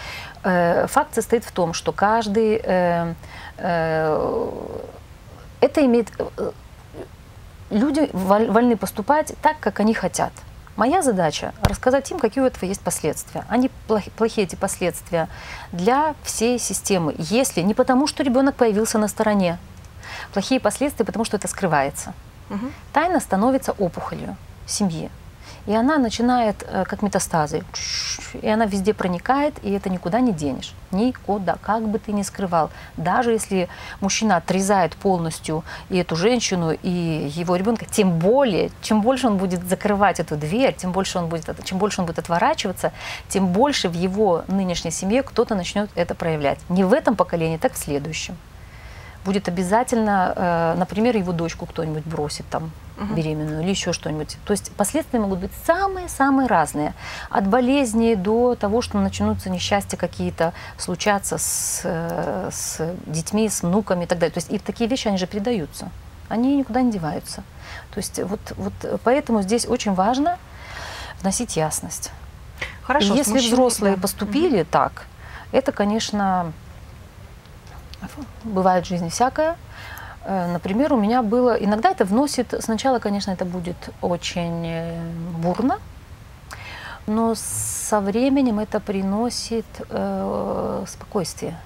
Э, 0.44 0.88
факт 0.88 1.14
состоит 1.16 1.46
в 1.46 1.52
том, 1.52 1.74
что 1.74 1.92
каждый... 1.92 2.62
Э, 2.64 3.14
это 5.62 5.86
имеет 5.86 6.12
люди 7.70 8.10
вольны 8.14 8.78
поступать 8.78 9.34
так, 9.42 9.60
как 9.60 9.80
они 9.80 9.94
хотят. 9.94 10.32
Моя 10.76 11.04
задача– 11.04 11.54
рассказать 11.64 12.10
им, 12.10 12.20
какие 12.20 12.44
у 12.44 12.48
этого 12.48 12.66
есть 12.66 12.82
последствия. 12.82 13.46
Они 13.48 13.70
плохие 13.88 14.48
эти 14.48 14.56
последствия 14.56 15.30
для 15.72 16.16
всей 16.24 16.58
системы. 16.58 17.14
Если 17.18 17.62
не 17.62 17.76
потому, 17.76 18.08
что 18.08 18.24
ребенок 18.24 18.56
появился 18.56 18.98
на 18.98 19.08
стороне, 19.08 19.60
плохие 20.34 20.60
последствия, 20.60 21.06
потому 21.06 21.26
что 21.26 21.38
это 21.38 21.48
скрывается. 21.48 22.14
Угу. 22.50 22.72
Тайна 22.92 23.20
становится 23.20 23.74
опухолью 23.74 24.36
семьи. 24.66 25.12
И 25.66 25.74
она 25.74 25.98
начинает, 25.98 26.64
э, 26.68 26.84
как 26.86 27.02
метастазы, 27.02 27.64
и 28.42 28.48
она 28.48 28.66
везде 28.66 28.94
проникает, 28.94 29.54
и 29.64 29.72
это 29.72 29.90
никуда 29.90 30.20
не 30.20 30.34
денешь. 30.34 30.74
Никуда, 30.92 31.58
как 31.62 31.88
бы 31.88 32.00
ты 32.00 32.12
ни 32.12 32.22
скрывал. 32.22 32.70
Даже 32.98 33.32
если 33.32 33.70
мужчина 34.02 34.38
отрезает 34.38 34.96
полностью 34.96 35.64
и 35.90 35.98
эту 35.98 36.16
женщину, 36.16 36.72
и 36.72 37.32
его 37.36 37.56
ребенка, 37.56 37.86
тем 37.86 38.20
более, 38.20 38.72
чем 38.82 39.02
больше 39.02 39.28
он 39.28 39.38
будет 39.38 39.64
закрывать 39.68 40.20
эту 40.20 40.36
дверь, 40.36 40.76
тем 40.76 40.92
больше 40.92 41.18
он 41.18 41.28
будет, 41.28 41.46
чем 41.64 41.78
больше 41.78 42.02
он 42.02 42.08
будет 42.08 42.20
отворачиваться, 42.20 42.92
тем 43.30 43.48
больше 43.48 43.88
в 43.88 43.94
его 43.94 44.44
нынешней 44.48 44.92
семье 44.92 45.24
кто-то 45.24 45.56
начнет 45.56 45.90
это 45.96 46.14
проявлять. 46.14 46.60
Не 46.70 46.84
в 46.84 46.94
этом 46.94 47.16
поколении, 47.16 47.58
так 47.58 47.74
в 47.74 47.78
следующем 47.78 48.38
будет 49.24 49.48
обязательно, 49.48 50.34
э, 50.36 50.76
например, 50.78 51.16
его 51.18 51.32
дочку 51.32 51.66
кто-нибудь 51.66 52.04
бросит 52.04 52.46
там 52.50 52.72
угу. 52.98 53.14
беременную 53.14 53.62
или 53.62 53.70
еще 53.70 53.94
что-нибудь. 53.94 54.38
То 54.46 54.52
есть 54.52 54.72
последствия 54.74 55.20
могут 55.20 55.40
быть 55.40 55.52
самые-самые 55.66 56.48
разные. 56.48 56.94
От 57.30 57.48
болезни 57.48 58.16
до 58.16 58.56
того, 58.56 58.82
что 58.82 58.98
начнутся 59.00 59.50
несчастья 59.50 59.98
какие-то 59.98 60.54
случаться 60.78 61.38
с, 61.38 61.82
э, 61.84 62.50
с 62.52 62.96
детьми, 63.06 63.50
с 63.50 63.64
внуками 63.64 64.04
и 64.04 64.08
так 64.08 64.20
далее. 64.20 64.34
То 64.34 64.40
есть 64.40 64.52
и 64.52 64.60
такие 64.60 64.90
вещи, 64.90 65.08
они 65.08 65.18
же 65.18 65.28
передаются. 65.28 65.90
Они 66.30 66.56
никуда 66.58 66.82
не 66.82 66.92
деваются. 66.92 67.44
То 67.92 67.98
есть 67.98 68.22
вот, 68.24 68.40
вот 68.58 68.74
поэтому 69.04 69.42
здесь 69.42 69.68
очень 69.68 69.94
важно 69.94 70.38
вносить 71.22 71.56
ясность. 71.56 72.12
Хорошо, 72.84 73.14
и 73.14 73.18
если 73.18 73.40
взрослые 73.40 73.96
да. 73.96 74.02
поступили 74.02 74.62
угу. 74.62 74.68
так, 74.70 75.06
это, 75.52 75.72
конечно, 75.72 76.52
бывает 78.44 78.86
в 78.86 78.88
жизни 78.88 79.10
всякое. 79.10 79.56
Э, 80.26 80.52
например, 80.52 80.94
у 80.94 80.98
меня 80.98 81.22
было, 81.22 81.54
иногда 81.54 81.92
это 81.92 82.06
вносит, 82.06 82.54
сначала, 82.60 83.00
конечно, 83.00 83.32
это 83.32 83.46
будет 83.46 83.90
очень 84.02 84.66
э, 84.66 85.02
бурно, 85.38 85.80
но 87.08 87.34
со 87.36 88.00
временем 88.00 88.60
это 88.60 88.80
приносит 88.80 89.66
э, 89.90 90.86
спокойствие. 90.88 91.58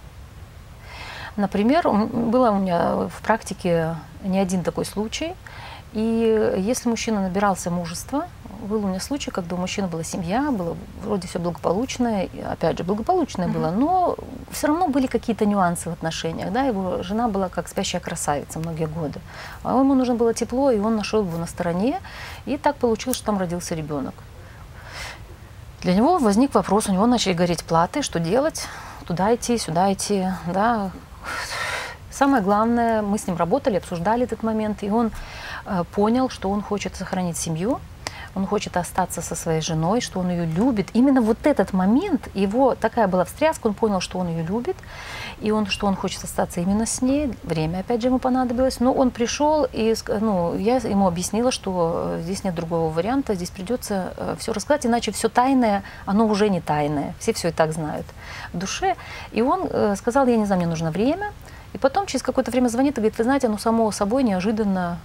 Например, 1.36 1.88
было 1.90 2.50
у 2.50 2.58
меня 2.58 3.08
в 3.08 3.22
практике 3.22 3.96
не 4.24 4.40
один 4.40 4.64
такой 4.64 4.86
случай. 4.86 5.36
И 5.98 6.54
если 6.60 6.90
мужчина 6.90 7.22
набирался 7.24 7.72
мужества, 7.72 8.28
был 8.62 8.86
у 8.86 8.88
меня 8.88 9.00
случай, 9.00 9.32
когда 9.32 9.56
у 9.56 9.58
мужчины 9.58 9.88
была 9.88 10.04
семья, 10.04 10.52
было 10.52 10.78
вроде 11.04 11.28
все 11.28 11.40
благополучное, 11.40 12.30
опять 12.48 12.78
же, 12.78 12.84
благополучное 12.84 13.48
mm-hmm. 13.48 13.52
было, 13.52 13.72
но 13.72 14.16
все 14.52 14.68
равно 14.68 14.90
были 14.90 15.08
какие-то 15.08 15.48
нюансы 15.48 15.90
в 15.90 15.94
отношениях, 15.94 16.52
да, 16.52 16.62
его 16.66 17.02
жена 17.02 17.28
была 17.28 17.50
как 17.50 17.68
спящая 17.68 18.00
красавица 18.00 18.60
многие 18.60 18.86
годы, 18.86 19.20
а 19.64 19.72
ему 19.72 19.96
нужно 19.96 20.14
было 20.14 20.36
тепло, 20.36 20.70
и 20.70 20.78
он 20.78 20.96
нашел 20.96 21.24
его 21.24 21.36
на 21.40 21.48
стороне, 21.48 22.00
и 22.46 22.58
так 22.58 22.76
получилось, 22.76 23.18
что 23.18 23.26
там 23.26 23.40
родился 23.40 23.74
ребенок. 23.74 24.14
Для 25.82 25.96
него 25.96 26.20
возник 26.20 26.54
вопрос, 26.54 26.90
у 26.90 26.94
него 26.94 27.08
начали 27.08 27.34
гореть 27.34 27.64
платы, 27.64 28.04
что 28.04 28.20
делать, 28.20 28.68
туда 29.08 29.34
идти, 29.34 29.58
сюда 29.58 29.92
идти, 29.92 30.28
да. 30.46 30.92
Самое 32.18 32.42
главное, 32.42 33.04
мы 33.04 33.20
с 33.20 33.28
ним 33.28 33.38
работали, 33.38 33.78
обсуждали 33.78 34.24
этот 34.24 34.42
момент, 34.42 34.82
и 34.82 34.90
он 34.90 35.12
э, 35.68 35.84
понял, 35.94 36.30
что 36.30 36.50
он 36.50 36.64
хочет 36.64 36.96
сохранить 36.96 37.38
семью, 37.38 37.80
он 38.34 38.48
хочет 38.48 38.76
остаться 38.76 39.22
со 39.22 39.36
своей 39.36 39.62
женой, 39.62 40.02
что 40.02 40.20
он 40.20 40.32
ее 40.32 40.48
любит. 40.48 40.88
Именно 40.94 41.22
вот 41.22 41.38
этот 41.44 41.74
момент, 41.74 42.28
его 42.34 42.74
такая 42.74 43.08
была 43.08 43.24
встряска, 43.24 43.68
он 43.68 43.76
понял, 43.76 44.00
что 44.00 44.18
он 44.18 44.30
ее 44.30 44.44
любит, 44.44 44.76
и 45.42 45.52
он, 45.52 45.68
что 45.68 45.86
он 45.86 45.96
хочет 45.96 46.24
остаться 46.24 46.60
именно 46.60 46.88
с 46.88 47.04
ней. 47.04 47.32
Время, 47.44 47.82
опять 47.82 48.02
же, 48.02 48.08
ему 48.08 48.18
понадобилось. 48.18 48.80
Но 48.80 48.94
он 48.94 49.12
пришел, 49.12 49.68
и 49.72 49.94
ну, 50.20 50.58
я 50.58 50.78
ему 50.78 51.08
объяснила, 51.08 51.52
что 51.52 52.16
э, 52.18 52.22
здесь 52.24 52.44
нет 52.44 52.56
другого 52.56 52.92
варианта, 52.92 53.36
здесь 53.36 53.52
придется 53.52 54.14
э, 54.18 54.36
все 54.40 54.54
рассказать, 54.54 54.88
иначе 54.88 55.12
все 55.12 55.30
тайное, 55.30 55.84
оно 56.08 56.26
уже 56.26 56.50
не 56.50 56.62
тайное. 56.62 57.14
Все 57.20 57.32
все 57.32 57.50
и 57.50 57.52
так 57.52 57.74
знают 57.74 58.08
в 58.54 58.58
душе. 58.58 58.96
И 59.34 59.44
он 59.44 59.70
сказал, 59.96 60.26
я 60.26 60.38
не 60.38 60.46
знаю, 60.46 60.62
мне 60.62 60.68
нужно 60.68 60.90
время. 60.90 61.32
И 61.74 61.78
потом 61.78 62.06
через 62.06 62.24
какое-то 62.24 62.52
время 62.52 62.68
звонит 62.68 62.98
и 62.98 63.02
говорит, 63.02 63.18
вы 63.18 63.24
знаете, 63.24 63.48
оно 63.48 63.58
само 63.58 63.92
собой 63.92 64.24
неожиданно 64.24 65.00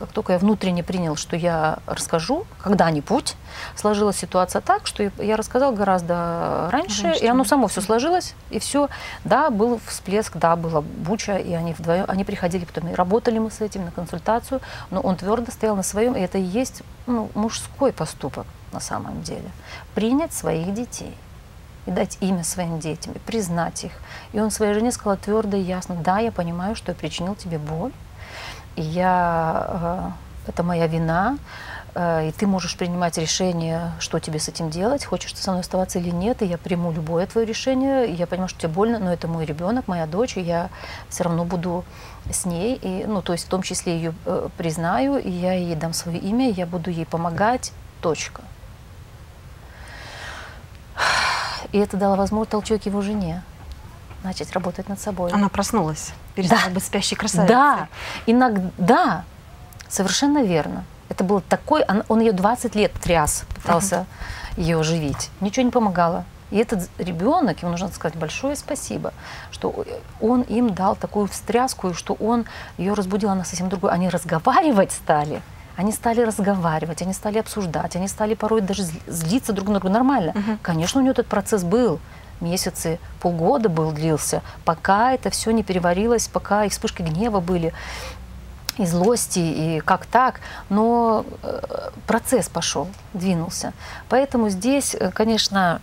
как 0.00 0.12
только 0.12 0.32
я 0.32 0.38
внутренне 0.38 0.82
принял, 0.82 1.14
что 1.14 1.36
я 1.36 1.78
расскажу 1.86 2.46
когда-нибудь, 2.62 3.36
сложилась 3.76 4.16
ситуация 4.16 4.62
так, 4.62 4.86
что 4.86 5.12
я 5.18 5.36
рассказал 5.36 5.72
гораздо 5.72 6.70
раньше, 6.72 7.04
раньше 7.04 7.22
и 7.22 7.28
оно 7.28 7.44
само 7.44 7.68
все 7.68 7.82
сложилось, 7.82 8.34
и 8.48 8.58
все. 8.58 8.88
Да, 9.24 9.50
был 9.50 9.78
всплеск, 9.86 10.38
да, 10.38 10.56
была 10.56 10.80
буча, 10.80 11.36
и 11.36 11.52
они 11.52 11.74
вдвоем, 11.74 12.06
они 12.08 12.24
приходили 12.24 12.64
потом, 12.64 12.88
и 12.88 12.94
работали 12.94 13.38
мы 13.38 13.50
с 13.50 13.60
этим 13.60 13.84
на 13.84 13.90
консультацию, 13.90 14.62
но 14.90 15.00
он 15.00 15.16
твердо 15.16 15.52
стоял 15.52 15.76
на 15.76 15.82
своем, 15.82 16.14
и 16.14 16.20
это 16.20 16.38
и 16.38 16.42
есть 16.42 16.82
ну, 17.06 17.30
мужской 17.34 17.92
поступок 17.92 18.46
на 18.72 18.80
самом 18.80 19.22
деле. 19.22 19.50
Принять 19.94 20.32
своих 20.32 20.72
детей 20.72 21.14
и 21.86 21.90
дать 21.90 22.18
имя 22.20 22.44
своим 22.44 22.78
детям, 22.78 23.12
и 23.12 23.18
признать 23.18 23.84
их. 23.84 23.92
И 24.32 24.40
он 24.40 24.50
своей 24.50 24.74
жене 24.74 24.92
сказал 24.92 25.16
твердо 25.16 25.56
и 25.56 25.62
ясно, 25.62 25.96
да, 25.96 26.18
я 26.18 26.32
понимаю, 26.32 26.76
что 26.76 26.92
я 26.92 26.96
причинил 26.96 27.34
тебе 27.34 27.58
боль, 27.58 27.92
и 28.76 28.82
я, 28.82 30.12
э, 30.46 30.50
это 30.50 30.62
моя 30.62 30.86
вина, 30.86 31.38
э, 31.94 32.28
и 32.28 32.32
ты 32.32 32.46
можешь 32.46 32.76
принимать 32.76 33.18
решение, 33.18 33.92
что 33.98 34.18
тебе 34.20 34.38
с 34.38 34.48
этим 34.48 34.70
делать, 34.70 35.04
хочешь 35.04 35.32
ты 35.32 35.42
со 35.42 35.50
мной 35.50 35.62
оставаться 35.62 35.98
или 35.98 36.10
нет, 36.10 36.42
и 36.42 36.46
я 36.46 36.58
приму 36.58 36.92
любое 36.92 37.26
твое 37.26 37.46
решение, 37.46 38.06
и 38.06 38.12
я 38.14 38.26
понимаю, 38.26 38.48
что 38.48 38.60
тебе 38.60 38.72
больно, 38.72 38.98
но 38.98 39.12
это 39.12 39.26
мой 39.26 39.44
ребенок, 39.44 39.88
моя 39.88 40.06
дочь, 40.06 40.36
и 40.36 40.40
я 40.40 40.70
все 41.08 41.24
равно 41.24 41.44
буду 41.44 41.84
с 42.30 42.44
ней, 42.44 42.78
и, 42.80 43.04
ну, 43.06 43.22
то 43.22 43.32
есть 43.32 43.46
в 43.46 43.48
том 43.48 43.62
числе 43.62 43.96
ее 43.96 44.14
э, 44.26 44.48
признаю, 44.56 45.16
и 45.16 45.30
я 45.30 45.54
ей 45.54 45.74
дам 45.74 45.92
свое 45.92 46.18
имя, 46.18 46.50
я 46.50 46.66
буду 46.66 46.90
ей 46.90 47.06
помогать, 47.06 47.72
точка. 48.00 48.42
И 51.72 51.78
это 51.78 51.96
дало 51.96 52.16
возможность 52.16 52.50
толчок 52.50 52.86
его 52.86 53.00
жене 53.00 53.42
начать 54.22 54.52
работать 54.52 54.88
над 54.88 55.00
собой. 55.00 55.30
Она 55.30 55.48
проснулась, 55.48 56.12
перестала 56.34 56.62
да. 56.66 56.70
быть 56.70 56.84
спящей 56.84 57.16
красавицей. 57.16 57.54
Да, 57.54 57.88
иногда, 58.26 59.24
совершенно 59.88 60.42
верно. 60.42 60.84
Это 61.08 61.24
был 61.24 61.40
такой, 61.40 61.84
он, 61.88 62.04
он 62.08 62.20
ее 62.20 62.32
20 62.32 62.74
лет 62.74 62.92
тряс, 62.92 63.44
пытался 63.54 64.06
uh-huh. 64.56 64.60
ее 64.62 64.80
оживить. 64.80 65.30
Ничего 65.40 65.64
не 65.64 65.72
помогало. 65.72 66.24
И 66.50 66.56
этот 66.56 66.88
ребенок, 66.98 67.62
ему 67.62 67.72
нужно 67.72 67.88
сказать 67.88 68.16
большое 68.18 68.56
спасибо, 68.56 69.12
что 69.50 69.84
он 70.20 70.42
им 70.42 70.74
дал 70.74 70.96
такую 70.96 71.26
встряску, 71.28 71.90
и 71.90 71.94
что 71.94 72.14
он 72.14 72.44
ее 72.76 72.94
разбудил, 72.94 73.30
она 73.30 73.44
совсем 73.44 73.68
другой. 73.68 73.92
Они 73.92 74.08
разговаривать 74.08 74.92
стали. 74.92 75.42
Они 75.80 75.92
стали 75.92 76.20
разговаривать, 76.20 77.00
они 77.00 77.14
стали 77.14 77.38
обсуждать, 77.38 77.96
они 77.96 78.06
стали 78.06 78.34
порой 78.34 78.60
даже 78.60 78.82
злиться 79.06 79.54
друг 79.54 79.68
на 79.68 79.80
друга 79.80 79.88
нормально. 79.88 80.32
Uh-huh. 80.32 80.58
Конечно, 80.60 81.00
у 81.00 81.02
нее 81.02 81.12
этот 81.12 81.26
процесс 81.26 81.64
был 81.64 82.00
месяцы, 82.42 82.98
полгода 83.18 83.70
был, 83.70 83.90
длился, 83.90 84.42
пока 84.66 85.12
это 85.14 85.30
все 85.30 85.52
не 85.52 85.62
переварилось, 85.62 86.28
пока 86.28 86.66
и 86.66 86.68
вспышки 86.68 87.00
гнева 87.00 87.40
были, 87.40 87.72
и 88.76 88.84
злости, 88.84 89.38
и 89.38 89.80
как 89.80 90.04
так, 90.04 90.40
но 90.68 91.24
э, 91.42 91.90
процесс 92.06 92.50
пошел, 92.50 92.86
двинулся. 93.14 93.72
Поэтому 94.10 94.50
здесь, 94.50 94.94
э, 94.94 95.10
конечно, 95.10 95.80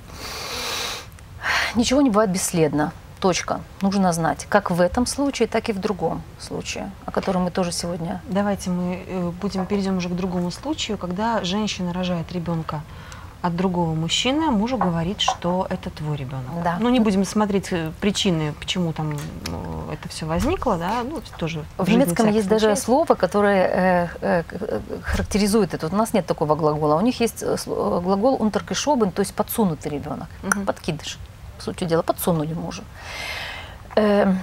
ничего 1.73 2.01
не 2.01 2.11
бывает 2.11 2.29
бесследно. 2.29 2.93
Точка. 3.17 3.61
Нужно 3.81 4.13
знать, 4.13 4.45
как 4.49 4.71
в 4.71 4.81
этом 4.81 5.05
случае, 5.05 5.47
так 5.47 5.69
и 5.69 5.73
в 5.73 5.79
другом 5.79 6.21
случае, 6.39 6.91
о 7.05 7.11
котором 7.11 7.43
мы 7.43 7.51
тоже 7.51 7.71
сегодня... 7.71 8.21
Давайте 8.29 8.69
мы 8.69 9.03
э, 9.07 9.31
будем 9.41 9.65
перейдем 9.65 9.97
уже 9.97 10.09
к 10.09 10.13
другому 10.15 10.51
случаю, 10.51 10.97
когда 10.97 11.43
женщина 11.43 11.93
рожает 11.93 12.31
ребенка 12.31 12.81
от 13.41 13.55
другого 13.55 13.93
мужчины, 13.93 14.51
мужу 14.51 14.77
говорит, 14.77 15.21
что 15.21 15.67
это 15.69 15.89
твой 15.89 16.17
ребенок. 16.17 16.63
Да. 16.63 16.77
Ну, 16.79 16.89
не 16.89 16.99
будем 16.99 17.23
смотреть 17.25 17.67
э, 17.71 17.91
причины, 18.01 18.53
почему 18.59 18.93
там 18.93 19.13
э, 19.13 19.93
это 19.93 20.09
все 20.09 20.25
возникло, 20.25 20.77
да, 20.77 21.03
ну, 21.03 21.21
тоже. 21.37 21.63
В 21.77 21.89
немецком 21.89 22.29
есть 22.29 22.47
даже 22.47 22.75
слово, 22.75 23.13
которое 23.15 24.09
э, 24.21 24.43
э, 24.51 24.79
характеризует 25.03 25.73
это. 25.73 25.85
Вот 25.87 25.93
У 25.93 25.97
нас 25.97 26.13
нет 26.13 26.25
такого 26.25 26.55
глагола. 26.55 26.95
У 26.95 27.01
них 27.01 27.19
есть 27.21 27.43
э, 27.43 27.55
глагол 27.65 28.37
«untergeschoben», 28.37 29.11
то 29.11 29.21
есть 29.21 29.33
подсунутый 29.33 29.91
ребенок, 29.91 30.27
как 30.41 30.55
Мгм. 30.55 30.65
подкидыш. 30.65 31.17
По 31.57 31.63
сути 31.63 31.83
дела, 31.83 32.03
подсунули 32.03 32.53
мужу. 32.53 32.83
Эм, 33.95 34.39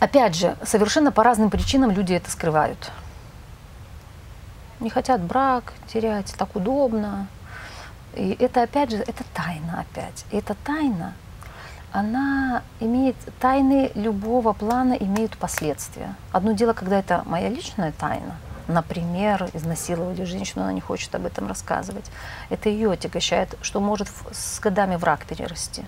опять 0.00 0.34
же, 0.34 0.56
совершенно 0.64 1.10
по 1.10 1.24
разным 1.24 1.50
причинам 1.50 1.90
люди 1.90 2.12
это 2.12 2.30
скрывают. 2.30 2.92
Не 4.80 4.90
хотят 4.90 5.22
брак 5.22 5.72
терять, 5.86 6.34
так 6.36 6.54
удобно. 6.56 7.26
И 8.14 8.36
это 8.38 8.62
опять 8.62 8.90
же, 8.90 8.98
это 8.98 9.24
тайна 9.32 9.80
опять. 9.80 10.24
И 10.30 10.36
эта 10.36 10.54
тайна, 10.54 11.14
она 11.90 12.62
имеет, 12.80 13.16
тайны 13.40 13.90
любого 13.94 14.52
плана 14.52 14.92
имеют 14.92 15.36
последствия. 15.38 16.14
Одно 16.32 16.52
дело, 16.52 16.74
когда 16.74 16.98
это 16.98 17.22
моя 17.24 17.48
личная 17.48 17.92
тайна, 17.92 18.36
например, 18.68 19.48
изнасиловали 19.52 20.24
женщину, 20.24 20.64
она 20.64 20.72
не 20.72 20.80
хочет 20.80 21.14
об 21.14 21.26
этом 21.26 21.48
рассказывать. 21.48 22.10
Это 22.50 22.68
ее 22.68 22.92
отягощает, 22.92 23.56
что 23.62 23.80
может 23.80 24.08
с 24.32 24.60
годами 24.60 24.96
враг 24.96 25.24
перерасти. 25.26 25.84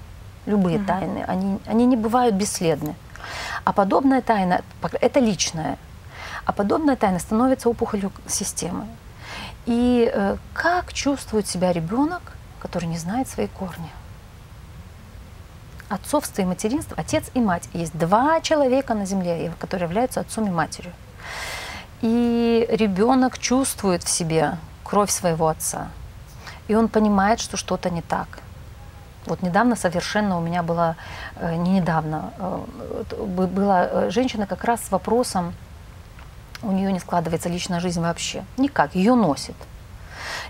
Любые 0.47 0.79
Мгм. 0.79 0.87
тайны, 0.87 1.25
они, 1.27 1.59
они 1.67 1.87
не 1.87 1.97
бывают 1.97 2.35
бесследны. 2.35 2.95
А 3.65 3.73
подобная 3.73 4.23
тайна, 4.23 4.63
это 5.01 5.21
личная, 5.21 5.79
а 6.45 6.53
подобная 6.53 6.97
тайна 6.97 7.19
становится 7.19 7.69
опухолью 7.69 8.13
системы. 8.29 8.87
И 9.67 10.09
э, 10.13 10.37
как 10.55 10.93
чувствует 10.93 11.49
себя 11.49 11.73
ребенок, 11.73 12.33
который 12.61 12.87
не 12.87 12.99
знает 12.99 13.29
свои 13.29 13.49
корни? 13.49 13.91
Отцовство 15.89 16.43
и 16.43 16.45
материнство, 16.45 16.97
отец 16.99 17.31
и 17.35 17.41
мать. 17.41 17.69
Есть 17.73 17.97
два 17.97 18.41
человека 18.41 18.95
на 18.95 19.07
земле, 19.07 19.53
которые 19.59 19.89
являются 19.89 20.21
отцом 20.21 20.47
и 20.47 20.51
матерью. 20.51 20.93
И 22.03 22.67
ребенок 22.71 23.39
чувствует 23.39 24.03
в 24.03 24.09
себе 24.09 24.59
кровь 24.85 25.11
своего 25.11 25.49
отца. 25.49 25.89
И 26.69 26.75
он 26.75 26.89
понимает, 26.89 27.41
что 27.41 27.57
что-то 27.57 27.91
не 27.91 28.03
так. 28.03 28.29
Вот 29.27 29.43
недавно 29.43 29.77
совершенно 29.77 30.39
у 30.39 30.41
меня 30.41 30.63
была, 30.63 30.97
э, 31.37 31.57
не 31.57 31.81
недавно, 31.81 32.31
э, 32.39 33.25
была 33.25 33.87
э, 33.87 34.11
женщина 34.11 34.47
как 34.47 34.65
раз 34.65 34.85
с 34.85 34.91
вопросом, 34.91 35.53
у 36.63 36.73
нее 36.73 36.93
не 36.93 37.01
складывается 37.01 37.49
личная 37.49 37.81
жизнь 37.81 38.01
вообще. 38.01 38.45
Никак, 38.57 38.95
ее 38.95 39.15
носит. 39.15 39.57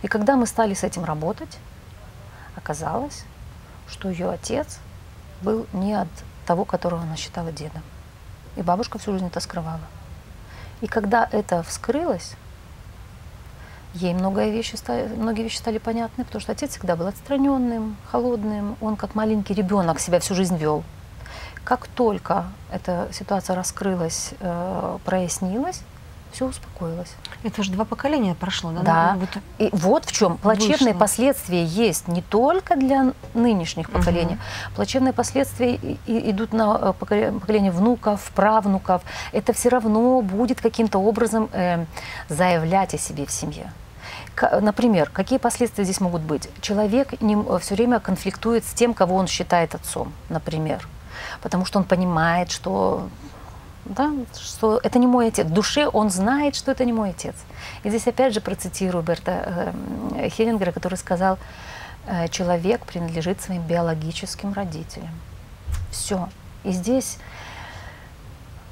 И 0.02 0.08
когда 0.08 0.36
мы 0.36 0.46
стали 0.46 0.74
с 0.74 0.84
этим 0.84 1.04
работать, 1.04 1.58
оказалось, 2.54 3.24
что 3.88 4.08
ее 4.10 4.30
отец 4.30 4.78
был 5.40 5.66
не 5.72 5.94
от 5.94 6.08
того, 6.46 6.64
которого 6.64 7.02
она 7.02 7.16
считала 7.16 7.52
дедом. 7.52 7.82
И 8.56 8.62
бабушка 8.62 8.98
всю 8.98 9.12
жизнь 9.12 9.26
это 9.26 9.40
скрывала. 9.40 9.80
И 10.80 10.86
когда 10.86 11.28
это 11.30 11.62
вскрылось, 11.62 12.34
ей 13.94 14.14
многое 14.14 14.50
вещи 14.50 14.76
многие 15.16 15.42
вещи 15.42 15.56
стали 15.56 15.78
понятны, 15.78 16.24
потому 16.24 16.40
что 16.40 16.52
отец 16.52 16.72
всегда 16.72 16.96
был 16.96 17.06
отстраненным, 17.06 17.96
холодным, 18.10 18.76
он 18.80 18.96
как 18.96 19.14
маленький 19.14 19.54
ребенок 19.54 20.00
себя 20.00 20.20
всю 20.20 20.34
жизнь 20.34 20.56
вел. 20.56 20.84
Как 21.64 21.88
только 21.88 22.44
эта 22.70 23.08
ситуация 23.12 23.56
раскрылась, 23.56 24.34
э, 24.38 24.98
прояснилось, 25.04 25.80
все 26.32 26.46
успокоилось. 26.46 27.14
Это 27.42 27.62
же 27.62 27.72
два 27.72 27.84
поколения 27.84 28.34
прошло, 28.34 28.70
да? 28.72 28.82
Да. 28.82 29.12
Ну, 29.14 29.20
вот 29.20 29.28
И 29.58 29.68
вот 29.72 30.04
в 30.04 30.12
чем 30.12 30.36
плачевные 30.36 30.92
Вышло. 30.92 30.98
последствия 30.98 31.64
есть 31.64 32.08
не 32.08 32.22
только 32.22 32.76
для 32.76 33.12
нынешних 33.34 33.90
поколений. 33.90 34.38
Плачевные 34.74 35.12
последствия 35.12 35.76
идут 36.06 36.52
на 36.52 36.78
э, 36.80 36.92
поколе- 36.98 37.38
поколение 37.38 37.72
внуков, 37.72 38.30
правнуков. 38.34 39.02
Это 39.32 39.52
все 39.52 39.68
равно 39.70 40.20
будет 40.22 40.60
каким-то 40.60 40.98
образом 40.98 41.48
э, 41.52 41.84
заявлять 42.28 42.94
о 42.94 42.98
себе 42.98 43.24
в 43.26 43.30
семье. 43.30 43.72
Например, 44.60 45.08
какие 45.10 45.38
последствия 45.38 45.84
здесь 45.84 46.00
могут 46.00 46.20
быть? 46.20 46.50
Человек 46.60 47.14
все 47.60 47.74
время 47.74 48.00
конфликтует 48.00 48.64
с 48.64 48.72
тем, 48.74 48.92
кого 48.92 49.16
он 49.16 49.26
считает 49.26 49.74
отцом, 49.74 50.12
например. 50.28 50.86
Потому 51.40 51.64
что 51.64 51.78
он 51.78 51.84
понимает, 51.84 52.50
что 52.50 53.08
да, 53.88 54.12
что 54.34 54.80
это 54.82 54.98
не 54.98 55.06
мой 55.06 55.28
отец. 55.28 55.46
В 55.46 55.52
душе 55.52 55.86
он 55.86 56.10
знает, 56.10 56.56
что 56.56 56.72
это 56.72 56.84
не 56.84 56.92
мой 56.92 57.10
отец. 57.10 57.34
И 57.84 57.88
здесь 57.88 58.06
опять 58.06 58.34
же 58.34 58.40
процитирую 58.40 59.02
Берта 59.02 59.72
э, 60.16 60.28
Хеллингера, 60.28 60.72
который 60.72 60.96
сказал, 60.96 61.38
э, 62.06 62.28
человек 62.28 62.84
принадлежит 62.84 63.40
своим 63.40 63.62
биологическим 63.62 64.52
родителям. 64.52 65.10
Все. 65.90 66.28
И 66.64 66.72
здесь 66.72 67.18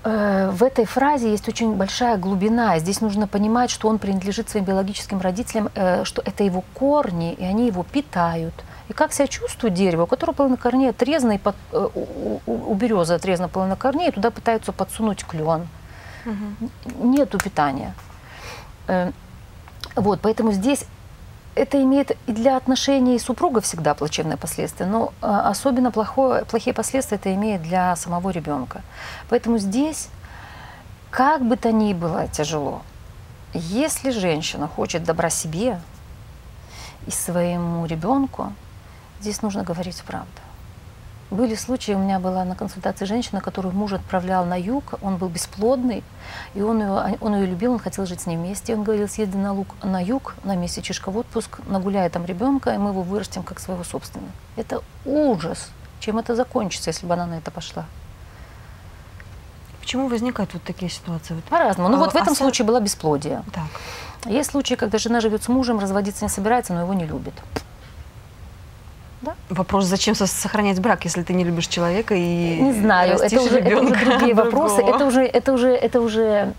э, 0.02 0.50
в 0.52 0.62
этой 0.62 0.84
фразе 0.84 1.30
есть 1.30 1.48
очень 1.48 1.74
большая 1.74 2.16
глубина. 2.16 2.78
Здесь 2.78 3.00
нужно 3.00 3.26
понимать, 3.26 3.70
что 3.70 3.88
он 3.88 3.98
принадлежит 3.98 4.50
своим 4.50 4.64
биологическим 4.64 5.20
родителям, 5.20 5.70
э, 5.74 6.04
что 6.04 6.22
это 6.22 6.44
его 6.44 6.64
корни, 6.74 7.34
и 7.34 7.44
они 7.44 7.66
его 7.66 7.84
питают. 7.84 8.54
И 8.89 8.93
как 8.93 9.12
себя 9.12 9.26
чувствует 9.26 9.74
дерево, 9.74 10.03
у 10.03 10.07
которого 10.07 10.35
половина 10.35 10.57
корней 10.59 10.91
отрезана, 10.91 11.32
и 11.32 11.39
под- 11.39 11.57
э, 11.72 11.89
у, 11.95 12.41
у- 12.47 12.70
у 12.70 12.74
березы 12.74 13.14
отрезана 13.14 13.49
половина 13.49 13.76
корней, 13.76 14.09
и 14.09 14.12
туда 14.12 14.30
пытаются 14.30 14.72
подсунуть 14.72 15.24
клен. 15.24 15.66
Мгм. 16.24 16.70
Нету 17.12 17.39
питания. 17.39 17.95
Э, 18.89 19.11
Вот, 19.97 20.20
поэтому 20.20 20.53
здесь 20.53 20.85
это 21.55 21.80
имеет 21.82 22.11
и 22.26 22.32
для 22.32 22.57
отношений 22.57 23.18
супруга 23.20 23.61
всегда 23.61 23.95
плачевные 23.95 24.37
последствия, 24.37 24.87
но 24.87 25.12
э, 25.22 25.26
особенно 25.26 25.91
плохое, 25.93 26.45
плохие 26.45 26.74
последствия 26.74 27.16
это 27.16 27.32
имеет 27.35 27.62
для 27.62 27.95
самого 27.97 28.30
ребенка. 28.30 28.82
Поэтому 29.28 29.59
здесь, 29.59 30.09
как 31.11 31.43
бы 31.47 31.57
то 31.57 31.70
ни 31.72 31.93
было 31.95 32.26
тяжело, 32.28 32.82
если 33.53 34.11
женщина 34.11 34.66
хочет 34.66 35.05
добра 35.05 35.30
себе 35.30 35.80
и 37.07 37.11
своему 37.12 37.87
ребенку, 37.87 38.53
здесь 39.20 39.42
нужно 39.42 39.62
говорить 39.62 40.02
правду. 40.06 40.28
Были 41.30 41.54
случаи, 41.56 41.92
у 41.92 41.98
меня 41.98 42.20
была 42.20 42.44
на 42.44 42.54
консультации 42.54 43.06
женщина, 43.06 43.40
которую 43.40 43.74
муж 43.74 43.92
отправлял 43.92 44.44
на 44.44 44.60
юг, 44.60 44.94
он 45.02 45.16
был 45.16 45.28
бесплодный, 45.28 46.04
и 46.54 46.60
он 46.62 46.80
ее, 46.80 47.16
он 47.20 47.34
ее 47.34 47.46
любил, 47.46 47.72
он 47.72 47.78
хотел 47.80 48.06
жить 48.06 48.20
с 48.20 48.26
ней 48.26 48.36
вместе. 48.36 48.74
Он 48.76 48.84
говорил, 48.84 49.08
съезди 49.08 49.36
на, 49.36 49.52
луг, 49.52 49.68
на 49.82 50.00
юг, 50.02 50.34
на 50.44 50.54
месячишко 50.54 51.10
в 51.10 51.16
отпуск, 51.16 51.58
нагуляй 51.66 52.08
там 52.10 52.24
ребенка, 52.24 52.70
и 52.74 52.78
мы 52.78 52.90
его 52.90 53.02
вырастим 53.02 53.42
как 53.42 53.58
своего 53.58 53.82
собственного. 53.84 54.30
Это 54.56 54.82
ужас. 55.04 55.70
Чем 55.98 56.18
это 56.18 56.36
закончится, 56.36 56.90
если 56.90 57.06
бы 57.06 57.14
она 57.14 57.26
на 57.26 57.34
это 57.38 57.50
пошла? 57.50 57.84
Почему 59.80 60.08
возникают 60.08 60.52
вот 60.54 60.62
такие 60.62 60.90
ситуации? 60.90 61.40
По-разному. 61.50 61.88
Ну 61.88 61.96
А, 61.96 62.00
вот 62.00 62.12
в 62.12 62.16
а 62.16 62.20
этом 62.20 62.34
со- 62.34 62.42
случае 62.44 62.66
было 62.66 62.80
бесплодие. 62.80 63.42
так. 63.52 64.30
Есть 64.30 64.50
случаи, 64.52 64.74
когда 64.74 64.98
жена 64.98 65.20
живет 65.20 65.42
с 65.42 65.48
мужем, 65.48 65.78
разводиться 65.78 66.24
не 66.24 66.30
собирается, 66.30 66.72
но 66.72 66.82
его 66.82 66.94
не 66.94 67.04
любит. 67.06 67.34
Вопрос, 69.50 69.84
зачем 69.84 70.14
со- 70.14 70.26
сохранять 70.26 70.80
брак, 70.80 71.04
если 71.04 71.22
ты 71.22 71.32
не 71.34 71.44
любишь 71.44 71.66
человека 71.68 72.14
и 72.14 72.60
Не 72.60 72.72
знаю, 72.72 73.18
это 73.18 73.40
уже, 73.40 73.58
это 73.58 73.80
уже 73.80 73.94
другие 74.04 74.34
вопросы. 74.42 74.76
другого? 74.76 74.96
Это 74.96 75.06
уже, 75.06 75.22
это 75.22 75.52
уже, 75.52 75.68
это 75.74 76.00
уже 76.00 76.52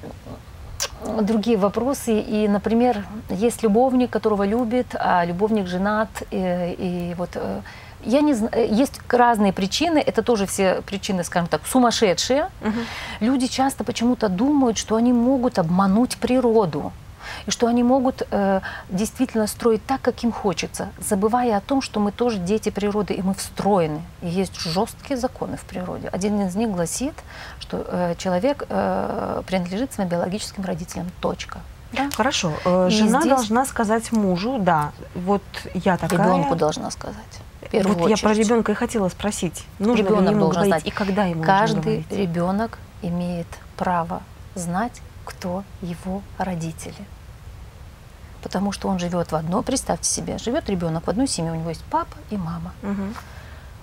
другие 1.22 1.58
вопросы. 1.58 2.20
И, 2.20 2.48
например, 2.48 3.04
есть 3.30 3.64
любовник, 3.64 4.10
которого 4.10 4.44
любит, 4.46 4.88
а 5.00 5.26
любовник 5.26 5.68
женат. 5.68 6.10
И, 6.32 6.76
и 6.80 7.16
вот 7.18 7.30
э, 7.36 7.62
я 8.04 8.22
не 8.22 8.34
знаю, 8.34 8.54
есть 8.74 9.00
разные 9.10 9.54
причины. 9.54 10.00
Это 10.00 10.22
тоже 10.22 10.46
все 10.46 10.82
причины, 10.86 11.24
скажем 11.24 11.48
так, 11.48 11.62
сумасшедшие. 11.66 12.50
Мгм. 12.62 12.80
Люди 13.20 13.48
часто 13.48 13.84
почему-то 13.84 14.30
думают, 14.30 14.78
что 14.78 14.96
они 14.96 15.14
могут 15.14 15.60
обмануть 15.60 16.18
природу. 16.18 16.92
И 17.48 17.52
что 17.52 17.68
они 17.68 17.84
могут 17.84 18.24
э, 18.32 18.62
действительно 18.90 19.48
строить 19.48 19.86
так, 19.86 20.02
как 20.02 20.24
им 20.24 20.32
хочется, 20.32 20.90
забывая 21.00 21.58
о 21.58 21.62
том, 21.62 21.82
что 21.82 22.00
мы 22.00 22.12
тоже 22.12 22.38
дети 22.40 22.70
природы, 22.70 23.14
и 23.14 23.22
мы 23.22 23.34
встроены. 23.36 24.02
И 24.22 24.28
есть 24.28 24.60
жесткие 24.60 25.18
законы 25.18 25.58
в 25.58 25.62
природе. 25.66 26.08
Один 26.10 26.42
из 26.42 26.56
них 26.56 26.72
гласит, 26.72 27.14
что 27.60 27.86
э, 27.88 28.16
человек 28.18 28.66
э, 28.70 29.44
принадлежит 29.46 29.94
своим 29.94 30.10
биологическим 30.10 30.64
родителям. 30.66 31.12
Точка. 31.22 31.60
Да? 31.94 32.10
Хорошо. 32.16 32.52
э, 32.66 32.90
Жена 32.90 33.22
здесь- 33.22 33.32
должна 33.36 33.66
сказать 33.66 34.12
мужу, 34.12 34.58
да, 34.60 34.92
вот 35.14 35.44
я 35.76 35.98
такая. 35.98 36.20
Ребенку 36.28 36.56
должна 36.56 36.90
сказать. 36.92 37.16
Вот 37.72 38.10
я 38.10 38.18
про 38.18 38.30
очередь. 38.30 38.38
ребенка 38.48 38.72
и 38.72 38.76
хотела 38.76 39.10
спросить. 39.10 39.66
Нужно 39.80 40.04
ли 40.04 40.10
Ребенок 40.10 40.32
ему 40.32 40.40
должен 40.42 40.64
говорить 40.64 40.72
знать. 40.84 40.86
и 40.88 40.92
когда 40.92 41.24
ему 41.26 41.36
нужно 41.42 41.46
Каждый 41.60 41.82
говорить? 41.82 42.12
ребенок 42.12 42.80
имеет 43.02 43.48
право 43.78 44.22
знать, 44.56 45.02
кто 45.26 45.64
его 45.82 46.22
родители. 46.38 46.94
Потому 48.46 48.72
что 48.72 48.90
он 48.90 49.00
живет 49.00 49.32
в 49.32 49.36
одной, 49.36 49.64
представьте 49.64 50.08
себе, 50.08 50.38
живет 50.38 50.70
ребенок 50.70 51.08
в 51.08 51.10
одной 51.10 51.28
семье, 51.28 51.52
у 51.52 51.56
него 51.56 51.70
есть 51.70 51.84
папа 51.86 52.16
и 52.30 52.38
мама. 52.38 52.74
Мгм. 52.84 53.16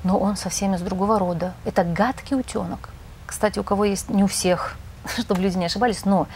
но 0.04 0.16
он 0.18 0.36
совсем 0.36 0.76
из 0.76 0.80
другого 0.82 1.18
рода. 1.18 1.52
Это 1.64 1.82
гадкий 1.82 2.36
утенок. 2.36 2.90
Кстати, 3.26 3.58
у 3.58 3.64
кого 3.64 3.84
есть, 3.84 4.08
не 4.08 4.22
у 4.22 4.28
всех, 4.28 4.76
чтобы 5.18 5.40
люди 5.40 5.58
не 5.58 5.64
ошибались, 5.64 6.04
но 6.04 6.28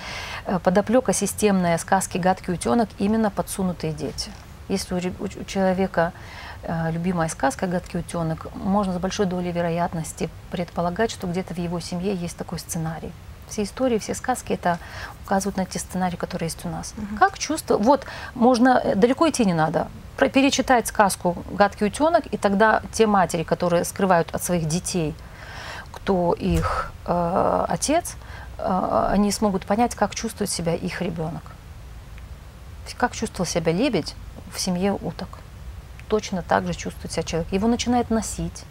э, 0.45 0.59
подоплека 0.59 1.13
системная 1.13 1.79
сказки 1.79 2.19
«Гадкий 2.19 2.53
утенок» 2.55 2.89
именно 2.99 3.31
подсунутые 3.31 3.93
дети. 3.93 4.33
Если 4.69 4.95
у, 4.95 5.25
у 5.25 5.45
человека 5.45 6.13
э, 6.65 6.91
любимая 6.91 7.29
сказка 7.29 7.69
«Гадкий 7.69 8.01
утенок», 8.01 8.49
можно 8.57 8.93
с 8.93 8.99
большой 8.99 9.27
долей 9.27 9.53
вероятности 9.53 10.31
предполагать, 10.51 11.13
что 11.13 11.29
где-то 11.29 11.55
в 11.55 11.59
его 11.59 11.79
семье 11.79 12.13
есть 12.13 12.37
такой 12.37 12.59
сценарий. 12.59 13.13
Все 13.49 13.63
истории, 13.63 13.99
все 13.99 14.15
сказки 14.15 14.53
это 14.53 14.79
указывают 15.25 15.57
на 15.57 15.65
те 15.67 15.79
сценарии, 15.79 16.17
которые 16.17 16.47
есть 16.47 16.65
у 16.65 16.69
нас. 16.69 16.95
Угу. 16.97 17.17
Как 17.19 17.39
чувство? 17.39 17.77
Вот, 17.79 18.05
можно, 18.35 18.81
э, 18.83 18.95
далеко 18.95 19.29
идти 19.29 19.45
не 19.45 19.55
надо. 19.55 19.89
Перечитать 20.17 20.87
сказку 20.87 21.37
«Гадкий 21.51 21.87
утенок», 21.87 22.27
и 22.27 22.37
тогда 22.37 22.83
те 22.93 23.07
матери, 23.07 23.43
которые 23.43 23.85
скрывают 23.85 24.35
от 24.35 24.43
своих 24.43 24.67
детей, 24.67 25.15
кто 25.93 26.33
их 26.33 26.93
э, 27.07 27.65
отец, 27.69 28.17
э, 28.59 29.09
они 29.13 29.31
смогут 29.31 29.67
понять, 29.67 29.95
как 29.95 30.15
чувствует 30.15 30.51
себя 30.51 30.75
их 30.75 31.03
ребенок. 31.03 31.43
Как 32.97 33.13
чувствовал 33.15 33.47
себя 33.47 33.73
лебедь 33.73 34.15
в 34.55 34.61
семье 34.61 34.93
уток. 34.93 35.29
Точно 36.09 36.43
так 36.43 36.67
же 36.67 36.75
чувствует 36.75 37.13
себя 37.13 37.23
человек. 37.25 37.53
Его 37.53 37.69
начинает 37.69 38.11
носить 38.11 38.65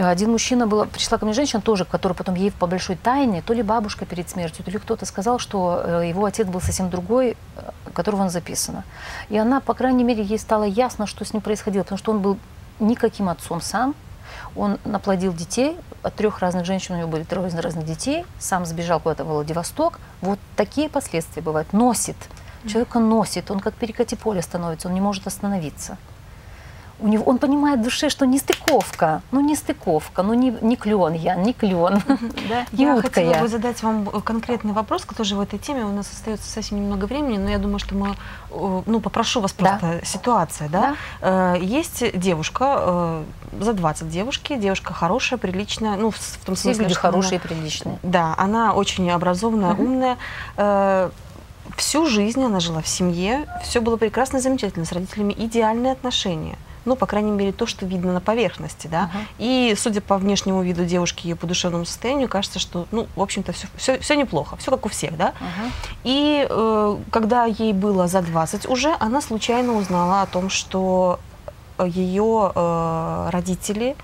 один 0.00 0.30
мужчина 0.30 0.66
был, 0.66 0.86
пришла 0.86 1.18
ко 1.18 1.26
мне 1.26 1.34
женщина 1.34 1.60
тоже, 1.60 1.84
которая 1.84 2.16
потом 2.16 2.34
ей 2.34 2.50
по 2.50 2.66
большой 2.66 2.96
тайне, 2.96 3.42
то 3.42 3.52
ли 3.52 3.62
бабушка 3.62 4.06
перед 4.06 4.28
смертью, 4.30 4.64
то 4.64 4.70
ли 4.70 4.78
кто-то 4.78 5.04
сказал, 5.04 5.38
что 5.38 5.82
э, 5.84 6.08
его 6.08 6.24
отец 6.24 6.46
был 6.46 6.60
совсем 6.60 6.88
другой, 6.88 7.36
э, 7.56 7.70
которого 7.92 8.22
он 8.22 8.30
записано. 8.30 8.84
И 9.28 9.36
она, 9.36 9.60
по 9.60 9.74
крайней 9.74 10.04
мере, 10.04 10.22
ей 10.22 10.38
стало 10.38 10.64
ясно, 10.64 11.06
что 11.06 11.24
с 11.24 11.32
ним 11.34 11.42
происходило, 11.42 11.82
потому 11.82 11.98
что 11.98 12.12
он 12.12 12.20
был 12.20 12.38
никаким 12.80 13.28
отцом 13.28 13.60
сам, 13.60 13.94
он 14.56 14.78
наплодил 14.84 15.34
детей, 15.34 15.76
от 16.02 16.14
трех 16.14 16.40
разных 16.40 16.64
женщин 16.64 16.94
у 16.94 16.98
него 16.98 17.08
были 17.08 17.22
трое 17.22 17.50
разных 17.60 17.84
детей, 17.84 18.24
сам 18.38 18.66
сбежал 18.66 18.98
куда-то 18.98 19.24
в 19.24 19.28
Владивосток. 19.28 20.00
Вот 20.20 20.38
такие 20.56 20.88
последствия 20.88 21.42
бывают. 21.42 21.72
Носит. 21.72 22.16
Человека 22.66 22.98
носит, 22.98 23.50
он 23.50 23.60
как 23.60 23.74
перекати 23.74 24.14
поле 24.16 24.40
становится, 24.40 24.88
он 24.88 24.94
не 24.94 25.00
может 25.00 25.26
остановиться 25.26 25.96
у 27.02 27.08
него, 27.08 27.24
он 27.24 27.38
понимает 27.38 27.80
в 27.80 27.82
душе, 27.82 28.08
что 28.08 28.24
не 28.26 28.38
стыковка, 28.38 29.22
ну 29.32 29.40
не 29.40 29.56
стыковка, 29.56 30.22
ну 30.22 30.34
не, 30.34 30.50
не 30.60 30.76
клен 30.76 31.12
я, 31.14 31.34
не 31.34 31.52
клен. 31.52 32.02
Да? 32.48 32.66
Я 32.72 33.00
хотела 33.00 33.34
бы 33.34 33.48
задать 33.48 33.82
вам 33.82 34.08
э, 34.08 34.20
конкретный 34.20 34.72
вопрос, 34.72 35.04
который 35.04 35.26
же 35.26 35.36
в 35.36 35.40
этой 35.40 35.58
теме, 35.58 35.84
у 35.84 35.92
нас 35.92 36.10
остается 36.12 36.48
совсем 36.48 36.78
немного 36.78 37.06
времени, 37.06 37.38
но 37.38 37.50
я 37.50 37.58
думаю, 37.58 37.78
что 37.78 37.94
мы, 37.94 38.14
э, 38.50 38.82
ну 38.86 39.00
попрошу 39.00 39.40
вас 39.40 39.52
просто, 39.52 39.98
да. 40.00 40.04
ситуация, 40.04 40.68
да? 40.68 40.96
да? 41.20 41.54
Э, 41.54 41.60
есть 41.60 42.18
девушка, 42.18 43.22
за 43.58 43.72
20 43.72 44.08
девушки, 44.08 44.56
девушка 44.56 44.94
хорошая, 44.94 45.38
приличная, 45.38 45.96
ну 45.96 46.10
в, 46.10 46.16
в 46.16 46.44
том 46.44 46.56
смысле, 46.56 46.84
люди 46.84 46.94
хорошие, 46.94 47.40
она, 47.40 47.48
приличные. 47.48 47.98
Да, 48.02 48.34
она 48.38 48.74
очень 48.74 49.10
образованная, 49.10 49.72
угу. 49.72 49.82
умная, 49.82 51.10
всю 51.76 52.06
жизнь 52.06 52.42
она 52.42 52.60
жила 52.60 52.80
в 52.80 52.88
семье, 52.88 53.46
все 53.62 53.80
было 53.80 53.96
прекрасно, 53.96 54.40
замечательно, 54.40 54.84
с 54.84 54.92
родителями 54.92 55.34
идеальные 55.36 55.92
отношения 55.92 56.56
ну, 56.84 56.96
по 56.96 57.06
крайней 57.06 57.30
мере, 57.30 57.52
то, 57.52 57.66
что 57.66 57.86
видно 57.86 58.12
на 58.12 58.20
поверхности, 58.20 58.86
да. 58.86 59.10
Uh-huh. 59.12 59.26
И, 59.38 59.74
судя 59.76 60.00
по 60.00 60.18
внешнему 60.18 60.62
виду 60.62 60.84
девушки, 60.84 61.26
ее 61.26 61.36
по 61.36 61.46
душевному 61.46 61.84
состоянию, 61.84 62.28
кажется, 62.28 62.58
что, 62.58 62.86
ну, 62.90 63.06
в 63.14 63.22
общем-то, 63.22 63.52
все, 63.52 63.68
все, 63.76 63.98
все 63.98 64.14
неплохо, 64.14 64.56
все 64.56 64.70
как 64.70 64.86
у 64.86 64.88
всех, 64.88 65.16
да. 65.16 65.28
Uh-huh. 65.40 65.70
И 66.04 66.46
э, 66.48 66.96
когда 67.10 67.44
ей 67.44 67.72
было 67.72 68.08
за 68.08 68.22
20 68.22 68.66
уже, 68.66 68.96
она 68.98 69.20
случайно 69.20 69.74
узнала 69.74 70.22
о 70.22 70.26
том, 70.26 70.50
что 70.50 71.20
ее 71.78 72.52
э, 72.54 73.28
родители, 73.30 73.96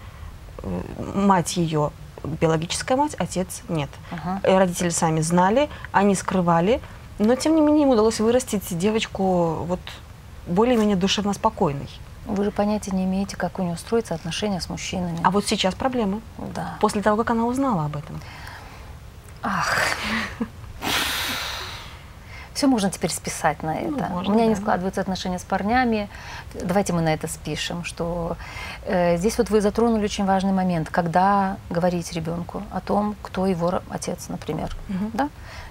э, 0.63 0.81
мать 1.15 1.57
ее, 1.57 1.91
биологическая 2.25 2.97
мать, 2.97 3.15
отец 3.19 3.63
нет. 3.69 3.91
Uh-huh. 4.11 4.57
Родители 4.57 4.91
сами 4.91 5.21
знали, 5.21 5.69
они 5.93 6.15
скрывали, 6.15 6.81
но, 7.19 7.35
тем 7.35 7.57
не 7.57 7.61
менее, 7.61 7.83
им 7.83 7.89
удалось 7.89 8.21
вырастить 8.21 8.79
девочку 8.79 9.65
вот 9.65 9.81
более-менее 10.47 10.97
душевно 10.97 11.33
спокойной. 11.33 11.89
Вы 12.29 12.45
же 12.45 12.51
понятия 12.51 12.91
не 12.91 13.05
имеете, 13.05 13.37
как 13.37 13.59
у 13.59 13.63
нее 13.63 13.77
строятся 13.77 14.15
отношения 14.15 14.61
с 14.61 14.69
мужчинами. 14.69 15.19
А 15.25 15.31
вот 15.31 15.47
сейчас 15.47 15.75
проблемы. 15.75 16.21
Да. 16.55 16.77
После 16.79 17.01
того, 17.01 17.17
как 17.17 17.31
она 17.31 17.47
узнала 17.47 17.87
об 17.87 17.97
этом. 17.97 18.21
Ах. 19.43 19.79
Все 22.53 22.67
можно 22.67 22.91
теперь 22.91 23.11
списать 23.11 23.63
на 23.63 23.73
ну, 23.73 23.79
это. 23.79 24.09
Ну, 24.09 24.17
можно, 24.17 24.33
У 24.33 24.35
меня 24.35 24.45
да. 24.47 24.51
не 24.51 24.57
складываются 24.57 25.01
отношения 25.01 25.39
с 25.39 25.45
парнями. 25.45 26.11
Давайте 26.53 26.93
мы 26.93 27.01
на 27.01 27.15
это 27.15 27.29
спишем, 27.29 27.85
что 27.85 28.37
э, 28.83 29.17
здесь 29.17 29.39
вот 29.39 29.49
вы 29.49 29.61
затронули 29.61 30.05
очень 30.05 30.27
важный 30.27 30.53
момент, 30.53 30.91
когда 30.91 31.57
говорить 31.71 32.13
ребенку 32.13 32.63
о 32.73 32.81
том, 32.81 33.17
кто 33.23 33.47
его 33.47 33.81
отец, 33.89 34.29
например, 34.29 34.77
угу. 34.89 35.11
да? 35.15 35.31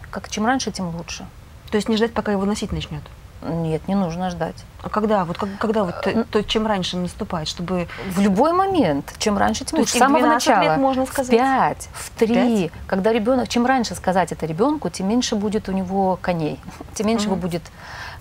Как 0.10 0.30
чем 0.30 0.46
раньше, 0.46 0.72
тем 0.72 0.96
лучше. 0.96 1.28
То 1.70 1.76
есть 1.76 1.90
не 1.90 1.98
ждать, 1.98 2.14
пока 2.14 2.32
его 2.32 2.46
носить 2.46 2.72
начнет. 2.72 3.04
Нет, 3.42 3.88
не 3.88 3.96
нужно 3.96 4.30
ждать. 4.30 4.56
А 4.82 4.90
когда? 4.90 5.24
Вот 5.24 5.38
как, 5.38 5.50
когда 5.60 5.84
вот 5.84 6.02
то, 6.02 6.24
то, 6.24 6.44
чем 6.44 6.66
раньше 6.66 6.98
наступает, 6.98 7.48
чтобы... 7.48 7.88
В 8.10 8.20
любой 8.20 8.52
момент. 8.52 9.14
Чем 9.20 9.38
раньше, 9.38 9.64
тем 9.64 9.80
лучше. 9.80 9.94
С 9.94 9.98
самого 9.98 10.26
начала. 10.26 10.64
Лет 10.64 10.78
можно 10.78 11.06
сказать. 11.06 11.28
В 11.28 11.38
пять, 11.38 11.90
в 11.94 12.10
три. 12.18 12.72
Когда 12.88 13.14
ребенок, 13.14 13.48
чем 13.48 13.66
раньше 13.66 13.96
сказать 13.96 14.32
это 14.32 14.46
ребенку, 14.46 14.90
тем 14.90 15.08
меньше 15.08 15.36
будет 15.36 15.70
у 15.70 15.72
него 15.72 16.18
коней. 16.22 16.60
Тем 16.96 17.08
меньше 17.08 17.26
mm-hmm. 17.26 17.32
его 17.32 17.36
будет 17.36 17.62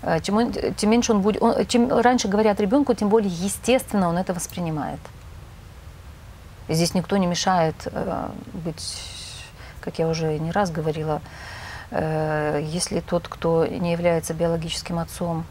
э, 0.03 0.19
чем, 0.21 0.37
он, 0.37 0.51
тем 0.51 0.89
меньше 0.91 1.13
он 1.13 1.21
будет, 1.21 1.41
он, 1.41 1.65
чем 1.65 1.89
раньше 1.89 2.27
говорят 2.27 2.59
ребенку, 2.59 2.93
тем 2.93 3.09
более 3.09 3.31
естественно 3.31 4.09
он 4.09 4.17
это 4.17 4.33
воспринимает. 4.33 4.99
здесь 6.69 6.93
никто 6.93 7.17
не 7.17 7.25
мешает 7.25 7.75
э, 7.85 8.29
быть, 8.53 9.01
как 9.81 9.97
я 9.97 10.07
уже 10.07 10.37
не 10.37 10.51
раз 10.51 10.69
говорила, 10.69 11.21
Э, 11.21 11.56
если 11.91 12.99
тот, 12.99 13.27
кто 13.27 13.65
не 13.65 13.91
является 13.91 14.33
биологическим 14.33 14.99
отцом, 14.99 15.45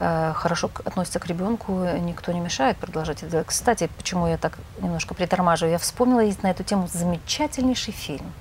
э, 0.00 0.32
хорошо 0.34 0.70
относится 0.84 1.20
к 1.20 1.26
ребенку, 1.26 1.84
никто 2.00 2.32
не 2.32 2.40
мешает 2.40 2.76
продолжать 2.76 3.22
это. 3.22 3.44
Кстати, 3.44 3.88
почему 3.96 4.26
я 4.26 4.38
так 4.38 4.58
немножко 4.80 5.14
притормаживаю, 5.14 5.72
я 5.72 5.78
вспомнила 5.78 6.20
есть 6.20 6.42
на 6.42 6.50
эту 6.50 6.64
тему 6.64 6.88
замечательнейший 6.92 7.92
фильм 7.92 8.32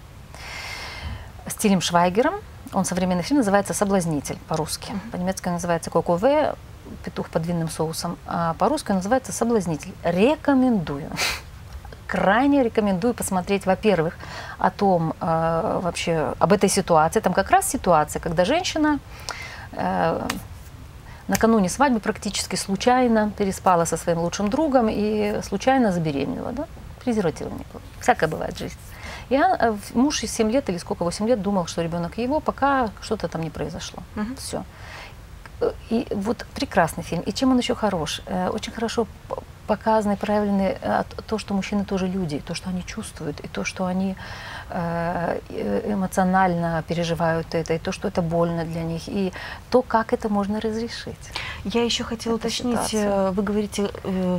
с 1.47 1.53
Тилем 1.53 1.81
Швайгером. 1.81 2.35
Он 2.73 2.85
современный 2.85 3.23
фильм, 3.23 3.37
называется 3.37 3.73
«Соблазнитель» 3.73 4.37
по-русски. 4.47 4.93
По-немецки 5.11 5.47
он 5.47 5.53
называется 5.53 5.91
«Кокове», 5.91 6.55
петух 7.03 7.29
под 7.29 7.45
винным 7.45 7.69
соусом, 7.69 8.17
а 8.25 8.53
по-русски 8.55 8.91
называется 8.91 9.31
«Соблазнитель». 9.31 9.93
Рекомендую 10.03 11.09
крайне 12.15 12.63
рекомендую 12.63 13.13
посмотреть, 13.13 13.65
во-первых, 13.65 14.13
о 14.57 14.69
том 14.69 15.13
э, 15.19 15.79
вообще, 15.83 16.33
об 16.39 16.53
этой 16.53 16.69
ситуации. 16.69 17.19
Там 17.19 17.33
как 17.33 17.51
раз 17.51 17.69
ситуация, 17.69 18.21
когда 18.21 18.45
женщина 18.45 18.99
э, 19.73 20.27
накануне 21.27 21.69
свадьбы 21.69 21.99
практически 21.99 22.55
случайно 22.55 23.31
переспала 23.37 23.85
со 23.85 23.97
своим 23.97 24.19
лучшим 24.19 24.49
другом 24.49 24.87
и 24.89 25.41
случайно 25.43 25.91
забеременела, 25.91 26.51
да? 26.51 26.65
Презерватива 27.03 27.49
не 27.49 27.65
было. 27.73 27.81
Всякое 27.99 28.29
бывает 28.29 28.55
в 28.55 28.59
жизни. 28.59 28.79
И 29.29 29.35
он, 29.35 29.51
э, 29.59 29.75
муж 29.93 30.21
7 30.21 30.51
лет 30.51 30.69
или 30.69 30.77
сколько, 30.77 31.03
8 31.03 31.27
лет 31.27 31.41
думал, 31.41 31.67
что 31.67 31.83
ребенок 31.83 32.17
его, 32.17 32.39
пока 32.39 32.89
что-то 33.01 33.27
там 33.27 33.41
не 33.41 33.49
произошло. 33.49 34.03
Угу. 34.15 34.35
Все. 34.37 34.63
Э, 35.61 35.71
и 35.91 36.07
вот 36.11 36.45
прекрасный 36.53 37.03
фильм. 37.03 37.23
И 37.27 37.31
чем 37.31 37.51
он 37.51 37.57
еще 37.57 37.75
хорош? 37.75 38.21
Э, 38.27 38.49
очень 38.53 38.73
хорошо 38.73 39.05
показаны, 39.67 40.15
проявлены 40.15 40.77
э, 40.81 41.03
то, 41.27 41.37
что 41.37 41.53
мужчины 41.53 41.85
тоже 41.85 42.07
люди, 42.07 42.39
то, 42.39 42.53
что 42.55 42.69
они 42.69 42.83
чувствуют, 42.85 43.39
и 43.39 43.47
то, 43.47 43.63
что 43.63 43.85
они 43.85 44.15
э, 44.69 45.39
эмоционально 45.87 46.83
переживают 46.87 47.47
это, 47.55 47.73
и 47.73 47.77
то, 47.77 47.91
что 47.91 48.07
это 48.07 48.21
больно 48.21 48.65
для 48.65 48.83
них, 48.83 49.07
и 49.07 49.31
то, 49.69 49.81
как 49.81 50.13
это 50.13 50.29
можно 50.29 50.59
разрешить. 50.59 51.31
Я 51.63 51.83
еще 51.83 52.03
хотела 52.03 52.35
уточнить, 52.35 52.79
ситуация. 52.87 53.29
Э, 53.29 53.31
вы 53.31 53.43
говорите, 53.43 53.89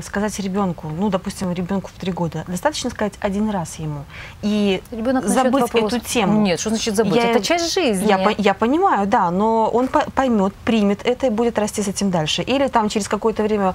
сказать 0.02 0.38
ребенку, 0.40 0.88
ну, 0.88 1.10
допустим, 1.10 1.52
ребенку 1.52 1.90
в 1.94 2.00
три 2.00 2.12
года, 2.12 2.44
достаточно 2.46 2.90
сказать 2.90 3.14
один 3.20 3.50
раз 3.50 3.78
ему 3.78 4.04
и 4.42 4.82
Ребенок 4.90 5.24
забыть 5.24 5.62
вопрос. 5.62 5.92
эту 5.92 6.04
тему. 6.04 6.42
Нет, 6.42 6.60
что 6.60 6.70
значит 6.70 6.96
забыть? 6.96 7.16
Я, 7.16 7.30
это 7.30 7.42
часть 7.42 7.74
жизни. 7.74 8.08
Я, 8.08 8.34
я 8.38 8.54
понимаю, 8.54 9.06
да, 9.06 9.30
но 9.30 9.68
он 9.68 9.88
поймет, 9.88 10.54
примет 10.64 11.06
это 11.06 11.26
и 11.26 11.30
будет 11.30 11.58
расти 11.58 11.82
с 11.82 11.88
этим 11.88 12.10
дальше. 12.10 12.42
Или 12.42 12.68
там 12.68 12.88
через 12.88 13.08
какое-то 13.08 13.42
время 13.42 13.74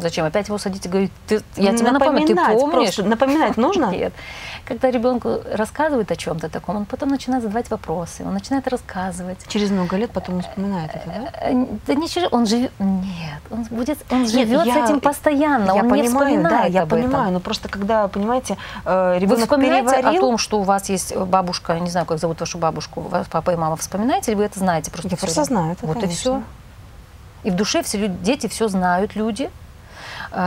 Зачем? 0.00 0.26
Опять 0.26 0.48
его 0.48 0.58
садить 0.58 0.86
и 0.86 0.88
говорить, 0.88 1.12
ты, 1.26 1.42
я 1.56 1.76
тебе 1.76 1.90
напомню, 1.90 2.26
ты 2.26 2.34
помнишь? 2.34 2.94
Просто. 2.94 3.04
Напоминать 3.04 3.56
нужно? 3.56 3.86
Нет. 3.90 4.12
Когда 4.64 4.90
ребенку 4.90 5.40
рассказывают 5.52 6.10
о 6.10 6.16
чем-то 6.16 6.48
таком, 6.48 6.76
он 6.76 6.84
потом 6.84 7.08
начинает 7.08 7.42
задавать 7.42 7.70
вопросы, 7.70 8.24
он 8.24 8.34
начинает 8.34 8.68
рассказывать. 8.68 9.38
Через 9.48 9.70
много 9.70 9.96
лет 9.96 10.10
потом 10.10 10.36
он 10.36 10.42
вспоминает 10.42 10.90
это, 10.94 11.06
да? 11.06 11.32
Э, 11.40 11.66
да 11.86 11.94
не 11.94 12.08
через, 12.08 12.28
он 12.32 12.46
живет, 12.46 12.70
нет, 12.78 13.40
он 13.50 13.64
будет, 13.64 13.98
он 14.10 14.22
Нет, 14.22 14.30
живет 14.30 14.66
я, 14.66 14.74
с 14.74 14.90
этим 14.90 15.00
постоянно, 15.00 15.72
я 15.72 15.82
он 15.82 15.90
понимаю, 15.90 16.02
не 16.02 16.08
вспоминает 16.08 16.48
да, 16.50 16.64
я 16.64 16.82
об 16.82 16.90
понимаю, 16.90 17.24
этом. 17.24 17.34
но 17.34 17.40
просто 17.40 17.68
когда, 17.68 18.06
понимаете, 18.08 18.56
э, 18.84 19.18
ребенок 19.18 19.38
Вы 19.38 19.42
вспоминаете 19.44 19.96
переварил... 19.96 20.18
о 20.18 20.20
том, 20.20 20.38
что 20.38 20.60
у 20.60 20.62
вас 20.62 20.88
есть 20.88 21.16
бабушка, 21.16 21.78
не 21.80 21.90
знаю, 21.90 22.06
как 22.06 22.18
зовут 22.18 22.40
вашу 22.40 22.58
бабушку, 22.58 23.00
вас 23.00 23.26
папа 23.30 23.50
и 23.50 23.56
мама, 23.56 23.76
вспоминаете, 23.76 24.32
или 24.32 24.38
вы 24.38 24.44
это 24.44 24.58
знаете 24.58 24.90
просто? 24.90 25.08
Я 25.10 25.16
просто 25.16 25.44
знаю 25.44 25.72
это, 25.72 25.86
Вот 25.86 25.94
конечно. 25.94 26.12
и 26.12 26.16
все. 26.16 26.42
И 27.42 27.50
в 27.50 27.56
душе 27.56 27.82
все 27.82 27.98
люди, 27.98 28.14
дети 28.22 28.46
все 28.48 28.68
знают, 28.68 29.16
люди, 29.16 29.50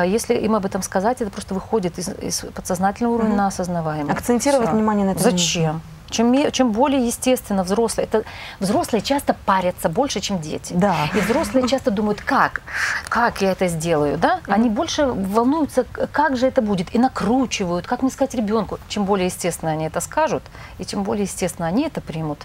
Если 0.06 0.36
им 0.36 0.56
об 0.56 0.66
этом 0.66 0.82
сказать, 0.82 1.22
это 1.22 1.30
просто 1.32 1.54
выходит 1.54 1.98
из, 2.00 2.10
из 2.10 2.40
подсознательного 2.54 3.14
уровня 3.16 3.30
Мгм. 3.32 3.38
на 3.38 3.48
осознаваемый. 3.48 4.14
Акцентировать 4.14 4.68
Всё. 4.68 4.76
внимание 4.78 5.06
на 5.06 5.12
этом 5.12 5.24
не 5.26 5.32
Зачем? 5.32 5.82
Чем, 6.10 6.52
чем 6.52 6.72
более 6.72 7.06
естественно 7.08 7.64
взрослые, 7.64 8.06
это 8.06 8.24
взрослые 8.60 9.02
часто 9.02 9.36
парятся 9.46 9.90
больше, 9.90 10.20
чем 10.20 10.40
дети. 10.40 10.74
Да. 10.74 10.96
И 11.16 11.20
взрослые 11.20 11.68
часто 11.68 11.90
думают, 11.90 12.22
как, 12.22 12.62
как 13.10 13.42
я 13.42 13.52
это 13.52 13.68
сделаю, 13.68 14.20
да? 14.20 14.40
Они 14.48 14.70
больше 14.70 15.08
волнуются, 15.08 15.86
как 16.12 16.38
же 16.38 16.46
это 16.46 16.62
будет, 16.62 16.94
и 16.94 17.00
накручивают, 17.00 17.88
как 17.88 18.04
мне 18.04 18.12
сказать 18.12 18.36
ребенку. 18.36 18.78
Чем 18.90 19.06
более 19.06 19.26
естественно 19.26 19.72
они 19.72 19.86
это 19.88 20.02
скажут, 20.02 20.44
и 20.78 20.86
чем 20.86 21.02
более 21.04 21.24
естественно 21.24 21.68
они 21.68 21.88
это 21.88 22.00
примут, 22.00 22.40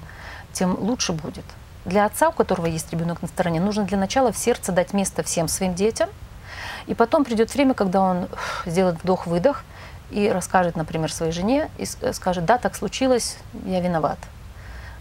тем 0.55 0.75
лучше 0.81 1.13
будет. 1.13 1.45
Для 1.85 2.07
отца, 2.07 2.31
у 2.31 2.33
которого 2.33 2.65
есть 2.67 2.91
ребенок 2.91 3.21
на 3.21 3.29
стороне, 3.29 3.61
нужно 3.61 3.85
для 3.85 3.99
начала 3.99 4.33
в 4.33 4.39
сердце 4.39 4.73
дать 4.73 4.95
место 4.95 5.23
всем 5.23 5.47
своим 5.47 5.75
детям, 5.75 6.09
и 6.87 6.95
потом 6.95 7.25
придет 7.25 7.53
время, 7.55 7.75
когда 7.75 8.01
он 8.01 8.25
ух, 8.25 8.63
сделает 8.67 9.03
вдох-выдох 9.03 9.65
и 10.11 10.31
расскажет, 10.31 10.77
например, 10.77 11.13
своей 11.13 11.33
жене, 11.33 11.71
и 11.79 11.87
э, 12.01 12.13
скажет, 12.13 12.45
да, 12.45 12.59
так 12.59 12.75
случилось, 12.75 13.37
я 13.67 13.81
виноват. 13.81 14.19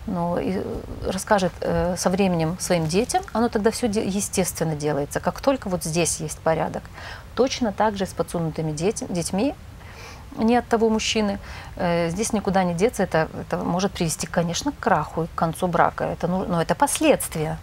Но 0.06 0.40
и 0.40 0.54
э, 0.56 0.64
расскажет 1.06 1.52
э, 1.62 1.96
со 1.98 2.10
временем 2.10 2.58
своим 2.60 2.88
детям, 2.88 3.24
оно 3.34 3.50
тогда 3.50 3.72
все 3.72 3.88
естественно 3.88 4.76
делается. 4.76 5.20
Как 5.20 5.42
только 5.42 5.70
вот 5.70 5.84
здесь 5.84 6.20
есть 6.20 6.40
порядок. 6.40 6.84
Точно 7.36 7.72
так 7.72 7.98
же 7.98 8.06
с 8.06 8.14
подсунутыми 8.14 8.72
дети- 8.72 9.06
детьми, 9.10 9.54
не 10.38 10.56
от 10.58 10.68
того 10.68 10.90
мужчины. 10.90 11.40
Э, 11.76 12.10
Здесь 12.10 12.34
никуда 12.34 12.64
не 12.64 12.74
деться. 12.74 13.04
Это, 13.04 13.28
это 13.40 13.58
может 13.58 13.92
привести, 13.92 14.28
конечно, 14.28 14.72
к 14.72 14.80
краху 14.80 15.24
и 15.24 15.28
к 15.28 15.36
концу 15.36 15.68
брака. 15.68 16.04
Это, 16.06 16.28
ну, 16.28 16.46
но 16.46 16.62
это 16.62 16.76
последствия. 16.76 17.58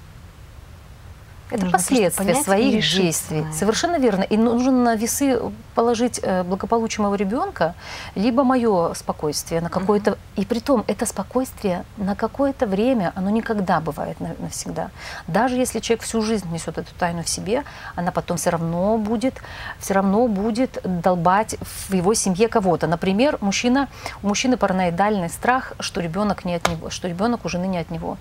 Это 1.51 1.64
Нужно 1.64 1.78
последствия 1.78 2.24
понять 2.24 2.40
и 2.40 2.42
своих 2.45 2.90
действий. 2.90 3.40
это. 3.40 3.53
Совершенно 3.53 3.99
верно. 3.99 4.22
И 4.22 4.36
нужно 4.36 4.72
на 4.72 4.97
весы 4.97 5.40
положить 5.74 6.18
э, 6.22 6.42
благополучие 6.42 7.03
моего 7.03 7.14
ребенка, 7.16 7.74
либо 8.14 8.45
мое 8.45 8.95
спокойствие 8.95 9.61
на 9.61 9.68
какое-то... 9.68 10.18
И 10.36 10.45
при 10.47 10.59
том, 10.59 10.84
это 10.86 11.07
спокойствие 11.07 11.84
на 11.97 12.16
какое-то 12.16 12.66
время, 12.66 13.12
оно 13.14 13.30
никогда 13.30 13.80
бывает 13.80 14.20
на- 14.20 14.34
навсегда. 14.38 14.90
Даже 15.26 15.57
если 15.57 15.80
человек 15.80 16.03
всю 16.05 16.22
жизнь 16.22 16.51
несет 16.51 16.78
эту 16.78 16.95
тайну 16.95 17.22
в 17.22 17.28
себе, 17.28 17.64
она 17.95 18.11
потом 18.11 18.36
все 18.36 18.51
равно 18.51 18.97
будет, 18.99 19.34
все 19.78 19.95
равно 19.95 20.26
будет 20.28 20.80
долбать 20.82 21.57
в 21.61 21.92
его 21.92 22.14
семье 22.14 22.49
кого-то. 22.49 22.86
Например, 22.86 23.38
мужчина, 23.40 23.88
у 24.22 24.28
мужчины 24.28 24.57
параноидальный 24.57 25.28
страх, 25.28 25.74
что 25.78 26.01
ребенок 26.01 26.45
не 26.45 26.55
от 26.55 26.68
него, 26.68 26.90
что 26.90 27.07
ребенок 27.07 27.45
у 27.45 27.49
жены 27.49 27.66
не 27.66 27.78
от 27.78 27.90
него. 27.90 28.16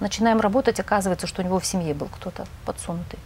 Начинаем 0.00 0.40
работать, 0.40 0.80
оказывается, 0.80 1.26
что 1.26 1.42
у 1.42 1.44
него 1.44 1.58
в 1.58 1.66
семье 1.66 1.94
был 1.94 2.08
кто-то 2.08 2.46
подсунутый. 2.64 3.18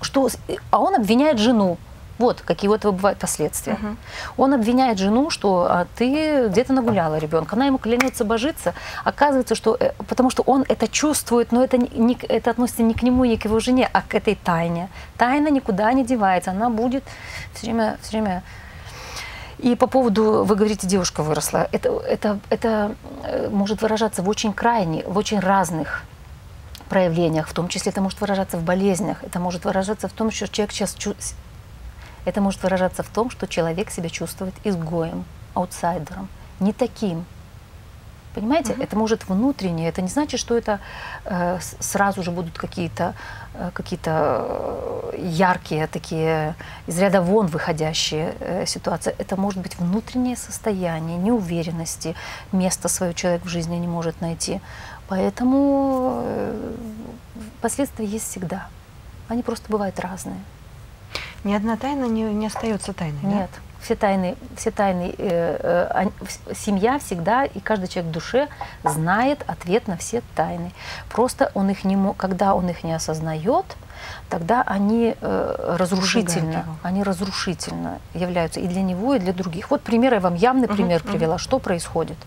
Что, 0.00 0.28
а 0.70 0.78
он 0.78 0.94
обвиняет 0.94 1.38
жену. 1.38 1.78
Вот 2.18 2.40
какие 2.40 2.70
у 2.70 2.74
этого 2.74 2.92
бывают 2.92 3.18
последствия. 3.18 3.72
Мгм. 3.72 3.96
Он 4.36 4.52
обвиняет 4.52 4.98
жену, 4.98 5.30
что 5.30 5.66
а, 5.68 5.86
ты 5.96 6.48
где-то 6.48 6.72
нагуляла 6.72 7.18
ребенка. 7.18 7.56
Она 7.56 7.66
ему 7.66 7.78
клянется 7.78 8.24
божиться. 8.24 8.74
Оказывается, 9.04 9.54
что 9.54 9.76
э, 9.80 9.92
потому 10.08 10.30
что 10.30 10.42
он 10.42 10.64
это 10.68 10.86
чувствует, 10.86 11.52
но 11.52 11.64
это, 11.64 11.78
не, 11.78 12.16
это 12.28 12.50
относится 12.50 12.82
не 12.82 12.94
к 12.94 13.02
нему, 13.02 13.24
не 13.24 13.36
к 13.36 13.46
его 13.46 13.58
жене, 13.60 13.88
а 13.92 14.02
к 14.02 14.14
этой 14.14 14.34
тайне. 14.34 14.88
Тайна 15.16 15.48
никуда 15.48 15.92
не 15.92 16.04
девается. 16.04 16.50
Она 16.50 16.68
будет 16.68 17.02
все 17.54 17.66
время, 17.66 17.96
все 18.02 18.10
время 18.12 18.42
и 19.62 19.76
по 19.76 19.86
поводу, 19.86 20.44
вы 20.44 20.56
говорите, 20.56 20.86
девушка 20.88 21.22
выросла, 21.22 21.68
это, 21.70 21.88
это, 22.00 22.40
это 22.50 22.94
э, 23.22 23.48
может 23.48 23.80
выражаться 23.80 24.20
в 24.22 24.28
очень 24.28 24.52
крайне, 24.52 25.04
в 25.06 25.16
очень 25.16 25.38
разных 25.38 26.02
проявлениях, 26.88 27.46
в 27.48 27.52
том 27.52 27.68
числе 27.68 27.90
это 27.92 28.00
может 28.00 28.20
выражаться 28.20 28.56
в 28.58 28.64
болезнях, 28.64 29.22
это 29.22 29.38
может 29.38 29.64
выражаться 29.64 30.08
в 30.08 30.12
том, 30.12 30.32
что 30.32 30.48
человек 30.48 30.72
сейчас 30.72 30.94
чу- 30.94 31.14
это 32.24 32.40
может 32.40 32.62
выражаться 32.62 33.04
в 33.04 33.08
том, 33.08 33.30
что 33.30 33.46
человек 33.46 33.90
себя 33.90 34.08
чувствует 34.08 34.54
изгоем, 34.64 35.24
аутсайдером, 35.54 36.28
не 36.60 36.72
таким. 36.72 37.24
Понимаете, 38.34 38.74
это 38.78 38.96
может 38.96 39.28
внутренне, 39.28 39.88
это 39.88 40.00
не 40.00 40.08
значит, 40.08 40.40
что 40.40 40.56
это 40.56 40.80
э, 41.24 41.58
сразу 41.80 42.22
же 42.22 42.30
будут 42.30 42.58
какие-то 42.58 43.14
э, 43.54 43.70
какие-то 43.74 44.46
э, 45.12 45.18
яркие 45.22 45.86
такие 45.86 46.54
из 46.86 46.98
ряда 46.98 47.20
вон 47.20 47.46
выходящие 47.46 48.34
э, 48.40 48.66
ситуации. 48.66 49.14
Это 49.18 49.36
может 49.36 49.60
быть 49.60 49.78
внутреннее 49.78 50.36
состояние 50.36 51.18
неуверенности, 51.18 52.14
место 52.52 52.88
свое 52.88 53.12
человек 53.12 53.44
в 53.44 53.48
жизни 53.48 53.76
не 53.76 53.88
может 53.88 54.20
найти. 54.20 54.60
Поэтому 55.08 56.22
э, 56.24 56.74
последствия 57.60 58.06
есть 58.06 58.30
всегда. 58.30 58.68
Они 59.28 59.42
просто 59.42 59.70
бывают 59.70 60.00
разные. 60.00 60.40
Ни 61.44 61.54
одна 61.54 61.76
тайна 61.76 62.06
не, 62.06 62.22
не 62.22 62.46
остается 62.46 62.92
тайной, 62.92 63.20
да? 63.22 63.48
Все 63.82 63.96
тайны, 63.96 64.36
все 64.56 64.70
тайны, 64.70 65.12
э, 65.18 65.90
э, 65.92 66.54
семья 66.54 67.00
всегда 67.00 67.44
и 67.44 67.58
каждый 67.58 67.88
человек 67.88 68.10
в 68.10 68.14
душе 68.14 68.48
знает 68.84 69.44
ответ 69.48 69.88
на 69.88 69.96
все 69.96 70.22
тайны. 70.36 70.72
Просто 71.10 71.50
он 71.54 71.68
их 71.68 71.84
не 71.84 71.98
когда 72.14 72.54
он 72.54 72.68
их 72.68 72.84
не 72.84 72.92
осознает, 72.92 73.66
тогда 74.28 74.62
они 74.62 75.16
э, 75.20 75.76
разрушительно, 75.78 76.64
они 76.82 77.02
разрушительно 77.02 77.98
являются 78.14 78.60
и 78.60 78.68
для 78.68 78.82
него, 78.82 79.14
и 79.14 79.18
для 79.18 79.32
других. 79.32 79.70
Вот 79.70 79.82
пример 79.82 80.14
я 80.14 80.20
вам 80.20 80.36
явный 80.36 80.68
пример 80.68 81.02
мгм. 81.02 81.12
привела, 81.12 81.38
что 81.38 81.58
происходит. 81.58 82.18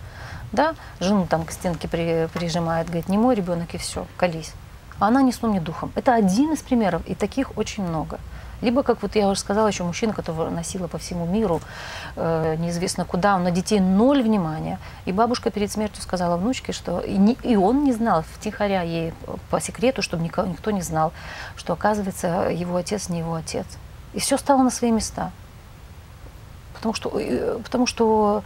Да, 0.51 0.75
жену 0.99 1.25
там 1.25 1.45
к 1.45 1.51
стенке 1.51 1.87
при- 1.87 2.27
прижимает, 2.33 2.87
говорит, 2.87 3.09
не 3.09 3.17
мой 3.17 3.35
ребенок 3.35 3.73
и 3.73 3.77
все, 3.77 4.05
колись. 4.17 4.53
А 4.99 5.07
она 5.07 5.21
ни 5.21 5.31
сном, 5.31 5.53
ни 5.53 5.59
духом. 5.59 5.91
Это 5.95 6.13
один 6.13 6.53
из 6.53 6.59
примеров, 6.59 7.01
и 7.05 7.15
таких 7.15 7.57
очень 7.57 7.83
много. 7.83 8.19
Либо, 8.65 8.81
как 8.81 9.03
вот 9.03 9.15
я 9.15 9.29
уже 9.29 9.39
сказала, 9.39 9.67
еще 9.67 9.83
мужчина, 9.83 10.11
которого 10.11 10.49
носила 10.49 10.87
по 10.87 10.97
всему 10.97 11.27
миру, 11.27 11.61
э, 12.15 12.55
неизвестно 12.57 13.05
куда, 13.05 13.35
он 13.35 13.43
на 13.43 13.51
детей 13.51 13.79
ноль 13.79 14.23
внимания. 14.23 14.79
И 15.05 15.11
бабушка 15.11 15.51
перед 15.51 15.71
смертью 15.71 16.01
сказала 16.01 16.35
внучке, 16.35 16.71
что 16.73 16.99
и, 16.99 17.15
не- 17.15 17.37
и 17.43 17.55
он 17.55 17.83
не 17.83 17.93
знал, 17.93 18.23
втихаря 18.33 18.81
ей 18.81 19.13
по 19.51 19.61
секрету, 19.61 20.01
чтобы 20.01 20.23
никто, 20.23 20.47
никто 20.47 20.71
не 20.71 20.81
знал, 20.81 21.13
что, 21.55 21.73
оказывается, 21.73 22.49
его 22.49 22.77
отец 22.77 23.07
не 23.07 23.19
его 23.19 23.35
отец. 23.35 23.67
И 24.13 24.19
все 24.19 24.35
стало 24.35 24.63
на 24.63 24.71
свои 24.71 24.89
места. 24.89 25.31
Потому 26.73 26.95
что, 26.95 27.19
э, 27.19 27.59
потому 27.63 27.85
что 27.85 28.41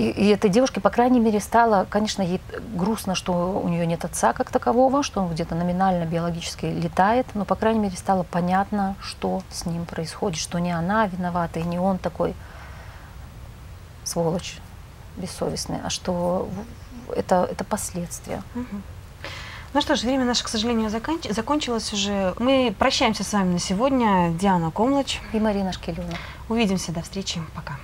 и, 0.00 0.10
и 0.10 0.28
этой 0.28 0.48
девушке, 0.48 0.80
по 0.80 0.90
крайней 0.90 1.20
мере, 1.20 1.40
стало, 1.40 1.86
конечно, 1.88 2.22
ей 2.22 2.40
грустно, 2.74 3.14
что 3.14 3.60
у 3.62 3.68
нее 3.68 3.86
нет 3.86 4.04
отца 4.04 4.32
как 4.32 4.50
такового, 4.50 5.02
что 5.02 5.20
он 5.20 5.32
где-то 5.32 5.54
номинально 5.54 6.04
биологически 6.04 6.66
летает, 6.66 7.26
но, 7.34 7.44
по 7.44 7.54
крайней 7.54 7.80
мере, 7.80 7.96
стало 7.96 8.22
понятно, 8.22 8.96
что 9.02 9.42
с 9.50 9.66
ним 9.66 9.84
происходит, 9.84 10.38
что 10.38 10.58
не 10.58 10.72
она 10.72 11.06
виновата 11.06 11.60
и 11.60 11.62
не 11.62 11.78
он 11.78 11.98
такой 11.98 12.34
сволочь 14.04 14.58
бессовестный, 15.16 15.78
а 15.84 15.90
что 15.90 16.48
это, 17.14 17.46
это 17.50 17.64
последствия. 17.64 18.42
Ну 19.72 19.80
что 19.80 19.94
ж, 19.94 20.02
время 20.02 20.24
наше, 20.24 20.42
к 20.42 20.48
сожалению, 20.48 20.88
заканч- 20.90 21.32
закончилось 21.32 21.92
уже. 21.92 22.34
Мы 22.40 22.74
прощаемся 22.76 23.22
с 23.22 23.32
вами 23.32 23.52
на 23.52 23.58
сегодня. 23.60 24.32
Диана 24.32 24.72
Комлач. 24.72 25.20
И 25.32 25.38
Марина 25.38 25.72
Шкелюна. 25.72 26.14
Увидимся. 26.48 26.90
До 26.90 27.02
встречи. 27.02 27.40
Пока. 27.54 27.78